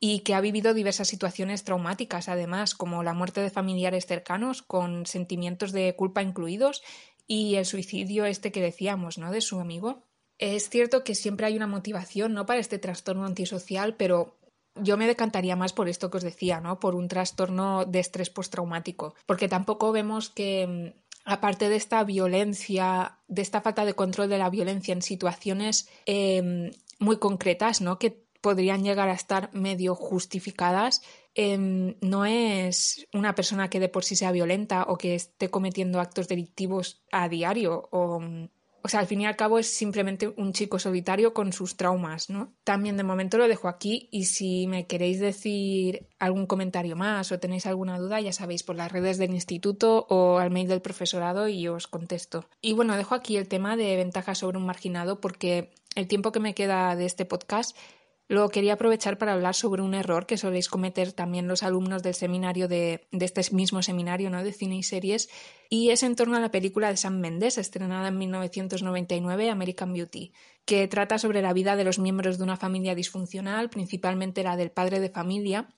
y 0.00 0.20
que 0.20 0.34
ha 0.34 0.40
vivido 0.40 0.74
diversas 0.74 1.08
situaciones 1.08 1.64
traumáticas, 1.64 2.28
además, 2.28 2.74
como 2.74 3.02
la 3.02 3.14
muerte 3.14 3.40
de 3.40 3.50
familiares 3.50 4.06
cercanos, 4.06 4.62
con 4.62 5.06
sentimientos 5.06 5.72
de 5.72 5.96
culpa 5.96 6.22
incluidos, 6.22 6.82
y 7.28 7.56
el 7.56 7.66
suicidio 7.66 8.24
este 8.24 8.50
que 8.50 8.62
decíamos, 8.62 9.18
¿no? 9.18 9.30
De 9.30 9.42
su 9.42 9.60
amigo. 9.60 10.02
Es 10.38 10.70
cierto 10.70 11.04
que 11.04 11.14
siempre 11.14 11.46
hay 11.46 11.56
una 11.56 11.66
motivación, 11.66 12.32
¿no? 12.32 12.46
Para 12.46 12.60
este 12.60 12.78
trastorno 12.78 13.26
antisocial, 13.26 13.94
pero 13.96 14.38
yo 14.74 14.96
me 14.96 15.06
decantaría 15.06 15.56
más 15.56 15.72
por 15.72 15.88
esto 15.88 16.10
que 16.10 16.16
os 16.16 16.22
decía, 16.22 16.60
¿no? 16.60 16.80
Por 16.80 16.94
un 16.94 17.08
trastorno 17.08 17.84
de 17.84 18.00
estrés 18.00 18.30
postraumático, 18.30 19.14
porque 19.26 19.48
tampoco 19.48 19.92
vemos 19.92 20.30
que 20.30 20.66
mm, 20.66 20.98
aparte 21.24 21.68
de 21.68 21.76
esta 21.76 22.02
violencia, 22.04 23.18
de 23.28 23.42
esta 23.42 23.60
falta 23.60 23.84
de 23.84 23.94
control 23.94 24.28
de 24.28 24.38
la 24.38 24.50
violencia 24.50 24.92
en 24.92 25.02
situaciones 25.02 25.88
em, 26.06 26.70
muy 26.98 27.18
concretas, 27.18 27.80
¿no? 27.80 27.98
Que 27.98 28.24
podrían 28.40 28.84
llegar 28.84 29.08
a 29.08 29.14
estar 29.14 29.50
medio 29.52 29.94
justificadas, 29.94 31.02
Em, 31.40 31.94
no 32.00 32.24
es 32.24 33.06
una 33.12 33.36
persona 33.36 33.70
que 33.70 33.78
de 33.78 33.88
por 33.88 34.02
sí 34.02 34.16
sea 34.16 34.32
violenta 34.32 34.82
o 34.88 34.98
que 34.98 35.14
esté 35.14 35.50
cometiendo 35.50 36.00
actos 36.00 36.26
delictivos 36.26 37.00
a 37.12 37.28
diario 37.28 37.88
o 37.92 38.20
o 38.82 38.88
sea, 38.88 39.00
al 39.00 39.06
fin 39.06 39.20
y 39.20 39.26
al 39.26 39.36
cabo 39.36 39.58
es 39.58 39.70
simplemente 39.70 40.32
un 40.36 40.52
chico 40.52 40.78
solitario 40.78 41.34
con 41.34 41.52
sus 41.52 41.76
traumas, 41.76 42.30
¿no? 42.30 42.54
También 42.64 42.96
de 42.96 43.02
momento 43.02 43.36
lo 43.36 43.48
dejo 43.48 43.68
aquí 43.68 44.08
y 44.12 44.26
si 44.26 44.66
me 44.66 44.86
queréis 44.86 45.20
decir 45.20 46.08
algún 46.18 46.46
comentario 46.46 46.96
más 46.96 47.30
o 47.32 47.38
tenéis 47.38 47.66
alguna 47.66 47.98
duda, 47.98 48.20
ya 48.20 48.32
sabéis, 48.32 48.62
por 48.62 48.76
las 48.76 48.90
redes 48.90 49.18
del 49.18 49.34
instituto 49.34 50.06
o 50.08 50.38
al 50.38 50.50
mail 50.50 50.68
del 50.68 50.80
profesorado 50.80 51.48
y 51.48 51.66
os 51.68 51.86
contesto. 51.86 52.46
Y 52.62 52.72
bueno, 52.72 52.96
dejo 52.96 53.14
aquí 53.14 53.36
el 53.36 53.48
tema 53.48 53.76
de 53.76 53.96
ventajas 53.96 54.38
sobre 54.38 54.58
un 54.58 54.66
marginado 54.66 55.20
porque 55.20 55.72
el 55.94 56.06
tiempo 56.06 56.32
que 56.32 56.40
me 56.40 56.54
queda 56.54 56.94
de 56.94 57.04
este 57.04 57.24
podcast 57.24 57.76
lo 58.28 58.50
quería 58.50 58.74
aprovechar 58.74 59.16
para 59.16 59.32
hablar 59.32 59.54
sobre 59.54 59.80
un 59.80 59.94
error 59.94 60.26
que 60.26 60.36
soléis 60.36 60.68
cometer 60.68 61.12
también 61.12 61.48
los 61.48 61.62
alumnos 61.62 62.02
del 62.02 62.14
seminario 62.14 62.68
de, 62.68 63.08
este 63.10 63.42
mismo 63.54 63.82
seminario 63.82 64.28
¿no? 64.28 64.44
de 64.44 64.52
cine 64.52 64.76
y 64.76 64.82
series, 64.82 65.30
y 65.70 65.90
es 65.90 66.02
en 66.02 66.14
torno 66.14 66.36
a 66.36 66.40
la 66.40 66.50
película 66.50 66.90
de 66.90 66.98
Sam 66.98 67.20
Mendes, 67.20 67.56
estrenada 67.56 68.08
en 68.08 68.18
1999, 68.18 69.50
American 69.50 69.94
Beauty, 69.94 70.32
que 70.66 70.86
trata 70.88 71.18
sobre 71.18 71.40
la 71.40 71.54
vida 71.54 71.74
de 71.74 71.84
los 71.84 71.98
miembros 71.98 72.36
de 72.36 72.44
una 72.44 72.58
familia 72.58 72.94
disfuncional, 72.94 73.70
principalmente 73.70 74.42
la 74.42 74.56
del 74.56 74.70
padre 74.70 75.00
de 75.00 75.08
familia. 75.08 75.68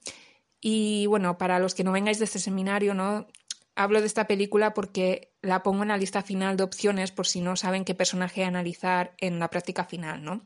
Y 0.60 1.06
bueno, 1.06 1.38
para 1.38 1.60
los 1.60 1.76
que 1.76 1.84
no 1.84 1.92
vengáis 1.92 2.18
de 2.18 2.24
este 2.24 2.40
seminario, 2.40 2.94
¿no? 2.94 3.28
Hablo 3.76 4.00
de 4.00 4.06
esta 4.08 4.26
película 4.26 4.74
porque 4.74 5.32
la 5.40 5.62
pongo 5.62 5.82
en 5.82 5.88
la 5.88 5.96
lista 5.96 6.22
final 6.22 6.56
de 6.56 6.64
opciones 6.64 7.12
por 7.12 7.28
si 7.28 7.40
no 7.40 7.54
saben 7.54 7.84
qué 7.84 7.94
personaje 7.94 8.44
analizar 8.44 9.14
en 9.18 9.38
la 9.38 9.48
práctica 9.48 9.84
final, 9.84 10.24
¿no? 10.24 10.42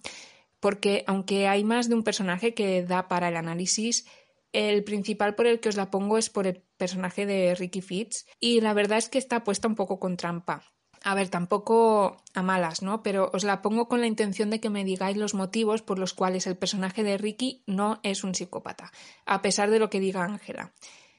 Porque 0.64 1.04
aunque 1.06 1.46
hay 1.46 1.62
más 1.62 1.90
de 1.90 1.94
un 1.94 2.02
personaje 2.02 2.54
que 2.54 2.82
da 2.84 3.06
para 3.06 3.28
el 3.28 3.36
análisis, 3.36 4.06
el 4.50 4.82
principal 4.82 5.34
por 5.34 5.46
el 5.46 5.60
que 5.60 5.68
os 5.68 5.76
la 5.76 5.90
pongo 5.90 6.16
es 6.16 6.30
por 6.30 6.46
el 6.46 6.62
personaje 6.78 7.26
de 7.26 7.54
Ricky 7.54 7.82
Fitz 7.82 8.24
y 8.40 8.62
la 8.62 8.72
verdad 8.72 8.96
es 8.96 9.10
que 9.10 9.18
está 9.18 9.44
puesta 9.44 9.68
un 9.68 9.74
poco 9.74 10.00
con 10.00 10.16
trampa. 10.16 10.62
A 11.02 11.14
ver, 11.14 11.28
tampoco 11.28 12.16
a 12.32 12.42
malas, 12.42 12.80
¿no? 12.80 13.02
Pero 13.02 13.30
os 13.34 13.44
la 13.44 13.60
pongo 13.60 13.88
con 13.88 14.00
la 14.00 14.06
intención 14.06 14.48
de 14.48 14.58
que 14.58 14.70
me 14.70 14.84
digáis 14.84 15.18
los 15.18 15.34
motivos 15.34 15.82
por 15.82 15.98
los 15.98 16.14
cuales 16.14 16.46
el 16.46 16.56
personaje 16.56 17.02
de 17.02 17.18
Ricky 17.18 17.62
no 17.66 18.00
es 18.02 18.24
un 18.24 18.34
psicópata, 18.34 18.90
a 19.26 19.42
pesar 19.42 19.68
de 19.68 19.78
lo 19.78 19.90
que 19.90 20.00
diga 20.00 20.24
Ángela. 20.24 20.72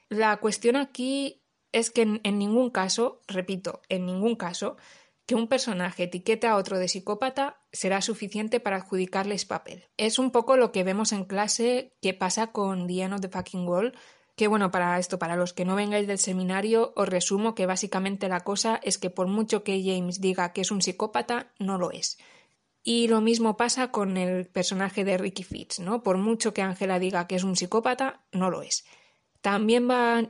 La 0.08 0.38
cuestión 0.38 0.74
aquí 0.74 1.44
es 1.70 1.92
que 1.92 2.02
en, 2.02 2.38
ningún 2.40 2.70
caso, 2.70 3.22
repito, 3.28 3.80
en 3.88 4.06
ningún 4.06 4.34
caso, 4.34 4.76
que 5.26 5.34
un 5.34 5.48
personaje 5.48 6.04
etiquete 6.04 6.46
a 6.46 6.56
otro 6.56 6.78
de 6.78 6.88
psicópata 6.88 7.58
será 7.72 8.00
suficiente 8.00 8.60
para 8.60 8.76
adjudicarles 8.76 9.44
papel. 9.44 9.84
Es 9.96 10.18
un 10.18 10.30
poco 10.30 10.56
lo 10.56 10.70
que 10.70 10.84
vemos 10.84 11.12
en 11.12 11.24
clase 11.24 11.92
que 12.00 12.14
pasa 12.14 12.52
con 12.52 12.86
The 12.86 13.02
End 13.02 13.20
the 13.20 13.28
Fucking 13.28 13.68
World, 13.68 13.94
que 14.36 14.48
bueno, 14.48 14.70
para 14.70 14.98
esto, 14.98 15.18
para 15.18 15.34
los 15.34 15.52
que 15.52 15.64
no 15.64 15.74
vengáis 15.74 16.06
del 16.06 16.18
seminario, 16.18 16.92
os 16.94 17.08
resumo 17.08 17.54
que 17.54 17.66
básicamente 17.66 18.28
la 18.28 18.40
cosa 18.40 18.78
es 18.82 18.98
que 18.98 19.10
por 19.10 19.26
mucho 19.26 19.64
que 19.64 19.82
James 19.82 20.20
diga 20.20 20.52
que 20.52 20.60
es 20.60 20.70
un 20.70 20.82
psicópata, 20.82 21.52
no 21.58 21.78
lo 21.78 21.90
es. 21.90 22.18
Y 22.82 23.08
lo 23.08 23.20
mismo 23.20 23.56
pasa 23.56 23.90
con 23.90 24.16
el 24.16 24.46
personaje 24.46 25.04
de 25.04 25.18
Ricky 25.18 25.42
Fitz, 25.42 25.80
¿no? 25.80 26.04
Por 26.04 26.18
mucho 26.18 26.54
que 26.54 26.62
Angela 26.62 27.00
diga 27.00 27.26
que 27.26 27.34
es 27.34 27.42
un 27.42 27.56
psicópata, 27.56 28.20
no 28.30 28.48
lo 28.48 28.62
es. 28.62 28.84
También 29.46 29.88
va, 29.88 30.24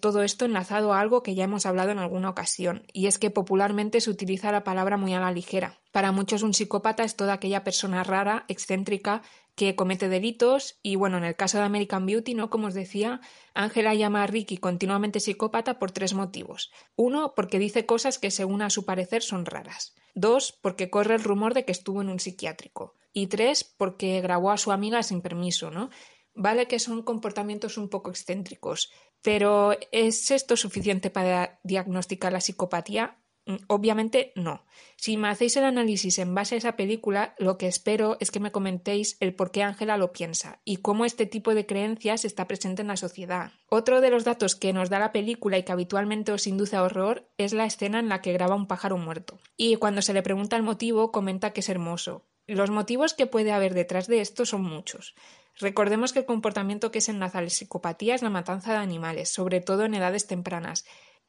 todo 0.00 0.22
esto 0.22 0.44
enlazado 0.44 0.92
a 0.92 1.00
algo 1.00 1.24
que 1.24 1.34
ya 1.34 1.42
hemos 1.42 1.66
hablado 1.66 1.90
en 1.90 1.98
alguna 1.98 2.30
ocasión, 2.30 2.84
y 2.92 3.08
es 3.08 3.18
que 3.18 3.28
popularmente 3.28 4.00
se 4.00 4.10
utiliza 4.10 4.52
la 4.52 4.62
palabra 4.62 4.96
muy 4.96 5.12
a 5.12 5.18
la 5.18 5.32
ligera. 5.32 5.80
Para 5.90 6.12
muchos 6.12 6.44
un 6.44 6.54
psicópata 6.54 7.02
es 7.02 7.16
toda 7.16 7.32
aquella 7.32 7.64
persona 7.64 8.04
rara, 8.04 8.44
excéntrica, 8.46 9.22
que 9.56 9.74
comete 9.74 10.08
delitos 10.08 10.78
y 10.84 10.94
bueno, 10.94 11.18
en 11.18 11.24
el 11.24 11.34
caso 11.34 11.58
de 11.58 11.64
American 11.64 12.06
Beauty, 12.06 12.34
¿no? 12.34 12.48
Como 12.48 12.68
os 12.68 12.74
decía, 12.74 13.20
Ángela 13.54 13.92
llama 13.92 14.22
a 14.22 14.28
Ricky 14.28 14.58
continuamente 14.58 15.18
psicópata 15.18 15.80
por 15.80 15.90
tres 15.90 16.14
motivos. 16.14 16.70
Uno, 16.94 17.34
porque 17.34 17.58
dice 17.58 17.86
cosas 17.86 18.20
que 18.20 18.30
según 18.30 18.62
a 18.62 18.70
su 18.70 18.84
parecer 18.84 19.24
son 19.24 19.46
raras. 19.46 19.96
Dos, 20.14 20.52
porque 20.52 20.90
corre 20.90 21.16
el 21.16 21.24
rumor 21.24 21.54
de 21.54 21.64
que 21.64 21.72
estuvo 21.72 22.02
en 22.02 22.08
un 22.08 22.20
psiquiátrico. 22.20 22.94
Y 23.12 23.26
tres, 23.26 23.64
porque 23.64 24.20
grabó 24.20 24.52
a 24.52 24.58
su 24.58 24.70
amiga 24.70 25.02
sin 25.02 25.22
permiso, 25.22 25.70
¿no? 25.70 25.90
Vale 26.34 26.66
que 26.66 26.78
son 26.80 27.02
comportamientos 27.02 27.78
un 27.78 27.88
poco 27.88 28.10
excéntricos, 28.10 28.90
pero 29.22 29.76
¿es 29.92 30.30
esto 30.30 30.56
suficiente 30.56 31.10
para 31.10 31.60
diagnosticar 31.62 32.32
la 32.32 32.40
psicopatía? 32.40 33.18
Mm, 33.46 33.56
obviamente 33.68 34.32
no. 34.34 34.64
Si 34.96 35.16
me 35.16 35.28
hacéis 35.28 35.56
el 35.56 35.64
análisis 35.64 36.18
en 36.18 36.34
base 36.34 36.54
a 36.54 36.58
esa 36.58 36.76
película, 36.76 37.34
lo 37.38 37.58
que 37.58 37.66
espero 37.66 38.16
es 38.20 38.30
que 38.30 38.40
me 38.40 38.52
comentéis 38.52 39.16
el 39.20 39.34
por 39.34 39.50
qué 39.50 39.62
Ángela 39.62 39.96
lo 39.96 40.12
piensa 40.12 40.60
y 40.64 40.78
cómo 40.78 41.04
este 41.04 41.26
tipo 41.26 41.54
de 41.54 41.66
creencias 41.66 42.24
está 42.24 42.46
presente 42.46 42.82
en 42.82 42.88
la 42.88 42.96
sociedad. 42.96 43.52
Otro 43.68 44.00
de 44.00 44.10
los 44.10 44.24
datos 44.24 44.56
que 44.56 44.72
nos 44.72 44.90
da 44.90 44.98
la 44.98 45.12
película 45.12 45.58
y 45.58 45.62
que 45.62 45.72
habitualmente 45.72 46.32
os 46.32 46.46
induce 46.46 46.76
a 46.76 46.82
horror 46.82 47.28
es 47.36 47.52
la 47.52 47.66
escena 47.66 47.98
en 47.98 48.08
la 48.08 48.22
que 48.22 48.32
graba 48.32 48.54
un 48.54 48.66
pájaro 48.66 48.96
muerto. 48.96 49.38
Y 49.56 49.76
cuando 49.76 50.02
se 50.02 50.14
le 50.14 50.22
pregunta 50.22 50.56
el 50.56 50.62
motivo, 50.62 51.12
comenta 51.12 51.52
que 51.52 51.60
es 51.60 51.68
hermoso. 51.68 52.24
Los 52.46 52.70
motivos 52.70 53.14
que 53.14 53.26
puede 53.26 53.52
haber 53.52 53.72
detrás 53.72 54.06
de 54.06 54.20
esto 54.20 54.44
son 54.44 54.62
muchos. 54.62 55.14
Recordemos 55.58 56.12
que 56.12 56.20
el 56.20 56.26
comportamiento 56.26 56.90
que 56.90 57.00
se 57.00 57.12
enlaza 57.12 57.38
a 57.38 57.42
la 57.42 57.50
psicopatía 57.50 58.14
es 58.14 58.22
la 58.22 58.30
matanza 58.30 58.72
de 58.72 58.78
animales, 58.78 59.28
sobre 59.30 59.60
todo 59.60 59.84
en 59.84 59.94
edades 59.94 60.26
tempranas, 60.26 60.84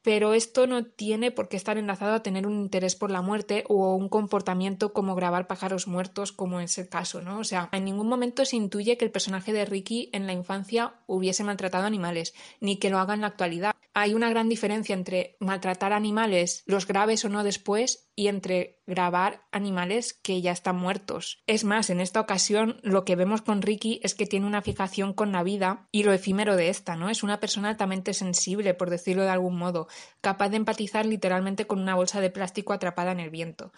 pero 0.06 0.34
esto 0.34 0.68
no 0.68 0.84
tiene 0.84 1.32
por 1.32 1.48
qué 1.48 1.56
estar 1.56 1.78
enlazado 1.78 2.14
a 2.14 2.22
tener 2.22 2.46
un 2.46 2.60
interés 2.60 2.94
por 2.94 3.10
la 3.10 3.22
muerte 3.22 3.64
o 3.68 3.96
un 3.96 4.08
comportamiento 4.08 4.92
como 4.92 5.16
grabar 5.16 5.48
pájaros 5.48 5.88
muertos, 5.88 6.30
como 6.30 6.60
es 6.60 6.78
el 6.78 6.88
caso, 6.88 7.22
¿no? 7.22 7.40
O 7.40 7.44
sea, 7.44 7.68
en 7.72 7.84
ningún 7.84 8.08
momento 8.08 8.44
se 8.44 8.54
intuye 8.54 8.96
que 8.96 9.04
el 9.04 9.10
personaje 9.10 9.52
de 9.52 9.64
Ricky 9.64 10.10
en 10.12 10.28
la 10.28 10.32
infancia 10.32 10.94
hubiese 11.06 11.42
maltratado 11.42 11.86
animales, 11.86 12.34
ni 12.60 12.76
que 12.78 12.88
lo 12.88 12.98
haga 12.98 13.14
en 13.14 13.22
la 13.22 13.26
actualidad. 13.26 13.74
Hay 13.98 14.12
una 14.12 14.28
gran 14.28 14.50
diferencia 14.50 14.92
entre 14.92 15.38
maltratar 15.40 15.94
animales, 15.94 16.64
los 16.66 16.86
graves 16.86 17.24
o 17.24 17.30
no 17.30 17.42
después, 17.44 18.10
y 18.14 18.28
entre 18.28 18.82
grabar 18.86 19.46
animales 19.52 20.12
que 20.12 20.42
ya 20.42 20.52
están 20.52 20.76
muertos. 20.76 21.42
Es 21.46 21.64
más, 21.64 21.88
en 21.88 22.02
esta 22.02 22.20
ocasión 22.20 22.78
lo 22.82 23.06
que 23.06 23.16
vemos 23.16 23.40
con 23.40 23.62
Ricky 23.62 24.00
es 24.02 24.14
que 24.14 24.26
tiene 24.26 24.44
una 24.44 24.60
fijación 24.60 25.14
con 25.14 25.32
la 25.32 25.42
vida 25.42 25.88
y 25.92 26.02
lo 26.02 26.12
efímero 26.12 26.56
de 26.56 26.68
esta, 26.68 26.94
¿no? 26.94 27.08
Es 27.08 27.22
una 27.22 27.40
persona 27.40 27.70
altamente 27.70 28.12
sensible, 28.12 28.74
por 28.74 28.90
decirlo 28.90 29.22
de 29.22 29.30
algún 29.30 29.56
modo, 29.56 29.88
capaz 30.20 30.50
de 30.50 30.58
empatizar 30.58 31.06
literalmente 31.06 31.66
con 31.66 31.80
una 31.80 31.94
bolsa 31.94 32.20
de 32.20 32.28
plástico 32.28 32.74
atrapada 32.74 33.12
en 33.12 33.20
el 33.20 33.30
viento. 33.30 33.72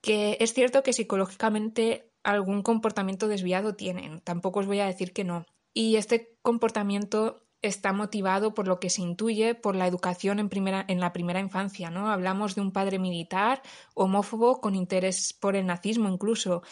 Que 0.00 0.36
es 0.40 0.52
cierto 0.52 0.82
que 0.82 0.92
psicológicamente 0.92 2.10
algún 2.24 2.64
comportamiento 2.64 3.28
desviado 3.28 3.76
tienen, 3.76 4.18
tampoco 4.18 4.58
os 4.58 4.66
voy 4.66 4.80
a 4.80 4.86
decir 4.86 5.12
que 5.12 5.22
no. 5.22 5.46
Y 5.72 5.94
este 5.94 6.36
comportamiento 6.42 7.46
está 7.62 7.92
motivado 7.92 8.54
por 8.54 8.66
lo 8.66 8.80
que 8.80 8.90
se 8.90 9.02
intuye 9.02 9.54
por 9.54 9.76
la 9.76 9.86
educación 9.86 10.38
en, 10.38 10.48
primera, 10.48 10.84
en 10.88 11.00
la 11.00 11.12
primera 11.12 11.40
infancia, 11.40 11.90
¿no? 11.90 12.10
Hablamos 12.10 12.54
de 12.54 12.62
un 12.62 12.72
padre 12.72 12.98
militar, 12.98 13.62
homófobo, 13.94 14.60
con 14.60 14.74
interés 14.74 15.32
por 15.32 15.56
el 15.56 15.66
nazismo 15.66 16.08
incluso, 16.08 16.62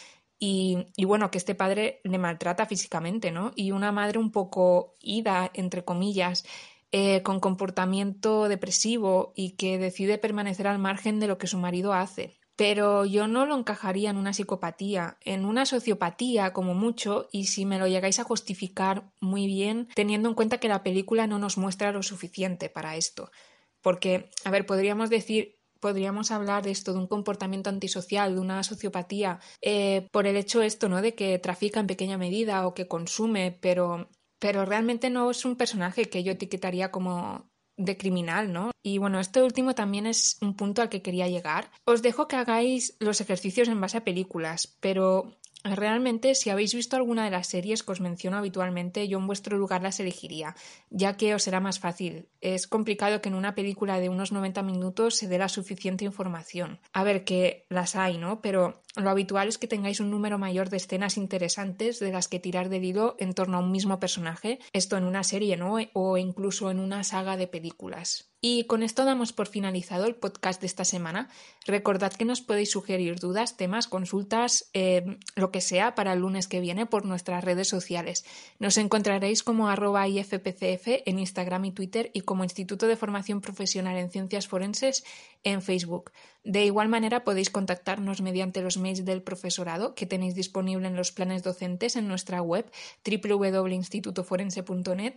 y, 0.41 0.85
bueno, 1.05 1.31
que 1.31 1.37
este 1.37 1.53
padre 1.53 1.99
le 2.05 2.17
maltrata 2.17 2.65
físicamente, 2.65 3.29
¿no? 3.31 3.51
Y 3.55 3.71
una 3.71 3.91
madre 3.91 4.19
un 4.19 4.31
poco 4.31 4.95
ida, 5.01 5.51
entre 5.53 5.83
comillas, 5.83 6.45
eh, 6.91 7.21
con 7.23 7.41
comportamiento 7.41 8.47
depresivo 8.47 9.33
y 9.35 9.51
que 9.51 9.77
decide 9.77 10.17
permanecer 10.17 10.67
al 10.67 10.79
margen 10.79 11.19
de 11.19 11.27
lo 11.27 11.37
que 11.37 11.47
su 11.47 11.57
marido 11.57 11.93
hace. 11.93 12.38
Pero 12.59 13.05
yo 13.05 13.29
no 13.29 13.45
lo 13.45 13.57
encajaría 13.57 14.09
en 14.09 14.17
una 14.17 14.33
psicopatía, 14.33 15.17
en 15.21 15.45
una 15.45 15.65
sociopatía 15.65 16.51
como 16.51 16.73
mucho, 16.73 17.29
y 17.31 17.45
si 17.45 17.65
me 17.65 17.79
lo 17.79 17.87
llegáis 17.87 18.19
a 18.19 18.25
justificar 18.25 19.13
muy 19.21 19.47
bien, 19.47 19.87
teniendo 19.95 20.27
en 20.27 20.35
cuenta 20.35 20.57
que 20.57 20.67
la 20.67 20.83
película 20.83 21.25
no 21.25 21.39
nos 21.39 21.57
muestra 21.57 21.93
lo 21.93 22.03
suficiente 22.03 22.67
para 22.67 22.97
esto. 22.97 23.31
Porque, 23.79 24.29
a 24.43 24.51
ver, 24.51 24.65
podríamos 24.65 25.09
decir, 25.09 25.57
podríamos 25.79 26.31
hablar 26.31 26.63
de 26.63 26.71
esto, 26.71 26.91
de 26.91 26.99
un 26.99 27.07
comportamiento 27.07 27.69
antisocial, 27.69 28.35
de 28.35 28.41
una 28.41 28.61
sociopatía, 28.63 29.39
eh, 29.61 30.09
por 30.11 30.27
el 30.27 30.35
hecho 30.35 30.61
esto, 30.61 30.89
¿no? 30.89 31.01
De 31.01 31.15
que 31.15 31.39
trafica 31.39 31.79
en 31.79 31.87
pequeña 31.87 32.17
medida 32.17 32.67
o 32.67 32.73
que 32.73 32.89
consume, 32.89 33.57
pero, 33.61 34.09
pero 34.37 34.65
realmente 34.65 35.09
no 35.09 35.31
es 35.31 35.45
un 35.45 35.55
personaje 35.55 36.09
que 36.09 36.23
yo 36.23 36.33
etiquetaría 36.33 36.91
como 36.91 37.49
de 37.79 37.97
criminal, 37.97 38.51
¿no? 38.51 38.71
Y 38.83 38.97
bueno, 38.97 39.19
este 39.19 39.41
último 39.41 39.73
también 39.73 40.05
es 40.05 40.37
un 40.41 40.53
punto 40.53 40.81
al 40.81 40.89
que 40.89 41.01
quería 41.01 41.27
llegar. 41.27 41.71
Os 41.85 42.01
dejo 42.01 42.27
que 42.27 42.35
hagáis 42.35 42.95
los 42.99 43.21
ejercicios 43.21 43.69
en 43.69 43.79
base 43.79 43.97
a 43.97 44.03
películas, 44.03 44.77
pero 44.81 45.38
Realmente, 45.63 46.35
si 46.35 46.49
habéis 46.49 46.73
visto 46.73 46.95
alguna 46.95 47.25
de 47.25 47.31
las 47.31 47.47
series 47.47 47.83
que 47.83 47.91
os 47.91 47.99
menciono 47.99 48.37
habitualmente, 48.37 49.09
yo 49.09 49.17
en 49.17 49.27
vuestro 49.27 49.57
lugar 49.57 49.83
las 49.83 49.99
elegiría, 49.99 50.55
ya 50.89 51.17
que 51.17 51.35
os 51.35 51.43
será 51.43 51.59
más 51.59 51.79
fácil. 51.79 52.29
Es 52.39 52.65
complicado 52.65 53.21
que 53.21 53.27
en 53.27 53.35
una 53.35 53.55
película 53.55 53.99
de 53.99 54.07
unos 54.07 54.31
90 54.31 54.63
minutos 54.63 55.17
se 55.17 55.27
dé 55.27 55.37
la 55.37 55.49
suficiente 55.49 56.05
información. 56.05 56.79
A 56.93 57.03
ver, 57.03 57.25
que 57.25 57.65
las 57.67 57.97
hay, 57.97 58.17
¿no? 58.17 58.41
Pero 58.41 58.81
lo 58.95 59.09
habitual 59.09 59.49
es 59.49 59.57
que 59.57 59.67
tengáis 59.67 59.99
un 59.99 60.11
número 60.11 60.37
mayor 60.37 60.69
de 60.69 60.77
escenas 60.77 61.17
interesantes 61.17 61.99
de 61.99 62.13
las 62.13 62.29
que 62.29 62.39
tirar 62.39 62.69
del 62.69 62.85
hilo 62.85 63.17
en 63.19 63.33
torno 63.33 63.57
a 63.57 63.61
un 63.61 63.71
mismo 63.71 63.99
personaje, 63.99 64.59
esto 64.71 64.95
en 64.95 65.03
una 65.03 65.25
serie, 65.25 65.57
¿no? 65.57 65.75
O 65.93 66.17
incluso 66.17 66.71
en 66.71 66.79
una 66.79 67.03
saga 67.03 67.35
de 67.35 67.47
películas. 67.47 68.28
Y 68.41 68.63
con 68.65 68.83
esto 68.83 69.03
damos 69.03 69.33
por 69.33 69.47
finalizado 69.47 70.05
el 70.05 70.15
podcast 70.15 70.61
de 70.61 70.67
esta 70.67 70.85
semana. 70.85 71.27
Recordad 71.65 72.13
que 72.13 72.23
nos 72.23 72.39
podéis 72.39 72.71
sugerir 72.71 73.19
dudas, 73.19 73.57
temas, 73.57 73.87
consultas, 73.87 74.69
eh, 74.73 75.17
lo 75.35 75.51
que 75.51 75.59
sea 75.59 75.93
para 75.93 76.13
el 76.13 76.19
lunes 76.19 76.47
que 76.47 76.61
viene 76.61 76.85
por 76.85 77.05
nuestras 77.05 77.43
redes 77.43 77.67
sociales. 77.67 78.23
Nos 78.57 78.77
encontraréis 78.77 79.43
como 79.43 79.67
arroba 79.67 80.07
IFPCF 80.07 81.03
en 81.05 81.19
Instagram 81.19 81.65
y 81.65 81.73
Twitter 81.73 82.11
y 82.13 82.21
como 82.21 82.45
Instituto 82.45 82.87
de 82.87 82.95
Formación 82.95 83.41
Profesional 83.41 83.97
en 83.97 84.09
Ciencias 84.09 84.47
Forenses 84.47 85.03
en 85.43 85.61
Facebook. 85.61 86.13
De 86.45 86.63
igual 86.63 86.87
manera 86.87 87.25
podéis 87.25 87.49
contactarnos 87.49 88.21
mediante 88.21 88.61
los 88.61 88.77
mails 88.77 89.03
del 89.03 89.21
profesorado 89.21 89.95
que 89.95 90.05
tenéis 90.05 90.35
disponible 90.35 90.87
en 90.87 90.95
los 90.95 91.11
planes 91.11 91.43
docentes 91.43 91.97
en 91.97 92.07
nuestra 92.07 92.41
web 92.41 92.71
www.institutoforense.net 93.05 95.15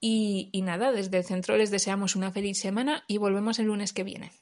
y, 0.00 0.50
nada, 0.62 0.92
desde 0.92 1.18
el 1.18 1.24
centro 1.24 1.56
les 1.56 1.70
deseamos 1.70 2.16
una 2.16 2.30
feliz 2.30 2.58
semana 2.58 3.04
y 3.08 3.18
volvemos 3.18 3.58
el 3.58 3.66
lunes 3.66 3.92
que 3.92 4.04
viene. 4.04 4.32